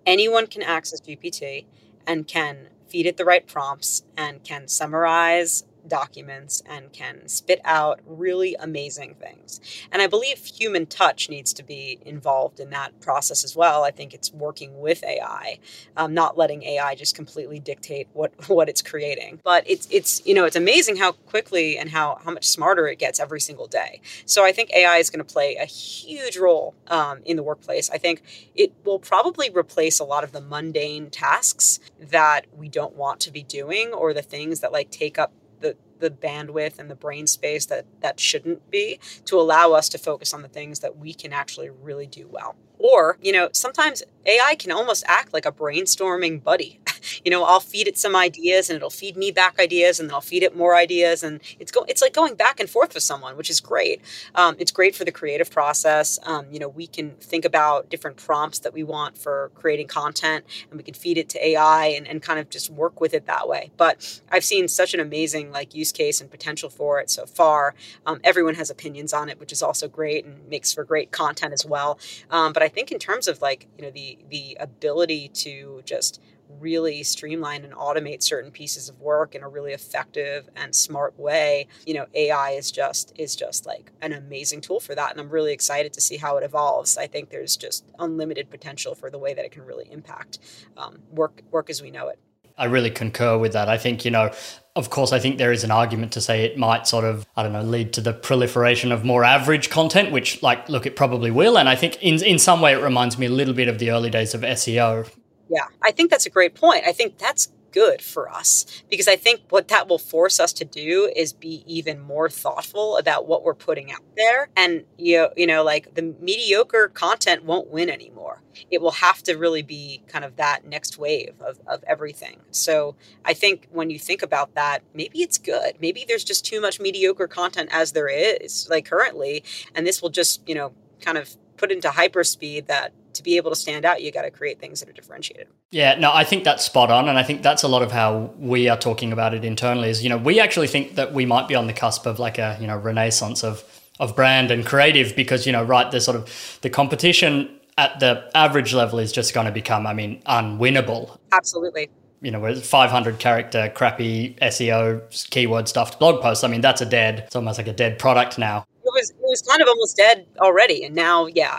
Anyone 0.04 0.46
can 0.46 0.62
access 0.62 1.00
GPT 1.00 1.66
and 2.06 2.26
can 2.26 2.68
feed 2.88 3.06
it 3.06 3.16
the 3.16 3.24
right 3.24 3.46
prompts 3.46 4.02
and 4.16 4.42
can 4.42 4.66
summarize 4.66 5.64
documents 5.88 6.62
and 6.66 6.92
can 6.92 7.28
spit 7.28 7.60
out 7.64 8.00
really 8.06 8.56
amazing 8.58 9.14
things. 9.14 9.60
And 9.92 10.02
I 10.02 10.06
believe 10.06 10.38
human 10.38 10.86
touch 10.86 11.28
needs 11.28 11.52
to 11.54 11.62
be 11.62 11.98
involved 12.04 12.60
in 12.60 12.70
that 12.70 13.00
process 13.00 13.44
as 13.44 13.56
well. 13.56 13.84
I 13.84 13.90
think 13.90 14.14
it's 14.14 14.32
working 14.32 14.80
with 14.80 15.04
AI, 15.04 15.58
um, 15.96 16.14
not 16.14 16.36
letting 16.36 16.62
AI 16.62 16.94
just 16.94 17.14
completely 17.14 17.58
dictate 17.58 18.08
what 18.12 18.32
what 18.48 18.68
it's 18.68 18.82
creating. 18.82 19.40
But 19.44 19.64
it's 19.66 19.86
it's 19.90 20.24
you 20.26 20.34
know 20.34 20.44
it's 20.44 20.56
amazing 20.56 20.96
how 20.96 21.12
quickly 21.12 21.78
and 21.78 21.90
how 21.90 22.20
how 22.24 22.30
much 22.30 22.46
smarter 22.48 22.86
it 22.88 22.98
gets 22.98 23.20
every 23.20 23.40
single 23.40 23.66
day. 23.66 24.00
So 24.24 24.44
I 24.44 24.52
think 24.52 24.70
AI 24.72 24.96
is 24.96 25.10
going 25.10 25.24
to 25.24 25.32
play 25.32 25.56
a 25.56 25.64
huge 25.64 26.36
role 26.36 26.74
um, 26.88 27.20
in 27.24 27.36
the 27.36 27.42
workplace. 27.42 27.90
I 27.90 27.98
think 27.98 28.22
it 28.54 28.72
will 28.84 28.98
probably 28.98 29.50
replace 29.50 30.00
a 30.00 30.04
lot 30.04 30.24
of 30.24 30.32
the 30.32 30.40
mundane 30.40 31.10
tasks 31.10 31.80
that 32.00 32.46
we 32.56 32.68
don't 32.68 32.94
want 32.94 33.20
to 33.20 33.30
be 33.30 33.42
doing 33.42 33.92
or 33.92 34.12
the 34.12 34.22
things 34.22 34.60
that 34.60 34.72
like 34.72 34.90
take 34.90 35.18
up 35.18 35.32
the 35.60 35.76
the 36.00 36.10
bandwidth 36.10 36.78
and 36.78 36.90
the 36.90 36.94
brain 36.94 37.26
space 37.26 37.66
that 37.66 37.86
that 38.00 38.18
shouldn't 38.18 38.70
be 38.70 38.98
to 39.26 39.38
allow 39.38 39.72
us 39.72 39.88
to 39.90 39.98
focus 39.98 40.32
on 40.32 40.42
the 40.42 40.48
things 40.48 40.80
that 40.80 40.96
we 40.96 41.12
can 41.12 41.32
actually 41.32 41.70
really 41.70 42.06
do 42.06 42.26
well. 42.28 42.56
Or 42.78 43.18
you 43.20 43.32
know 43.32 43.50
sometimes 43.52 44.02
ai 44.26 44.54
can 44.56 44.70
almost 44.70 45.04
act 45.06 45.32
like 45.32 45.46
a 45.46 45.52
brainstorming 45.52 46.42
buddy 46.42 46.80
you 47.24 47.30
know, 47.30 47.44
I'll 47.44 47.60
feed 47.60 47.88
it 47.88 47.98
some 47.98 48.16
ideas 48.16 48.70
and 48.70 48.76
it'll 48.76 48.90
feed 48.90 49.16
me 49.16 49.30
back 49.30 49.58
ideas 49.58 50.00
and 50.00 50.08
then 50.08 50.14
I'll 50.14 50.20
feed 50.20 50.42
it 50.42 50.56
more 50.56 50.74
ideas. 50.74 51.22
And 51.22 51.40
it's 51.58 51.72
go, 51.72 51.84
it's 51.88 52.02
like 52.02 52.12
going 52.12 52.34
back 52.34 52.60
and 52.60 52.68
forth 52.68 52.94
with 52.94 53.02
someone, 53.02 53.36
which 53.36 53.50
is 53.50 53.60
great. 53.60 54.00
Um, 54.34 54.56
it's 54.58 54.70
great 54.70 54.94
for 54.94 55.04
the 55.04 55.12
creative 55.12 55.50
process. 55.50 56.18
Um, 56.24 56.46
you 56.50 56.58
know, 56.58 56.68
we 56.68 56.86
can 56.86 57.12
think 57.16 57.44
about 57.44 57.90
different 57.90 58.16
prompts 58.16 58.60
that 58.60 58.72
we 58.72 58.82
want 58.82 59.18
for 59.18 59.50
creating 59.54 59.88
content 59.88 60.44
and 60.70 60.78
we 60.78 60.82
can 60.82 60.94
feed 60.94 61.18
it 61.18 61.28
to 61.30 61.46
AI 61.46 61.86
and, 61.86 62.06
and 62.06 62.22
kind 62.22 62.38
of 62.38 62.50
just 62.50 62.70
work 62.70 63.00
with 63.00 63.14
it 63.14 63.26
that 63.26 63.48
way. 63.48 63.70
But 63.76 64.20
I've 64.30 64.44
seen 64.44 64.68
such 64.68 64.94
an 64.94 65.00
amazing 65.00 65.52
like 65.52 65.74
use 65.74 65.92
case 65.92 66.20
and 66.20 66.30
potential 66.30 66.70
for 66.70 67.00
it 67.00 67.10
so 67.10 67.26
far. 67.26 67.74
Um, 68.06 68.20
everyone 68.24 68.54
has 68.54 68.70
opinions 68.70 69.12
on 69.12 69.28
it, 69.28 69.38
which 69.40 69.52
is 69.52 69.62
also 69.62 69.88
great 69.88 70.24
and 70.24 70.48
makes 70.48 70.72
for 70.72 70.84
great 70.84 71.10
content 71.10 71.52
as 71.52 71.64
well. 71.64 71.98
Um, 72.30 72.52
but 72.52 72.62
I 72.62 72.68
think 72.68 72.92
in 72.92 72.98
terms 72.98 73.28
of 73.28 73.40
like, 73.42 73.66
you 73.76 73.84
know, 73.84 73.90
the, 73.90 74.09
the 74.28 74.56
ability 74.60 75.28
to 75.28 75.82
just 75.84 76.20
really 76.58 77.02
streamline 77.02 77.64
and 77.64 77.72
automate 77.74 78.22
certain 78.22 78.50
pieces 78.50 78.88
of 78.88 79.00
work 79.00 79.34
in 79.34 79.42
a 79.42 79.48
really 79.48 79.72
effective 79.72 80.48
and 80.56 80.74
smart 80.74 81.18
way. 81.18 81.66
You 81.86 81.94
know 81.94 82.06
ai 82.14 82.50
is 82.50 82.70
just 82.70 83.12
is 83.16 83.36
just 83.36 83.66
like 83.66 83.92
an 84.00 84.12
amazing 84.12 84.60
tool 84.60 84.80
for 84.80 84.94
that 84.94 85.12
and 85.12 85.20
i'm 85.20 85.30
really 85.30 85.52
excited 85.52 85.92
to 85.92 86.00
see 86.00 86.16
how 86.16 86.36
it 86.36 86.44
evolves. 86.44 86.98
I 86.98 87.06
think 87.06 87.30
there's 87.30 87.56
just 87.56 87.84
unlimited 87.98 88.50
potential 88.50 88.94
for 88.94 89.10
the 89.10 89.18
way 89.18 89.34
that 89.34 89.44
it 89.44 89.52
can 89.52 89.64
really 89.64 89.90
impact 89.90 90.38
um, 90.76 91.00
work 91.10 91.42
work 91.50 91.70
as 91.70 91.82
we 91.82 91.90
know 91.90 92.08
it 92.08 92.18
I 92.60 92.66
really 92.66 92.90
concur 92.90 93.38
with 93.38 93.54
that. 93.54 93.68
I 93.68 93.78
think, 93.78 94.04
you 94.04 94.10
know, 94.10 94.30
of 94.76 94.90
course, 94.90 95.12
I 95.12 95.18
think 95.18 95.38
there 95.38 95.50
is 95.50 95.64
an 95.64 95.70
argument 95.70 96.12
to 96.12 96.20
say 96.20 96.44
it 96.44 96.56
might 96.56 96.86
sort 96.86 97.04
of, 97.04 97.26
I 97.36 97.42
don't 97.42 97.52
know, 97.52 97.62
lead 97.62 97.92
to 97.94 98.00
the 98.00 98.12
proliferation 98.12 98.92
of 98.92 99.04
more 99.04 99.24
average 99.24 99.70
content, 99.70 100.12
which, 100.12 100.42
like, 100.42 100.68
look, 100.68 100.86
it 100.86 100.94
probably 100.94 101.30
will. 101.30 101.58
And 101.58 101.68
I 101.68 101.74
think 101.74 102.00
in, 102.02 102.22
in 102.22 102.38
some 102.38 102.60
way 102.60 102.72
it 102.72 102.82
reminds 102.82 103.18
me 103.18 103.26
a 103.26 103.30
little 103.30 103.54
bit 103.54 103.66
of 103.66 103.78
the 103.78 103.90
early 103.90 104.10
days 104.10 104.34
of 104.34 104.42
SEO, 104.42 105.10
yeah, 105.48 105.64
I 105.82 105.90
think 105.90 106.10
that's 106.10 106.26
a 106.26 106.30
great 106.30 106.54
point. 106.54 106.84
I 106.86 106.92
think 106.92 107.18
that's 107.18 107.48
good 107.72 108.02
for 108.02 108.28
us 108.28 108.82
because 108.90 109.08
I 109.08 109.16
think 109.16 109.40
what 109.50 109.68
that 109.68 109.88
will 109.88 109.98
force 109.98 110.40
us 110.40 110.52
to 110.54 110.64
do 110.64 111.10
is 111.14 111.32
be 111.32 111.62
even 111.66 112.00
more 112.00 112.28
thoughtful 112.28 112.96
about 112.96 113.26
what 113.26 113.42
we're 113.42 113.54
putting 113.54 113.92
out 113.92 114.02
there. 114.16 114.48
And 114.56 114.84
you 114.98 115.16
know, 115.18 115.30
you 115.36 115.46
know, 115.46 115.62
like 115.62 115.94
the 115.94 116.14
mediocre 116.20 116.88
content 116.88 117.44
won't 117.44 117.68
win 117.68 117.90
anymore. 117.90 118.42
It 118.70 118.80
will 118.80 118.90
have 118.92 119.22
to 119.24 119.36
really 119.36 119.62
be 119.62 120.02
kind 120.08 120.24
of 120.24 120.36
that 120.36 120.66
next 120.66 120.98
wave 120.98 121.34
of, 121.40 121.60
of 121.66 121.82
everything. 121.84 122.40
So 122.50 122.96
I 123.24 123.34
think 123.34 123.68
when 123.70 123.90
you 123.90 123.98
think 123.98 124.22
about 124.22 124.54
that, 124.54 124.82
maybe 124.94 125.22
it's 125.22 125.38
good. 125.38 125.74
Maybe 125.80 126.04
there's 126.06 126.24
just 126.24 126.44
too 126.44 126.60
much 126.60 126.80
mediocre 126.80 127.28
content 127.28 127.70
as 127.72 127.92
there 127.92 128.08
is, 128.08 128.68
like 128.68 128.86
currently, 128.86 129.44
and 129.74 129.86
this 129.86 130.02
will 130.02 130.10
just, 130.10 130.46
you 130.48 130.54
know, 130.54 130.72
kind 131.00 131.16
of 131.16 131.36
put 131.56 131.70
into 131.70 131.88
hyperspeed 131.88 132.66
that 132.66 132.92
to 133.14 133.22
be 133.22 133.36
able 133.36 133.50
to 133.50 133.56
stand 133.56 133.84
out, 133.84 134.02
you 134.02 134.10
got 134.12 134.22
to 134.22 134.30
create 134.30 134.58
things 134.58 134.80
that 134.80 134.88
are 134.88 134.92
differentiated. 134.92 135.48
Yeah, 135.70 135.98
no, 135.98 136.12
I 136.12 136.24
think 136.24 136.44
that's 136.44 136.64
spot 136.64 136.90
on. 136.90 137.08
And 137.08 137.18
I 137.18 137.22
think 137.22 137.42
that's 137.42 137.62
a 137.62 137.68
lot 137.68 137.82
of 137.82 137.92
how 137.92 138.32
we 138.38 138.68
are 138.68 138.78
talking 138.78 139.12
about 139.12 139.34
it 139.34 139.44
internally 139.44 139.90
is, 139.90 140.02
you 140.02 140.08
know, 140.08 140.18
we 140.18 140.40
actually 140.40 140.66
think 140.66 140.94
that 140.94 141.12
we 141.12 141.26
might 141.26 141.48
be 141.48 141.54
on 141.54 141.66
the 141.66 141.72
cusp 141.72 142.06
of 142.06 142.18
like 142.18 142.38
a, 142.38 142.56
you 142.60 142.66
know, 142.66 142.76
renaissance 142.76 143.44
of, 143.44 143.64
of 143.98 144.16
brand 144.16 144.50
and 144.50 144.64
creative 144.64 145.14
because, 145.14 145.46
you 145.46 145.52
know, 145.52 145.62
right, 145.62 145.90
the 145.90 146.00
sort 146.00 146.16
of 146.16 146.58
the 146.62 146.70
competition 146.70 147.60
at 147.78 147.98
the 148.00 148.30
average 148.34 148.74
level 148.74 148.98
is 148.98 149.12
just 149.12 149.34
going 149.34 149.46
to 149.46 149.52
become, 149.52 149.86
I 149.86 149.94
mean, 149.94 150.22
unwinnable. 150.26 151.16
Absolutely. 151.32 151.90
You 152.20 152.30
know, 152.30 152.40
with 152.40 152.66
500 152.66 153.18
character, 153.18 153.72
crappy 153.74 154.36
SEO, 154.42 155.30
keyword 155.30 155.68
stuffed 155.68 155.98
blog 155.98 156.20
posts. 156.20 156.44
I 156.44 156.48
mean, 156.48 156.60
that's 156.60 156.82
a 156.82 156.86
dead, 156.86 157.20
it's 157.26 157.36
almost 157.36 157.58
like 157.58 157.68
a 157.68 157.72
dead 157.72 157.98
product 157.98 158.38
now. 158.38 158.66
It 158.84 158.92
was, 158.92 159.10
it 159.10 159.16
was 159.20 159.42
kind 159.42 159.62
of 159.62 159.68
almost 159.68 159.96
dead 159.96 160.26
already. 160.38 160.84
And 160.84 160.94
now, 160.94 161.26
yeah, 161.26 161.56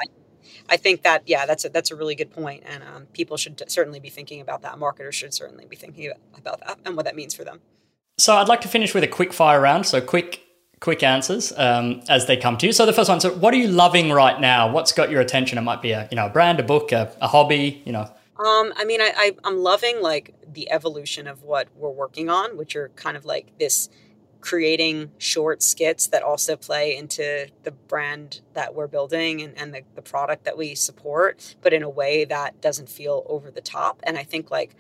I 0.70 0.78
think 0.78 1.04
that 1.04 1.24
yeah, 1.26 1.46
that's 1.46 1.66
a, 1.66 1.70
that's 1.70 1.92
a 1.92 1.96
really 1.96 2.16
good 2.16 2.32
point, 2.32 2.64
and 2.66 2.84
um, 2.84 3.06
people 3.14 3.38
should 3.38 3.62
certainly 3.68 4.00
be 4.00 4.10
thinking 4.10 4.42
about 4.42 4.62
that. 4.62 4.78
Marketers 4.78 5.16
should 5.16 5.34
certainly 5.34 5.66
be 5.66 5.76
thinking 5.76 6.12
about 6.38 6.60
that 6.62 6.80
and 6.86 6.96
what 6.96 7.06
that 7.06 7.16
means 7.16 7.34
for 7.34 7.44
them. 7.44 7.60
So 8.18 8.36
I'd 8.36 8.48
like 8.48 8.62
to 8.62 8.68
finish 8.68 8.94
with 8.94 9.04
a 9.04 9.08
quick 9.08 9.34
fire 9.34 9.60
round. 9.60 9.86
So 9.86 10.02
quick 10.02 10.42
quick 10.80 11.04
answers 11.04 11.54
um, 11.58 12.02
as 12.10 12.26
they 12.26 12.36
come 12.36 12.58
to 12.58 12.66
you. 12.66 12.74
So 12.74 12.86
the 12.86 12.94
first 12.94 13.10
one. 13.10 13.20
So 13.20 13.34
what 13.34 13.54
are 13.54 13.58
you 13.58 13.68
loving 13.68 14.12
right 14.12 14.40
now? 14.40 14.72
What's 14.72 14.92
got 14.92 15.10
your 15.10 15.22
attention? 15.22 15.58
It 15.58 15.62
might 15.62 15.82
be 15.82 15.92
a 15.92 16.08
you 16.12 16.16
know 16.16 16.28
a 16.28 16.30
brand, 16.30 16.60
a 16.60 16.64
book, 16.64 16.92
a, 16.92 17.16
a 17.22 17.28
hobby. 17.28 17.82
You 17.86 17.94
know. 17.94 18.12
Um, 18.40 18.74
I 18.76 18.86
mean, 18.86 19.02
I, 19.02 19.12
I 19.16 19.32
I'm 19.44 19.60
loving 19.60 20.02
like 20.02 20.34
the 20.52 20.70
evolution 20.72 21.28
of 21.28 21.44
what 21.44 21.68
we're 21.76 21.90
working 21.90 22.30
on, 22.30 22.58
which 22.58 22.76
are 22.76 22.90
kind 22.90 23.16
of 23.16 23.26
like 23.26 23.58
this 23.60 23.90
creating 24.42 25.12
short 25.18 25.64
skits 25.64 26.08
that 26.08 26.24
also 26.24 26.56
play 26.56 26.96
into 26.96 27.48
the 27.64 27.72
brand 27.72 28.42
that 28.54 28.74
we're 28.76 28.88
building 28.88 29.42
and, 29.42 29.58
and 29.58 29.74
the, 29.74 29.82
the 29.96 30.02
product 30.02 30.44
that 30.44 30.58
we 30.58 30.76
support, 30.76 31.56
but 31.62 31.74
in 31.74 31.84
a 31.84 31.90
way 31.90 32.26
that 32.26 32.60
doesn't 32.60 32.90
feel 32.90 33.24
over 33.28 33.50
the 33.52 33.62
top. 33.62 34.00
And 34.04 34.18
I 34.18 34.24
think 34.24 34.52
like 34.52 34.76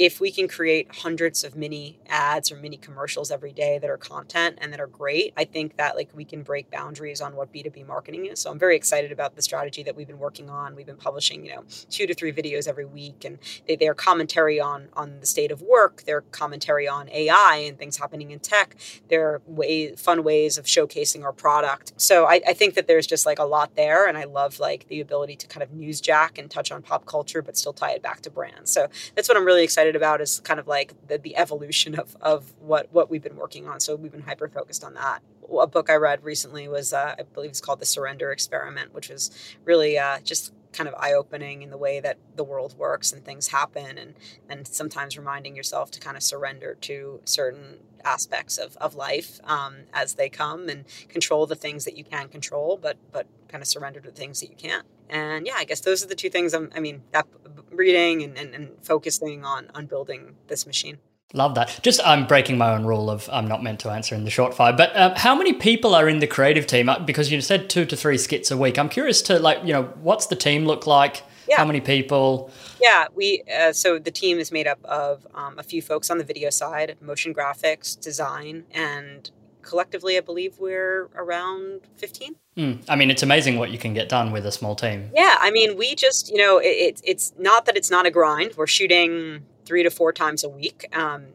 if 0.00 0.18
we 0.18 0.32
can 0.32 0.48
create 0.48 0.88
hundreds 0.90 1.44
of 1.44 1.54
mini 1.54 1.98
ads 2.08 2.50
or 2.50 2.56
mini 2.56 2.78
commercials 2.78 3.30
every 3.30 3.52
day 3.52 3.78
that 3.78 3.90
are 3.90 3.98
content 3.98 4.56
and 4.58 4.72
that 4.72 4.80
are 4.80 4.86
great, 4.86 5.34
I 5.36 5.44
think 5.44 5.76
that 5.76 5.94
like 5.94 6.08
we 6.14 6.24
can 6.24 6.42
break 6.42 6.70
boundaries 6.70 7.20
on 7.20 7.36
what 7.36 7.52
B2B 7.52 7.86
marketing 7.86 8.24
is. 8.24 8.40
So 8.40 8.50
I'm 8.50 8.58
very 8.58 8.76
excited 8.76 9.12
about 9.12 9.36
the 9.36 9.42
strategy 9.42 9.82
that 9.82 9.94
we've 9.94 10.06
been 10.06 10.18
working 10.18 10.48
on. 10.48 10.74
We've 10.74 10.86
been 10.86 10.96
publishing, 10.96 11.44
you 11.44 11.54
know, 11.54 11.64
two 11.90 12.06
to 12.06 12.14
three 12.14 12.32
videos 12.32 12.66
every 12.66 12.86
week 12.86 13.26
and 13.26 13.38
they, 13.68 13.76
they 13.76 13.88
are 13.88 13.94
commentary 13.94 14.58
on 14.58 14.88
on 14.94 15.20
the 15.20 15.26
state 15.26 15.52
of 15.52 15.60
work, 15.60 16.04
their 16.04 16.22
commentary 16.22 16.88
on 16.88 17.10
AI 17.10 17.62
and 17.66 17.78
things 17.78 17.98
happening 17.98 18.30
in 18.30 18.38
tech, 18.38 18.76
their 19.10 19.42
way 19.46 19.94
fun 19.96 20.24
ways 20.24 20.56
of 20.56 20.64
showcasing 20.64 21.24
our 21.24 21.32
product. 21.34 21.92
So 21.98 22.24
I, 22.24 22.40
I 22.48 22.54
think 22.54 22.72
that 22.72 22.86
there's 22.86 23.06
just 23.06 23.26
like 23.26 23.38
a 23.38 23.44
lot 23.44 23.76
there 23.76 24.08
and 24.08 24.16
I 24.16 24.24
love 24.24 24.60
like 24.60 24.88
the 24.88 25.02
ability 25.02 25.36
to 25.36 25.46
kind 25.46 25.62
of 25.62 25.72
newsjack 25.72 26.38
and 26.38 26.50
touch 26.50 26.72
on 26.72 26.80
pop 26.80 27.04
culture 27.04 27.42
but 27.42 27.58
still 27.58 27.74
tie 27.74 27.92
it 27.92 28.00
back 28.02 28.22
to 28.22 28.30
brands. 28.30 28.72
So 28.72 28.88
that's 29.14 29.28
what 29.28 29.36
I'm 29.36 29.44
really 29.44 29.62
excited 29.62 29.89
excited 29.90 29.96
about 29.96 30.20
is 30.20 30.40
kind 30.40 30.60
of 30.60 30.66
like 30.66 30.94
the, 31.08 31.18
the 31.18 31.36
evolution 31.36 31.98
of, 31.98 32.16
of 32.20 32.52
what, 32.60 32.88
what 32.92 33.10
we've 33.10 33.22
been 33.22 33.36
working 33.36 33.66
on. 33.66 33.80
So 33.80 33.96
we've 33.96 34.12
been 34.12 34.22
hyper 34.22 34.48
focused 34.48 34.84
on 34.84 34.94
that. 34.94 35.20
A 35.60 35.66
book 35.66 35.90
I 35.90 35.94
read 35.94 36.22
recently 36.22 36.68
was, 36.68 36.92
uh, 36.92 37.16
I 37.18 37.22
believe 37.22 37.50
it's 37.50 37.60
called 37.60 37.80
The 37.80 37.86
Surrender 37.86 38.30
Experiment, 38.30 38.94
which 38.94 39.08
was 39.08 39.30
really 39.64 39.98
uh, 39.98 40.20
just 40.20 40.52
kind 40.72 40.88
of 40.88 40.94
eye 40.98 41.12
opening 41.12 41.62
in 41.62 41.70
the 41.70 41.76
way 41.76 42.00
that 42.00 42.18
the 42.36 42.44
world 42.44 42.76
works 42.78 43.12
and 43.12 43.24
things 43.24 43.48
happen 43.48 43.98
and 43.98 44.14
and 44.48 44.66
sometimes 44.66 45.18
reminding 45.18 45.56
yourself 45.56 45.90
to 45.90 46.00
kind 46.00 46.16
of 46.16 46.22
surrender 46.22 46.76
to 46.80 47.20
certain 47.24 47.78
aspects 48.04 48.56
of, 48.56 48.76
of 48.78 48.94
life 48.94 49.40
um, 49.44 49.76
as 49.92 50.14
they 50.14 50.28
come 50.28 50.70
and 50.70 50.84
control 51.08 51.46
the 51.46 51.54
things 51.54 51.84
that 51.84 51.96
you 51.96 52.04
can 52.04 52.28
control 52.28 52.78
but 52.80 52.96
but 53.12 53.26
kind 53.48 53.62
of 53.62 53.68
surrender 53.68 54.00
to 54.00 54.10
the 54.10 54.16
things 54.16 54.40
that 54.40 54.48
you 54.48 54.56
can't 54.56 54.86
and 55.08 55.46
yeah 55.46 55.54
i 55.56 55.64
guess 55.64 55.80
those 55.80 56.04
are 56.04 56.06
the 56.08 56.14
two 56.14 56.30
things 56.30 56.54
I'm, 56.54 56.70
i 56.74 56.80
mean 56.80 57.02
that 57.12 57.26
reading 57.70 58.22
and, 58.22 58.36
and, 58.36 58.54
and 58.54 58.70
focusing 58.82 59.44
on 59.44 59.68
on 59.74 59.86
building 59.86 60.36
this 60.48 60.66
machine. 60.66 60.98
Love 61.32 61.54
that. 61.54 61.78
Just 61.82 62.00
I'm 62.04 62.26
breaking 62.26 62.58
my 62.58 62.72
own 62.72 62.84
rule 62.84 63.08
of 63.08 63.28
I'm 63.32 63.46
not 63.46 63.62
meant 63.62 63.80
to 63.80 63.90
answer 63.90 64.14
in 64.14 64.24
the 64.24 64.30
short 64.30 64.52
fire. 64.52 64.72
But 64.72 64.94
uh, 64.96 65.14
how 65.16 65.34
many 65.34 65.52
people 65.52 65.94
are 65.94 66.08
in 66.08 66.18
the 66.18 66.26
creative 66.26 66.66
team? 66.66 66.88
Uh, 66.88 66.98
because 66.98 67.30
you 67.30 67.40
said 67.40 67.70
two 67.70 67.84
to 67.84 67.96
three 67.96 68.18
skits 68.18 68.50
a 68.50 68.56
week. 68.56 68.78
I'm 68.78 68.88
curious 68.88 69.22
to 69.22 69.38
like 69.38 69.64
you 69.64 69.72
know 69.72 69.84
what's 70.02 70.26
the 70.26 70.36
team 70.36 70.66
look 70.66 70.86
like? 70.86 71.22
Yeah. 71.48 71.56
How 71.56 71.64
many 71.64 71.80
people? 71.80 72.50
Yeah, 72.80 73.06
we 73.14 73.42
uh, 73.60 73.72
so 73.72 73.98
the 73.98 74.10
team 74.10 74.38
is 74.38 74.50
made 74.50 74.66
up 74.66 74.84
of 74.84 75.26
um, 75.34 75.58
a 75.58 75.62
few 75.62 75.82
folks 75.82 76.10
on 76.10 76.18
the 76.18 76.24
video 76.24 76.50
side, 76.50 76.96
motion 77.00 77.32
graphics, 77.32 78.00
design, 78.00 78.64
and 78.72 79.30
collectively, 79.62 80.16
I 80.16 80.20
believe 80.20 80.58
we're 80.58 81.08
around 81.14 81.82
15. 81.96 82.34
Mm. 82.56 82.84
I 82.88 82.96
mean, 82.96 83.10
it's 83.10 83.22
amazing 83.22 83.58
what 83.58 83.70
you 83.70 83.78
can 83.78 83.94
get 83.94 84.08
done 84.08 84.32
with 84.32 84.46
a 84.46 84.52
small 84.52 84.74
team. 84.74 85.10
Yeah, 85.14 85.36
I 85.38 85.50
mean, 85.50 85.76
we 85.76 85.94
just, 85.94 86.30
you 86.30 86.38
know, 86.38 86.58
it, 86.58 86.66
it, 86.66 87.00
it's 87.04 87.32
not 87.38 87.66
that 87.66 87.76
it's 87.76 87.90
not 87.90 88.06
a 88.06 88.10
grind. 88.10 88.54
We're 88.56 88.66
shooting 88.66 89.44
three 89.70 89.84
to 89.84 89.90
four 89.90 90.12
times 90.12 90.42
a 90.42 90.48
week. 90.48 90.84
Um, 90.92 91.26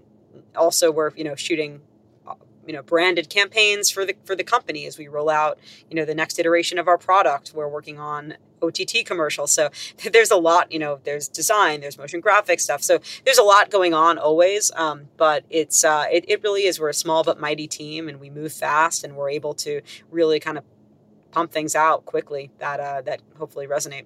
also, 0.58 0.92
we're, 0.92 1.12
you 1.16 1.24
know, 1.24 1.36
shooting 1.36 1.80
you 2.68 2.74
know 2.74 2.82
branded 2.82 3.30
campaigns 3.30 3.90
for 3.90 4.06
the 4.06 4.16
for 4.26 4.36
the 4.36 4.44
company 4.44 4.88
as 4.88 4.98
we 4.98 5.08
roll 5.08 5.30
out 5.30 5.60
you 5.88 5.96
know 5.96 6.04
the 6.04 6.16
next 6.16 6.40
iteration 6.40 6.80
of 6.80 6.88
our 6.88 6.98
product 6.98 7.52
we're 7.54 7.68
working 7.68 8.00
on 8.00 8.34
OTT 8.62 9.06
commercials. 9.06 9.52
So 9.54 9.70
there's 10.12 10.32
a 10.32 10.38
lot, 10.38 10.72
you 10.72 10.80
know, 10.80 11.00
there's 11.04 11.28
design, 11.28 11.82
there's 11.82 11.98
motion 11.98 12.22
graphics 12.22 12.62
stuff. 12.62 12.82
So 12.82 13.00
there's 13.24 13.38
a 13.38 13.44
lot 13.44 13.70
going 13.70 13.94
on 13.94 14.18
always. 14.18 14.72
Um, 14.76 15.10
but 15.18 15.44
it's, 15.50 15.84
uh, 15.84 16.06
it, 16.12 16.26
it 16.28 16.42
really 16.42 16.64
is, 16.64 16.80
we're 16.80 16.90
a 16.90 16.94
small 16.94 17.24
but 17.24 17.40
mighty 17.40 17.68
team 17.68 18.10
and 18.10 18.20
we 18.20 18.30
move 18.30 18.54
fast 18.54 19.04
and 19.04 19.16
we're 19.16 19.30
able 19.30 19.54
to 19.56 19.82
really 20.10 20.40
kind 20.40 20.58
of 20.58 20.64
pump 21.32 21.52
things 21.52 21.76
out 21.76 22.06
quickly 22.06 22.50
that, 22.58 22.80
uh, 22.80 23.02
that 23.02 23.22
hopefully 23.38 23.68
resonate. 23.68 24.06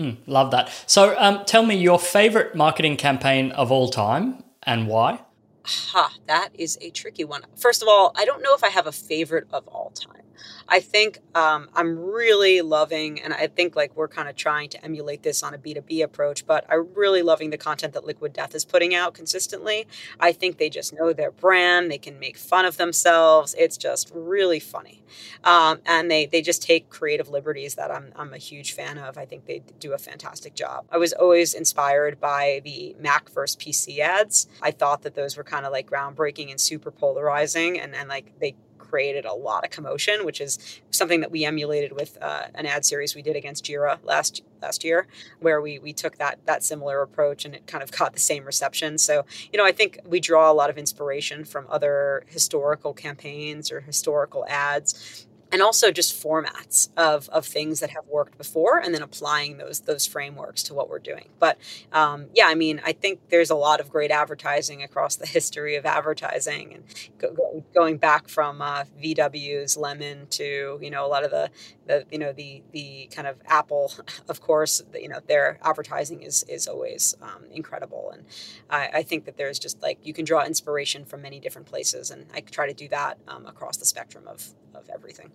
Hmm, 0.00 0.12
love 0.26 0.50
that. 0.52 0.70
So 0.86 1.14
um, 1.18 1.44
tell 1.44 1.62
me 1.62 1.74
your 1.74 1.98
favorite 1.98 2.54
marketing 2.54 2.96
campaign 2.96 3.52
of 3.52 3.70
all 3.70 3.90
time 3.90 4.42
and 4.62 4.88
why? 4.88 5.20
Ha, 5.66 6.14
that 6.26 6.48
is 6.54 6.78
a 6.80 6.88
tricky 6.88 7.24
one. 7.24 7.42
First 7.54 7.82
of 7.82 7.88
all, 7.88 8.10
I 8.16 8.24
don't 8.24 8.42
know 8.42 8.54
if 8.54 8.64
I 8.64 8.70
have 8.70 8.86
a 8.86 8.92
favorite 8.92 9.46
of 9.52 9.68
all 9.68 9.90
time. 9.90 10.19
I 10.68 10.80
think 10.80 11.18
um, 11.34 11.68
I'm 11.74 11.98
really 11.98 12.60
loving, 12.60 13.20
and 13.20 13.34
I 13.34 13.48
think 13.48 13.74
like 13.74 13.96
we're 13.96 14.08
kind 14.08 14.28
of 14.28 14.36
trying 14.36 14.68
to 14.70 14.84
emulate 14.84 15.22
this 15.22 15.42
on 15.42 15.52
a 15.52 15.58
B2B 15.58 16.02
approach, 16.04 16.46
but 16.46 16.64
I'm 16.68 16.88
really 16.94 17.22
loving 17.22 17.50
the 17.50 17.58
content 17.58 17.92
that 17.94 18.04
Liquid 18.04 18.32
Death 18.32 18.54
is 18.54 18.64
putting 18.64 18.94
out 18.94 19.14
consistently. 19.14 19.88
I 20.20 20.32
think 20.32 20.58
they 20.58 20.70
just 20.70 20.92
know 20.92 21.12
their 21.12 21.32
brand, 21.32 21.90
they 21.90 21.98
can 21.98 22.18
make 22.20 22.36
fun 22.36 22.64
of 22.64 22.76
themselves. 22.76 23.54
It's 23.58 23.76
just 23.76 24.12
really 24.14 24.60
funny. 24.60 25.02
Um, 25.42 25.80
and 25.86 26.10
they, 26.10 26.26
they 26.26 26.42
just 26.42 26.62
take 26.62 26.88
creative 26.88 27.28
liberties 27.28 27.74
that 27.74 27.90
I'm, 27.90 28.12
I'm 28.14 28.32
a 28.32 28.38
huge 28.38 28.72
fan 28.72 28.98
of. 28.98 29.18
I 29.18 29.24
think 29.24 29.46
they 29.46 29.62
do 29.80 29.92
a 29.92 29.98
fantastic 29.98 30.54
job. 30.54 30.84
I 30.90 30.98
was 30.98 31.12
always 31.12 31.54
inspired 31.54 32.20
by 32.20 32.60
the 32.64 32.94
Mac 33.00 33.28
versus 33.30 33.56
PC 33.56 33.98
ads. 33.98 34.46
I 34.62 34.70
thought 34.70 35.02
that 35.02 35.14
those 35.14 35.36
were 35.36 35.44
kind 35.44 35.66
of 35.66 35.72
like 35.72 35.90
groundbreaking 35.90 36.50
and 36.50 36.60
super 36.60 36.90
polarizing, 36.90 37.80
and, 37.80 37.94
and 37.94 38.08
like 38.08 38.38
they 38.38 38.54
created 38.90 39.24
a 39.24 39.32
lot 39.32 39.64
of 39.64 39.70
commotion, 39.70 40.24
which 40.24 40.40
is 40.40 40.58
something 40.90 41.20
that 41.20 41.30
we 41.30 41.44
emulated 41.44 41.92
with 41.92 42.18
uh, 42.20 42.44
an 42.54 42.66
ad 42.66 42.84
series 42.84 43.14
we 43.14 43.22
did 43.22 43.36
against 43.36 43.64
Jira 43.64 43.98
last 44.04 44.42
last 44.60 44.84
year, 44.84 45.06
where 45.38 45.60
we 45.60 45.78
we 45.78 45.92
took 45.92 46.18
that 46.18 46.38
that 46.46 46.64
similar 46.64 47.00
approach 47.02 47.44
and 47.44 47.54
it 47.54 47.66
kind 47.66 47.82
of 47.82 47.90
got 47.92 48.12
the 48.12 48.20
same 48.20 48.44
reception. 48.44 48.98
So 48.98 49.24
you 49.52 49.58
know, 49.58 49.64
I 49.64 49.72
think 49.72 49.98
we 50.04 50.18
draw 50.20 50.50
a 50.50 50.54
lot 50.54 50.70
of 50.70 50.76
inspiration 50.76 51.44
from 51.44 51.66
other 51.68 52.24
historical 52.26 52.92
campaigns 52.92 53.70
or 53.70 53.80
historical 53.80 54.44
ads 54.48 55.26
and 55.52 55.62
also 55.62 55.90
just 55.90 56.20
formats 56.20 56.88
of, 56.96 57.28
of 57.30 57.46
things 57.46 57.80
that 57.80 57.90
have 57.90 58.06
worked 58.06 58.38
before 58.38 58.78
and 58.78 58.94
then 58.94 59.02
applying 59.02 59.58
those 59.58 59.80
those 59.80 60.06
frameworks 60.06 60.62
to 60.64 60.74
what 60.74 60.88
we're 60.88 60.98
doing. 60.98 61.28
But 61.38 61.58
um, 61.92 62.26
yeah 62.34 62.46
i 62.46 62.54
mean 62.54 62.80
i 62.84 62.92
think 62.92 63.20
there's 63.28 63.50
a 63.50 63.54
lot 63.54 63.80
of 63.80 63.90
great 63.90 64.10
advertising 64.10 64.82
across 64.82 65.16
the 65.16 65.26
history 65.26 65.76
of 65.76 65.86
advertising 65.86 66.74
and 66.74 66.84
go, 67.18 67.32
go, 67.32 67.64
going 67.74 67.96
back 67.98 68.28
from 68.28 68.62
uh, 68.62 68.84
vw's 69.02 69.76
lemon 69.76 70.26
to 70.30 70.78
you 70.80 70.90
know 70.90 71.04
a 71.04 71.08
lot 71.08 71.24
of 71.24 71.30
the, 71.30 71.50
the 71.86 72.04
you 72.10 72.18
know 72.18 72.32
the 72.32 72.62
the 72.72 73.08
kind 73.12 73.26
of 73.26 73.36
apple 73.46 73.92
of 74.28 74.40
course 74.40 74.82
you 74.94 75.08
know 75.08 75.20
their 75.26 75.58
advertising 75.62 76.22
is 76.22 76.44
is 76.44 76.66
always 76.66 77.14
um, 77.22 77.44
incredible. 77.52 78.10
And 78.12 78.24
I, 78.68 78.98
I, 78.98 79.02
think 79.02 79.24
that 79.24 79.36
there's 79.36 79.58
just 79.58 79.82
like 79.82 79.98
you 80.02 80.12
can 80.12 80.24
draw 80.24 80.44
inspiration 80.44 81.04
from 81.04 81.22
many 81.22 81.40
different 81.40 81.66
places 81.66 82.10
and 82.10 82.26
i 82.34 82.40
try 82.40 82.66
to 82.66 82.74
do 82.74 82.88
that 82.88 83.18
um, 83.28 83.46
across 83.46 83.76
the 83.76 83.84
spectrum 83.84 84.26
of 84.26 84.54
of 84.74 84.88
everything 84.88 85.30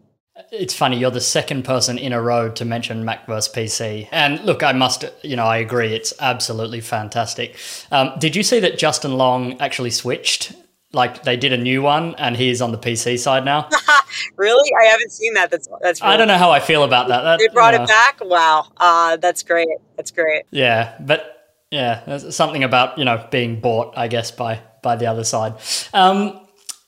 it's 0.52 0.74
funny, 0.74 0.98
you're 0.98 1.12
the 1.12 1.22
second 1.22 1.64
person 1.64 1.98
in 1.98 2.12
a 2.12 2.22
row 2.22 2.50
to 2.52 2.66
mention 2.66 3.06
Mac 3.06 3.26
vs. 3.26 3.54
PC. 3.54 4.10
And 4.12 4.40
look, 4.42 4.64
I 4.64 4.74
must, 4.74 5.06
you 5.24 5.36
know, 5.36 5.46
I 5.46 5.58
agree, 5.58 5.94
it's 5.94 6.14
absolutely 6.20 6.82
fantastic. 6.82 7.58
Um, 7.92 8.12
did 8.20 8.36
you 8.36 8.44
see 8.44 8.60
that 8.60 8.78
Justin 8.78 9.18
Long 9.18 9.60
actually 9.60 9.92
switched? 9.92 10.54
Like 10.92 11.24
they 11.24 11.36
did 11.36 11.52
a 11.52 11.58
new 11.58 11.82
one 11.82 12.16
and 12.16 12.38
he's 12.38 12.62
on 12.62 12.72
the 12.72 12.78
PC 12.78 13.20
side 13.20 13.44
now? 13.44 13.70
really? 14.38 14.72
I 14.82 14.86
haven't 14.86 15.12
seen 15.12 15.34
that. 15.34 15.52
That's, 15.52 15.68
that's 15.82 16.02
really 16.02 16.14
I 16.14 16.18
don't 16.18 16.28
know 16.28 16.38
how 16.38 16.52
I 16.52 16.60
feel 16.60 16.84
about 16.84 17.10
that. 17.10 17.22
that 17.22 17.40
they 17.40 17.50
brought 17.50 17.74
it 17.74 17.86
back? 17.86 18.20
Wow. 18.22 18.68
Uh, 18.78 19.18
that's 19.18 19.44
great. 19.44 19.68
That's 19.98 20.12
great. 20.12 20.44
Yeah. 20.52 20.96
But 21.02 21.58
yeah, 21.72 22.02
there's 22.08 22.34
something 22.34 22.64
about, 22.64 22.98
you 22.98 23.04
know, 23.04 23.26
being 23.30 23.60
bought, 23.60 23.98
I 23.98 24.08
guess, 24.08 24.32
by, 24.32 24.62
by 24.82 24.96
the 24.96 25.08
other 25.08 25.26
side. 25.26 25.56
Um, 25.94 26.40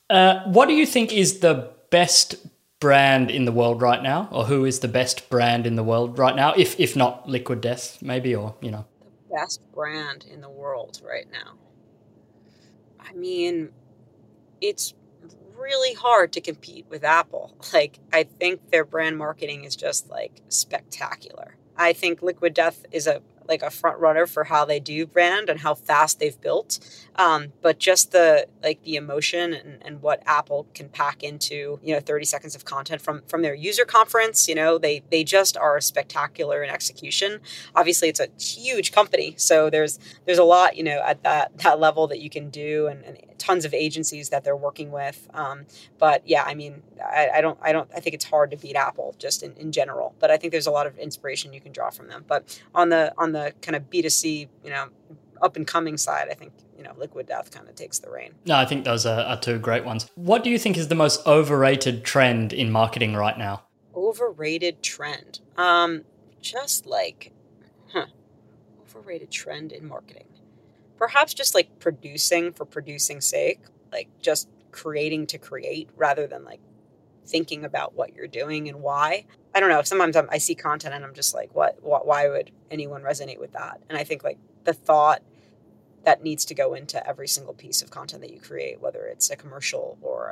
uh, 0.10 0.44
what 0.46 0.68
do 0.68 0.74
you 0.74 0.86
think 0.86 1.12
is 1.12 1.40
the 1.40 1.74
best 1.90 2.36
brand 2.80 3.32
in 3.32 3.46
the 3.46 3.52
world 3.52 3.82
right 3.82 4.02
now, 4.02 4.30
or 4.32 4.46
who 4.46 4.66
is 4.66 4.80
the 4.80 4.88
best 4.88 5.30
brand 5.30 5.66
in 5.66 5.76
the 5.76 5.84
world 5.84 6.18
right 6.18 6.36
now? 6.36 6.54
If 6.54 6.80
if 6.80 6.96
not 6.96 7.28
Liquid 7.28 7.62
Death, 7.62 8.02
maybe, 8.02 8.36
or 8.36 8.56
you 8.62 8.72
know, 8.72 8.86
the 9.00 9.36
best 9.36 9.62
brand 9.74 10.26
in 10.26 10.42
the 10.42 10.50
world 10.50 11.02
right 11.04 11.28
now. 11.32 11.54
I 13.00 13.14
mean, 13.14 13.70
it's 14.62 14.94
really 15.56 15.94
hard 15.94 16.34
to 16.34 16.42
compete 16.42 16.86
with 16.90 17.04
Apple. 17.04 17.56
Like, 17.74 18.00
I 18.14 18.24
think 18.24 18.72
their 18.72 18.86
brand 18.86 19.18
marketing 19.18 19.66
is 19.66 19.76
just 19.76 20.10
like 20.10 20.42
spectacular. 20.48 21.58
I 21.76 21.94
think 21.94 22.22
Liquid 22.22 22.54
Death 22.54 22.86
is 22.92 23.08
a 23.08 23.22
like 23.48 23.62
a 23.62 23.70
front 23.70 24.00
runner 24.00 24.26
for 24.26 24.44
how 24.44 24.66
they 24.66 24.80
do 24.80 25.06
brand 25.06 25.50
and 25.50 25.60
how 25.60 25.74
fast 25.74 26.20
they've 26.20 26.40
built. 26.42 26.80
Um, 27.18 27.54
but 27.62 27.80
just 27.80 28.12
the 28.12 28.48
like 28.62 28.84
the 28.84 28.96
emotion 28.96 29.54
and, 29.54 29.82
and 29.84 30.02
what 30.02 30.22
Apple 30.26 30.68
can 30.74 30.90
pack 30.90 31.24
into 31.24 31.80
you 31.84 31.94
know 31.94 32.00
30 32.00 32.26
seconds 32.26 32.56
of 32.56 32.66
content 32.66 33.02
from 33.02 33.22
from 33.28 33.42
their 33.42 33.56
user 33.56 33.86
conference. 33.86 34.48
You 34.48 34.56
know 34.56 34.78
they 34.78 35.04
they 35.12 35.24
just 35.24 35.58
are 35.58 35.80
spectacular 35.82 36.64
in 36.64 36.70
execution. 36.70 37.40
Obviously, 37.76 38.10
it's 38.10 38.20
a 38.20 38.28
huge 38.40 38.92
company, 38.92 39.36
so 39.38 39.70
there's 39.70 40.00
there's 40.26 40.38
a 40.38 40.44
lot 40.44 40.78
you 40.78 40.84
know 40.84 41.02
at 41.06 41.24
that 41.24 41.58
that 41.60 41.80
level 41.80 42.08
that 42.08 42.20
you 42.20 42.30
can 42.30 42.50
do 42.50 42.88
and, 42.88 43.04
and 43.04 43.18
tons 43.38 43.66
of 43.66 43.74
agencies 43.74 44.30
that 44.30 44.44
they're 44.44 44.56
working 44.56 44.92
with. 44.92 45.28
Um, 45.34 45.66
but 45.98 46.28
yeah, 46.28 46.44
I 46.46 46.54
mean, 46.54 46.82
I, 47.04 47.30
I, 47.36 47.42
don't, 47.42 47.58
I 47.62 47.72
don't, 47.72 47.90
I 47.96 48.00
think 48.00 48.14
it's 48.14 48.26
hard 48.26 48.52
to 48.52 48.58
beat 48.58 48.76
Apple 48.76 49.16
just 49.18 49.44
in, 49.44 49.54
in 49.56 49.72
general. 49.72 50.16
But 50.20 50.32
I 50.32 50.38
think 50.38 50.52
there's 50.52 50.68
a 50.68 50.72
lot 50.72 50.88
of 50.88 50.98
inspiration 50.98 51.54
you 51.54 51.62
can 51.62 51.72
draw 51.72 51.90
from 51.90 52.08
them. 52.08 52.26
But 52.28 52.60
on 52.74 52.90
the 52.90 53.14
on 53.18 53.32
the 53.32 53.54
kind 53.62 53.76
of 53.76 53.90
B 53.90 54.02
two 54.02 54.10
C, 54.10 54.48
you 54.64 54.70
know, 54.70 54.88
up 55.42 55.56
and 55.56 55.66
coming 55.68 55.98
side, 55.98 56.28
I 56.30 56.34
think 56.34 56.54
you 56.78 56.84
know, 56.84 56.94
Liquid 56.98 57.28
Death 57.28 57.52
kind 57.52 57.68
of 57.68 57.76
takes 57.76 58.00
the 58.00 58.10
reign. 58.10 58.34
No, 58.46 58.56
I 58.56 58.66
think 58.66 58.86
those 58.86 59.06
are, 59.06 59.22
are 59.22 59.40
two 59.40 59.58
great 59.60 59.84
ones. 59.84 60.10
What 60.16 60.44
do 60.44 60.50
you 60.50 60.60
think 60.60 60.78
is 60.78 60.88
the 60.90 60.96
most 60.96 61.26
overrated 61.26 62.04
trend 62.04 62.54
in 62.54 62.72
marketing 62.72 63.16
right 63.16 63.38
now? 63.38 63.64
Overrated 63.96 64.84
trend, 64.84 65.40
um, 65.58 66.04
just 66.42 66.86
like, 66.86 67.34
huh, 67.92 68.06
overrated 68.84 69.32
trend 69.32 69.72
in 69.72 69.88
marketing. 69.88 70.26
perhaps 70.98 71.34
just 71.34 71.56
like 71.56 71.80
producing 71.80 72.52
for 72.54 72.66
producing 72.66 73.22
sake, 73.22 73.62
like 73.92 74.08
just 74.22 74.50
creating 74.72 75.28
to 75.28 75.38
create 75.38 75.90
rather 75.96 76.28
than 76.28 76.44
like 76.44 76.60
thinking 77.26 77.66
about 77.66 77.96
what 77.96 78.16
you're 78.16 78.28
doing 78.28 78.68
and 78.70 78.82
why. 78.82 79.26
I 79.54 79.60
don't 79.60 79.70
know. 79.70 79.82
Sometimes 79.84 80.16
I'm, 80.16 80.28
i 80.32 80.38
see 80.38 80.56
content 80.56 80.94
and 80.96 81.04
I'm 81.04 81.14
just 81.14 81.34
like, 81.34 81.54
what, 81.56 81.82
what, 81.84 82.08
why 82.08 82.28
would 82.30 82.52
anyone 82.72 83.02
resonate 83.02 83.40
with 83.40 83.54
that? 83.54 83.80
And 83.90 83.98
I 83.98 84.04
think 84.04 84.24
like 84.24 84.38
the 84.68 84.74
thought 84.74 85.24
that 86.04 86.24
needs 86.24 86.46
to 86.46 86.54
go 86.54 86.74
into 86.74 87.06
every 87.08 87.28
single 87.28 87.54
piece 87.54 87.82
of 87.82 87.90
content 87.90 88.22
that 88.22 88.32
you 88.32 88.40
create, 88.40 88.80
whether 88.82 89.06
it's 89.06 89.30
a 89.30 89.36
commercial 89.36 89.98
or 90.02 90.28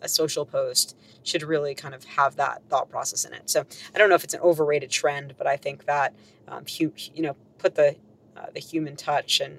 a, 0.00 0.04
a 0.04 0.08
social 0.08 0.44
post, 0.44 0.94
should 1.24 1.42
really 1.42 1.74
kind 1.74 1.94
of 1.94 2.04
have 2.04 2.36
that 2.36 2.62
thought 2.68 2.88
process 2.90 3.24
in 3.24 3.32
it. 3.32 3.48
So 3.50 3.64
I 3.94 3.98
don't 3.98 4.10
know 4.10 4.14
if 4.14 4.24
it's 4.24 4.34
an 4.34 4.40
overrated 4.40 4.90
trend, 4.90 5.34
but 5.38 5.46
I 5.46 5.56
think 5.56 5.86
that 5.86 6.14
um, 6.46 6.64
you, 6.68 6.92
you 7.14 7.22
know 7.22 7.36
put 7.58 7.74
the 7.74 7.96
uh, 8.36 8.46
the 8.52 8.60
human 8.60 8.94
touch 8.94 9.40
and 9.40 9.58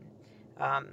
um, 0.59 0.89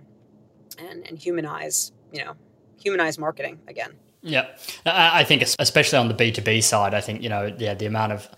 and 0.78 1.06
and 1.06 1.18
humanize 1.18 1.92
you 2.10 2.24
know 2.24 2.34
humanize 2.78 3.18
marketing 3.18 3.60
again. 3.68 3.92
Yeah, 4.22 4.48
I 4.84 5.22
think 5.24 5.42
especially 5.58 5.98
on 5.98 6.08
the 6.08 6.14
B 6.14 6.32
two 6.32 6.42
B 6.42 6.60
side, 6.60 6.94
I 6.94 7.00
think 7.00 7.22
you 7.22 7.28
know 7.28 7.54
yeah 7.58 7.74
the 7.74 7.86
amount 7.86 8.12
of 8.12 8.28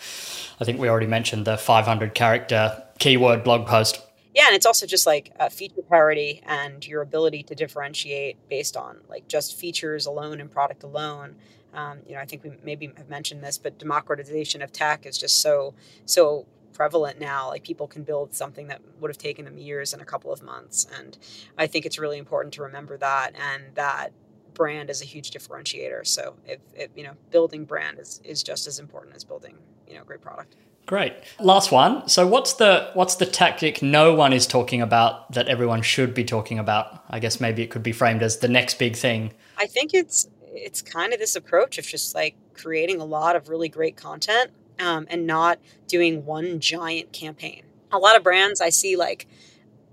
I 0.61 0.65
think 0.65 0.79
we 0.79 0.89
already 0.89 1.07
mentioned 1.07 1.47
the 1.47 1.57
500 1.57 2.15
character 2.15 2.83
keyword 2.99 3.45
blog 3.45 3.67
post. 3.67 4.03
Yeah, 4.39 4.45
and 4.47 4.55
it's 4.55 4.67
also 4.67 4.87
just 4.87 5.05
like 5.05 5.33
feature 5.51 5.83
parity 5.91 6.41
and 6.47 6.87
your 6.87 7.03
ability 7.03 7.43
to 7.43 7.57
differentiate 7.57 8.37
based 8.49 8.77
on 8.77 8.99
like 9.09 9.27
just 9.27 9.59
features 9.59 10.07
alone 10.07 10.41
and 10.41 10.49
product 10.49 10.85
alone. 10.85 11.35
Um, 11.75 11.99
you 12.07 12.15
know, 12.15 12.21
I 12.21 12.25
think 12.25 12.45
we 12.45 12.53
maybe 12.63 12.87
have 12.99 13.09
mentioned 13.09 13.43
this, 13.43 13.59
but 13.59 13.81
democratization 13.81 14.63
of 14.63 14.71
tech 14.71 15.07
is 15.07 15.19
just 15.19 15.41
so 15.41 15.75
so 16.07 16.47
prevalent 16.73 17.19
now. 17.19 17.49
Like 17.49 17.65
people 17.65 17.89
can 17.89 18.05
build 18.05 18.33
something 18.33 18.69
that 18.69 18.81
would 19.01 19.11
have 19.11 19.19
taken 19.19 19.45
them 19.45 19.59
years 19.59 19.93
in 19.93 20.01
a 20.01 20.05
couple 20.05 20.33
of 20.33 20.41
months. 20.41 20.87
And 20.97 21.19
I 21.59 21.67
think 21.67 21.85
it's 21.85 21.99
really 21.99 22.19
important 22.19 22.55
to 22.55 22.63
remember 22.63 22.97
that 22.99 23.33
and 23.35 23.75
that 23.75 24.13
brand 24.55 24.89
is 24.89 25.03
a 25.03 25.05
huge 25.05 25.33
differentiator. 25.33 26.07
So 26.07 26.37
if, 26.47 26.61
if 26.77 26.91
you 26.95 27.03
know, 27.03 27.15
building 27.33 27.65
brand 27.65 27.99
is, 27.99 28.21
is 28.25 28.45
just 28.45 28.69
as 28.69 28.79
important 28.79 29.17
as 29.17 29.25
building, 29.25 29.59
you 29.89 29.95
know, 29.97 30.03
a 30.03 30.05
great 30.05 30.21
product. 30.21 30.55
Great. 30.89 31.13
Last 31.39 31.71
one. 31.71 32.09
So 32.09 32.27
what's 32.27 32.55
the 32.55 32.91
what's 32.95 33.17
the 33.17 33.27
tactic 33.27 33.83
no 33.83 34.15
one 34.15 34.33
is 34.33 34.47
talking 34.47 34.81
about 34.81 35.31
that 35.33 35.47
everyone 35.47 35.83
should 35.83 36.15
be 36.15 36.25
talking 36.25 36.59
about? 36.59 37.05
I 37.11 37.19
guess 37.19 37.43
maybe 37.43 37.63
it 37.63 37.71
could 37.71 37.83
be 37.83 37.93
framed 37.93 38.23
as 38.23 38.39
the 38.39 38.49
next 38.49 38.79
big 38.79 38.97
thing. 38.97 39.35
I 39.59 39.67
think 39.67 39.93
it's 39.93 40.31
it's 40.47 40.81
kind 40.81 41.13
of 41.13 41.19
this 41.19 41.37
approach 41.37 41.77
of 41.77 41.85
just 41.85 42.15
like 42.15 42.37
creating 42.55 43.03
a 43.03 43.05
lot 43.05 43.37
of 43.37 43.51
really 43.51 43.69
great 43.69 43.99
content 43.99 44.51
um, 44.79 45.07
and 45.11 45.27
not 45.27 45.59
doing 45.89 46.25
one 46.25 46.59
giant 46.59 47.13
campaign. 47.13 47.65
A 47.93 47.99
lot 47.99 48.17
of 48.17 48.23
brands 48.23 48.63
I 48.63 48.71
see 48.71 48.97
like 48.97 49.29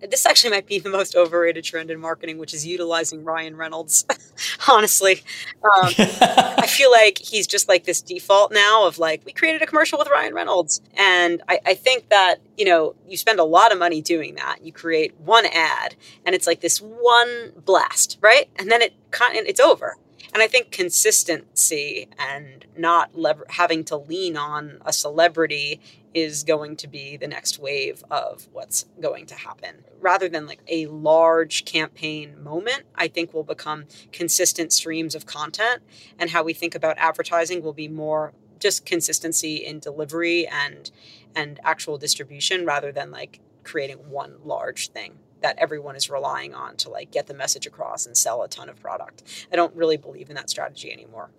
this 0.01 0.25
actually 0.25 0.51
might 0.51 0.67
be 0.67 0.79
the 0.79 0.89
most 0.89 1.15
overrated 1.15 1.63
trend 1.63 1.89
in 1.89 1.99
marketing, 1.99 2.38
which 2.38 2.53
is 2.53 2.65
utilizing 2.65 3.23
Ryan 3.23 3.55
Reynolds. 3.55 4.05
Honestly, 4.69 5.23
um, 5.63 5.91
I 5.97 6.67
feel 6.67 6.91
like 6.91 7.17
he's 7.17 7.47
just 7.47 7.67
like 7.67 7.86
this 7.86 8.01
default 8.01 8.51
now 8.51 8.86
of 8.86 8.97
like, 8.97 9.25
we 9.25 9.31
created 9.31 9.62
a 9.62 9.65
commercial 9.65 9.97
with 9.97 10.10
Ryan 10.10 10.34
Reynolds. 10.34 10.81
And 10.95 11.41
I, 11.47 11.60
I 11.65 11.73
think 11.73 12.10
that, 12.10 12.36
you 12.58 12.65
know, 12.65 12.95
you 13.08 13.17
spend 13.17 13.39
a 13.39 13.43
lot 13.43 13.71
of 13.71 13.79
money 13.79 14.01
doing 14.01 14.36
that. 14.36 14.63
You 14.63 14.71
create 14.71 15.15
one 15.19 15.45
ad 15.45 15.95
and 16.25 16.36
it's 16.36 16.47
like 16.47 16.62
this 16.62 16.79
one 16.79 17.53
blast, 17.65 18.17
right? 18.21 18.49
And 18.58 18.69
then 18.71 18.81
it 18.81 18.93
it's 19.17 19.60
over. 19.60 19.97
And 20.34 20.43
I 20.43 20.47
think 20.47 20.71
consistency 20.71 22.10
and 22.19 22.65
not 22.77 23.17
lever- 23.17 23.45
having 23.49 23.86
to 23.86 23.95
lean 23.95 24.36
on 24.36 24.81
a 24.86 24.91
celebrity 24.91 25.79
is 26.15 26.45
going 26.45 26.78
to 26.78 26.88
be 26.88 27.17
the 27.17 27.28
next 27.28 27.60
wave 27.60 28.01
of 28.10 28.47
what's 28.54 28.86
going 29.01 29.25
to 29.25 29.36
happen. 29.36 29.84
Rather 29.99 30.30
than 30.30 30.47
like 30.47 30.62
a 30.67 30.88
large 30.88 31.65
campaign 31.65 32.41
moment, 32.41 32.84
I 32.95 33.10
think 33.10 33.34
will 33.34 33.43
become 33.43 33.86
consistent 34.13 34.71
streams 34.71 35.13
of 35.13 35.25
content. 35.25 35.84
And 36.17 36.30
how 36.30 36.41
we 36.41 36.54
think 36.54 36.73
about 36.73 36.97
advertising 36.97 37.62
will 37.62 37.73
be 37.73 37.89
more 37.89 38.34
just 38.60 38.86
consistency 38.86 39.58
in 39.58 39.80
delivery 39.80 40.47
and 40.47 40.89
and 41.36 41.60
actual 41.65 41.97
distribution 41.97 42.65
rather 42.65 42.93
than 42.93 43.12
like 43.12 43.41
creating 43.65 43.97
one 44.10 44.38
large 44.45 44.88
thing 44.89 45.19
that 45.41 45.58
everyone 45.58 45.97
is 45.97 46.10
relying 46.10 46.54
on 46.54 46.78
to 46.78 46.89
like 46.89 47.12
get 47.12 47.28
the 47.28 47.34
message 47.34 47.67
across 47.67 48.06
and 48.06 48.15
sell 48.15 48.41
a 48.41 48.47
ton 48.47 48.69
of 48.69 48.80
product. 48.80 49.21
I 49.51 49.58
don't 49.58 49.75
really 49.75 49.97
believe 49.97 50.30
in 50.30 50.36
that 50.38 50.49
strategy 50.49 50.93
anymore. 50.93 51.30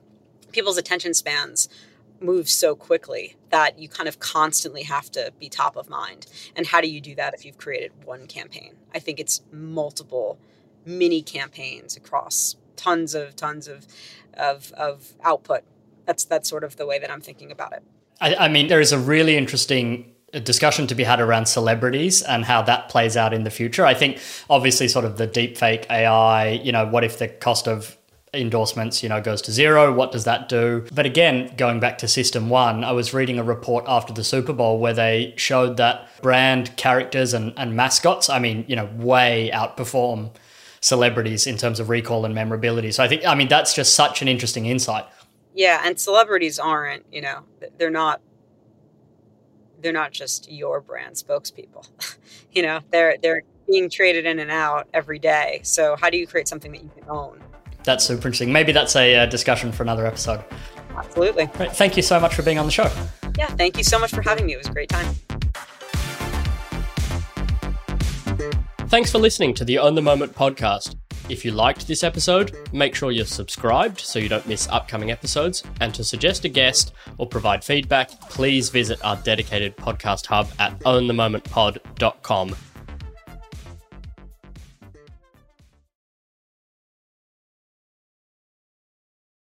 People's 0.53 0.77
attention 0.77 1.15
spans 1.15 1.71
move 2.21 2.49
so 2.49 2.75
quickly 2.75 3.37
that 3.51 3.79
you 3.79 3.89
kind 3.89 4.09
of 4.09 4.19
constantly 4.19 4.83
have 4.83 5.11
to 5.13 5.33
be 5.39 5.49
top 5.49 5.77
of 5.77 5.89
mind. 5.89 6.27
And 6.55 6.67
how 6.67 6.81
do 6.81 6.89
you 6.89 7.01
do 7.01 7.15
that 7.17 7.35
if 7.35 7.45
you've 7.45 7.59
created 7.59 7.93
one 8.05 8.27
campaign? 8.27 8.77
I 8.95 8.99
think 8.99 9.21
it's 9.21 9.43
multiple 9.53 10.39
mini 10.85 11.23
campaigns 11.23 11.97
across 11.97 12.57
tons 12.77 13.15
of 13.15 13.37
tons 13.37 13.69
of 13.69 13.87
of, 14.35 14.73
of 14.73 15.15
output. 15.23 15.63
That's 16.05 16.25
that's 16.25 16.49
sort 16.49 16.65
of 16.65 16.77
the 16.77 16.87
way 16.87 16.99
that 16.99 17.11
I'm 17.11 17.21
thinking 17.21 17.51
about 17.51 17.73
it. 17.73 17.83
I, 18.21 18.35
I 18.35 18.49
mean, 18.49 18.69
there 18.69 18.81
is 18.81 18.93
a 18.93 18.99
really 18.99 19.37
interesting 19.37 20.15
uh, 20.33 20.39
discussion 20.39 20.87
to 20.87 20.95
be 20.95 21.05
had 21.05 21.21
around 21.21 21.47
celebrities 21.47 22.23
and 22.23 22.45
how 22.45 22.63
that 22.63 22.89
plays 22.89 23.17
out 23.17 23.33
in 23.33 23.45
the 23.45 23.51
future. 23.51 23.85
I 23.85 23.95
think 23.95 24.21
obviously 24.49 24.89
sort 24.89 25.05
of 25.05 25.19
the 25.19 25.27
deep 25.27 25.57
fake 25.57 25.87
AI, 25.91 26.51
you 26.51 26.73
know, 26.73 26.87
what 26.87 27.05
if 27.05 27.19
the 27.19 27.29
cost 27.29 27.69
of 27.69 27.97
endorsements, 28.37 29.03
you 29.03 29.09
know, 29.09 29.21
goes 29.21 29.43
to 29.43 29.53
zero? 29.53 29.93
What 29.93 30.13
does 30.13 30.25
that 30.25 30.49
do? 30.49 30.87
But 30.93 31.07
again, 31.07 31.53
going 31.57 31.81
back 31.81 31.99
to 31.99 32.09
system 32.09 32.49
one, 32.49 32.85
I 32.85 32.93
was 32.93 33.13
reading 33.15 33.39
a 33.39 33.43
report 33.43 33.85
after 33.89 34.13
the 34.13 34.25
Super 34.25 34.53
Bowl 34.53 34.79
where 34.79 34.93
they 34.93 35.35
showed 35.37 35.77
that 35.79 36.09
brand 36.23 36.77
characters 36.77 37.35
and, 37.35 37.53
and 37.57 37.75
mascots, 37.75 38.29
I 38.29 38.39
mean, 38.39 38.65
you 38.69 38.77
know, 38.77 38.89
way 38.97 39.51
outperform 39.53 40.31
celebrities 40.81 41.47
in 41.47 41.57
terms 41.57 41.81
of 41.81 41.89
recall 41.89 42.25
and 42.25 42.35
memorability. 42.35 42.93
So 42.93 43.03
I 43.03 43.09
think, 43.09 43.27
I 43.27 43.35
mean, 43.35 43.49
that's 43.49 43.75
just 43.75 43.95
such 43.95 44.23
an 44.23 44.29
interesting 44.29 44.67
insight. 44.67 45.05
Yeah, 45.55 45.83
and 45.85 45.99
celebrities 45.99 46.59
aren't, 46.59 47.07
you 47.11 47.23
know, 47.23 47.41
they're 47.79 47.91
not 47.91 48.21
they're 49.81 49.93
not 49.93 50.11
just 50.11 50.51
your 50.51 50.81
brand 50.81 51.15
spokespeople. 51.15 51.89
you 52.53 52.63
know, 52.63 52.81
they're 52.91 53.17
they're 53.23 53.43
being 53.67 53.91
traded 53.91 54.27
in 54.27 54.39
and 54.39 54.51
out 54.51 54.89
every 54.95 55.19
day. 55.19 55.61
So 55.63 55.97
how 55.97 56.11
do 56.11 56.19
you 56.19 56.27
create 56.27 56.49
something 56.49 56.73
that 56.73 56.83
you 56.83 56.91
can 56.95 57.09
own? 57.09 57.43
That's 57.87 58.05
super 58.05 58.27
interesting. 58.29 58.53
Maybe 58.53 58.73
that's 58.73 58.97
a 58.97 59.15
uh, 59.15 59.27
discussion 59.27 59.71
for 59.71 59.85
another 59.85 60.07
episode. 60.07 60.45
Absolutely. 60.97 61.47
Great. 61.47 61.73
Thank 61.73 61.97
you 61.97 62.03
so 62.03 62.19
much 62.19 62.35
for 62.35 62.43
being 62.43 62.59
on 62.59 62.67
the 62.67 62.73
show. 62.73 62.91
Yeah, 63.39 63.47
thank 63.47 63.79
you 63.79 63.85
so 63.85 63.99
much 63.99 64.11
for 64.11 64.23
having 64.23 64.45
me. 64.45 64.55
It 64.55 64.59
was 64.59 64.67
a 64.67 64.73
great 64.73 64.89
time. 64.89 65.15
Thanks 68.89 69.13
for 69.13 69.19
listening 69.19 69.55
to 69.55 69.65
the 69.65 69.79
Own 69.79 69.95
the 69.95 70.03
Moment 70.03 70.35
podcast. 70.35 70.97
If 71.29 71.45
you 71.45 71.53
liked 71.53 71.87
this 71.87 72.03
episode, 72.03 72.57
make 72.73 72.95
sure 72.95 73.13
you're 73.13 73.25
subscribed 73.25 74.01
so 74.01 74.19
you 74.19 74.29
don't 74.29 74.47
miss 74.47 74.69
upcoming 74.69 75.13
episodes. 75.13 75.63
And 75.81 75.95
to 75.95 76.03
suggest 76.03 76.45
a 76.45 76.49
guest 76.49 76.93
or 77.19 77.29
provide 77.29 77.63
feedback, 77.63 78.11
please 78.31 78.69
visit 78.69 79.05
our 79.05 79.17
dedicated 79.17 79.77
podcast 79.77 80.27
hub 80.27 80.49
at 80.59 80.77
ownthemomentpod.com. 80.81 82.57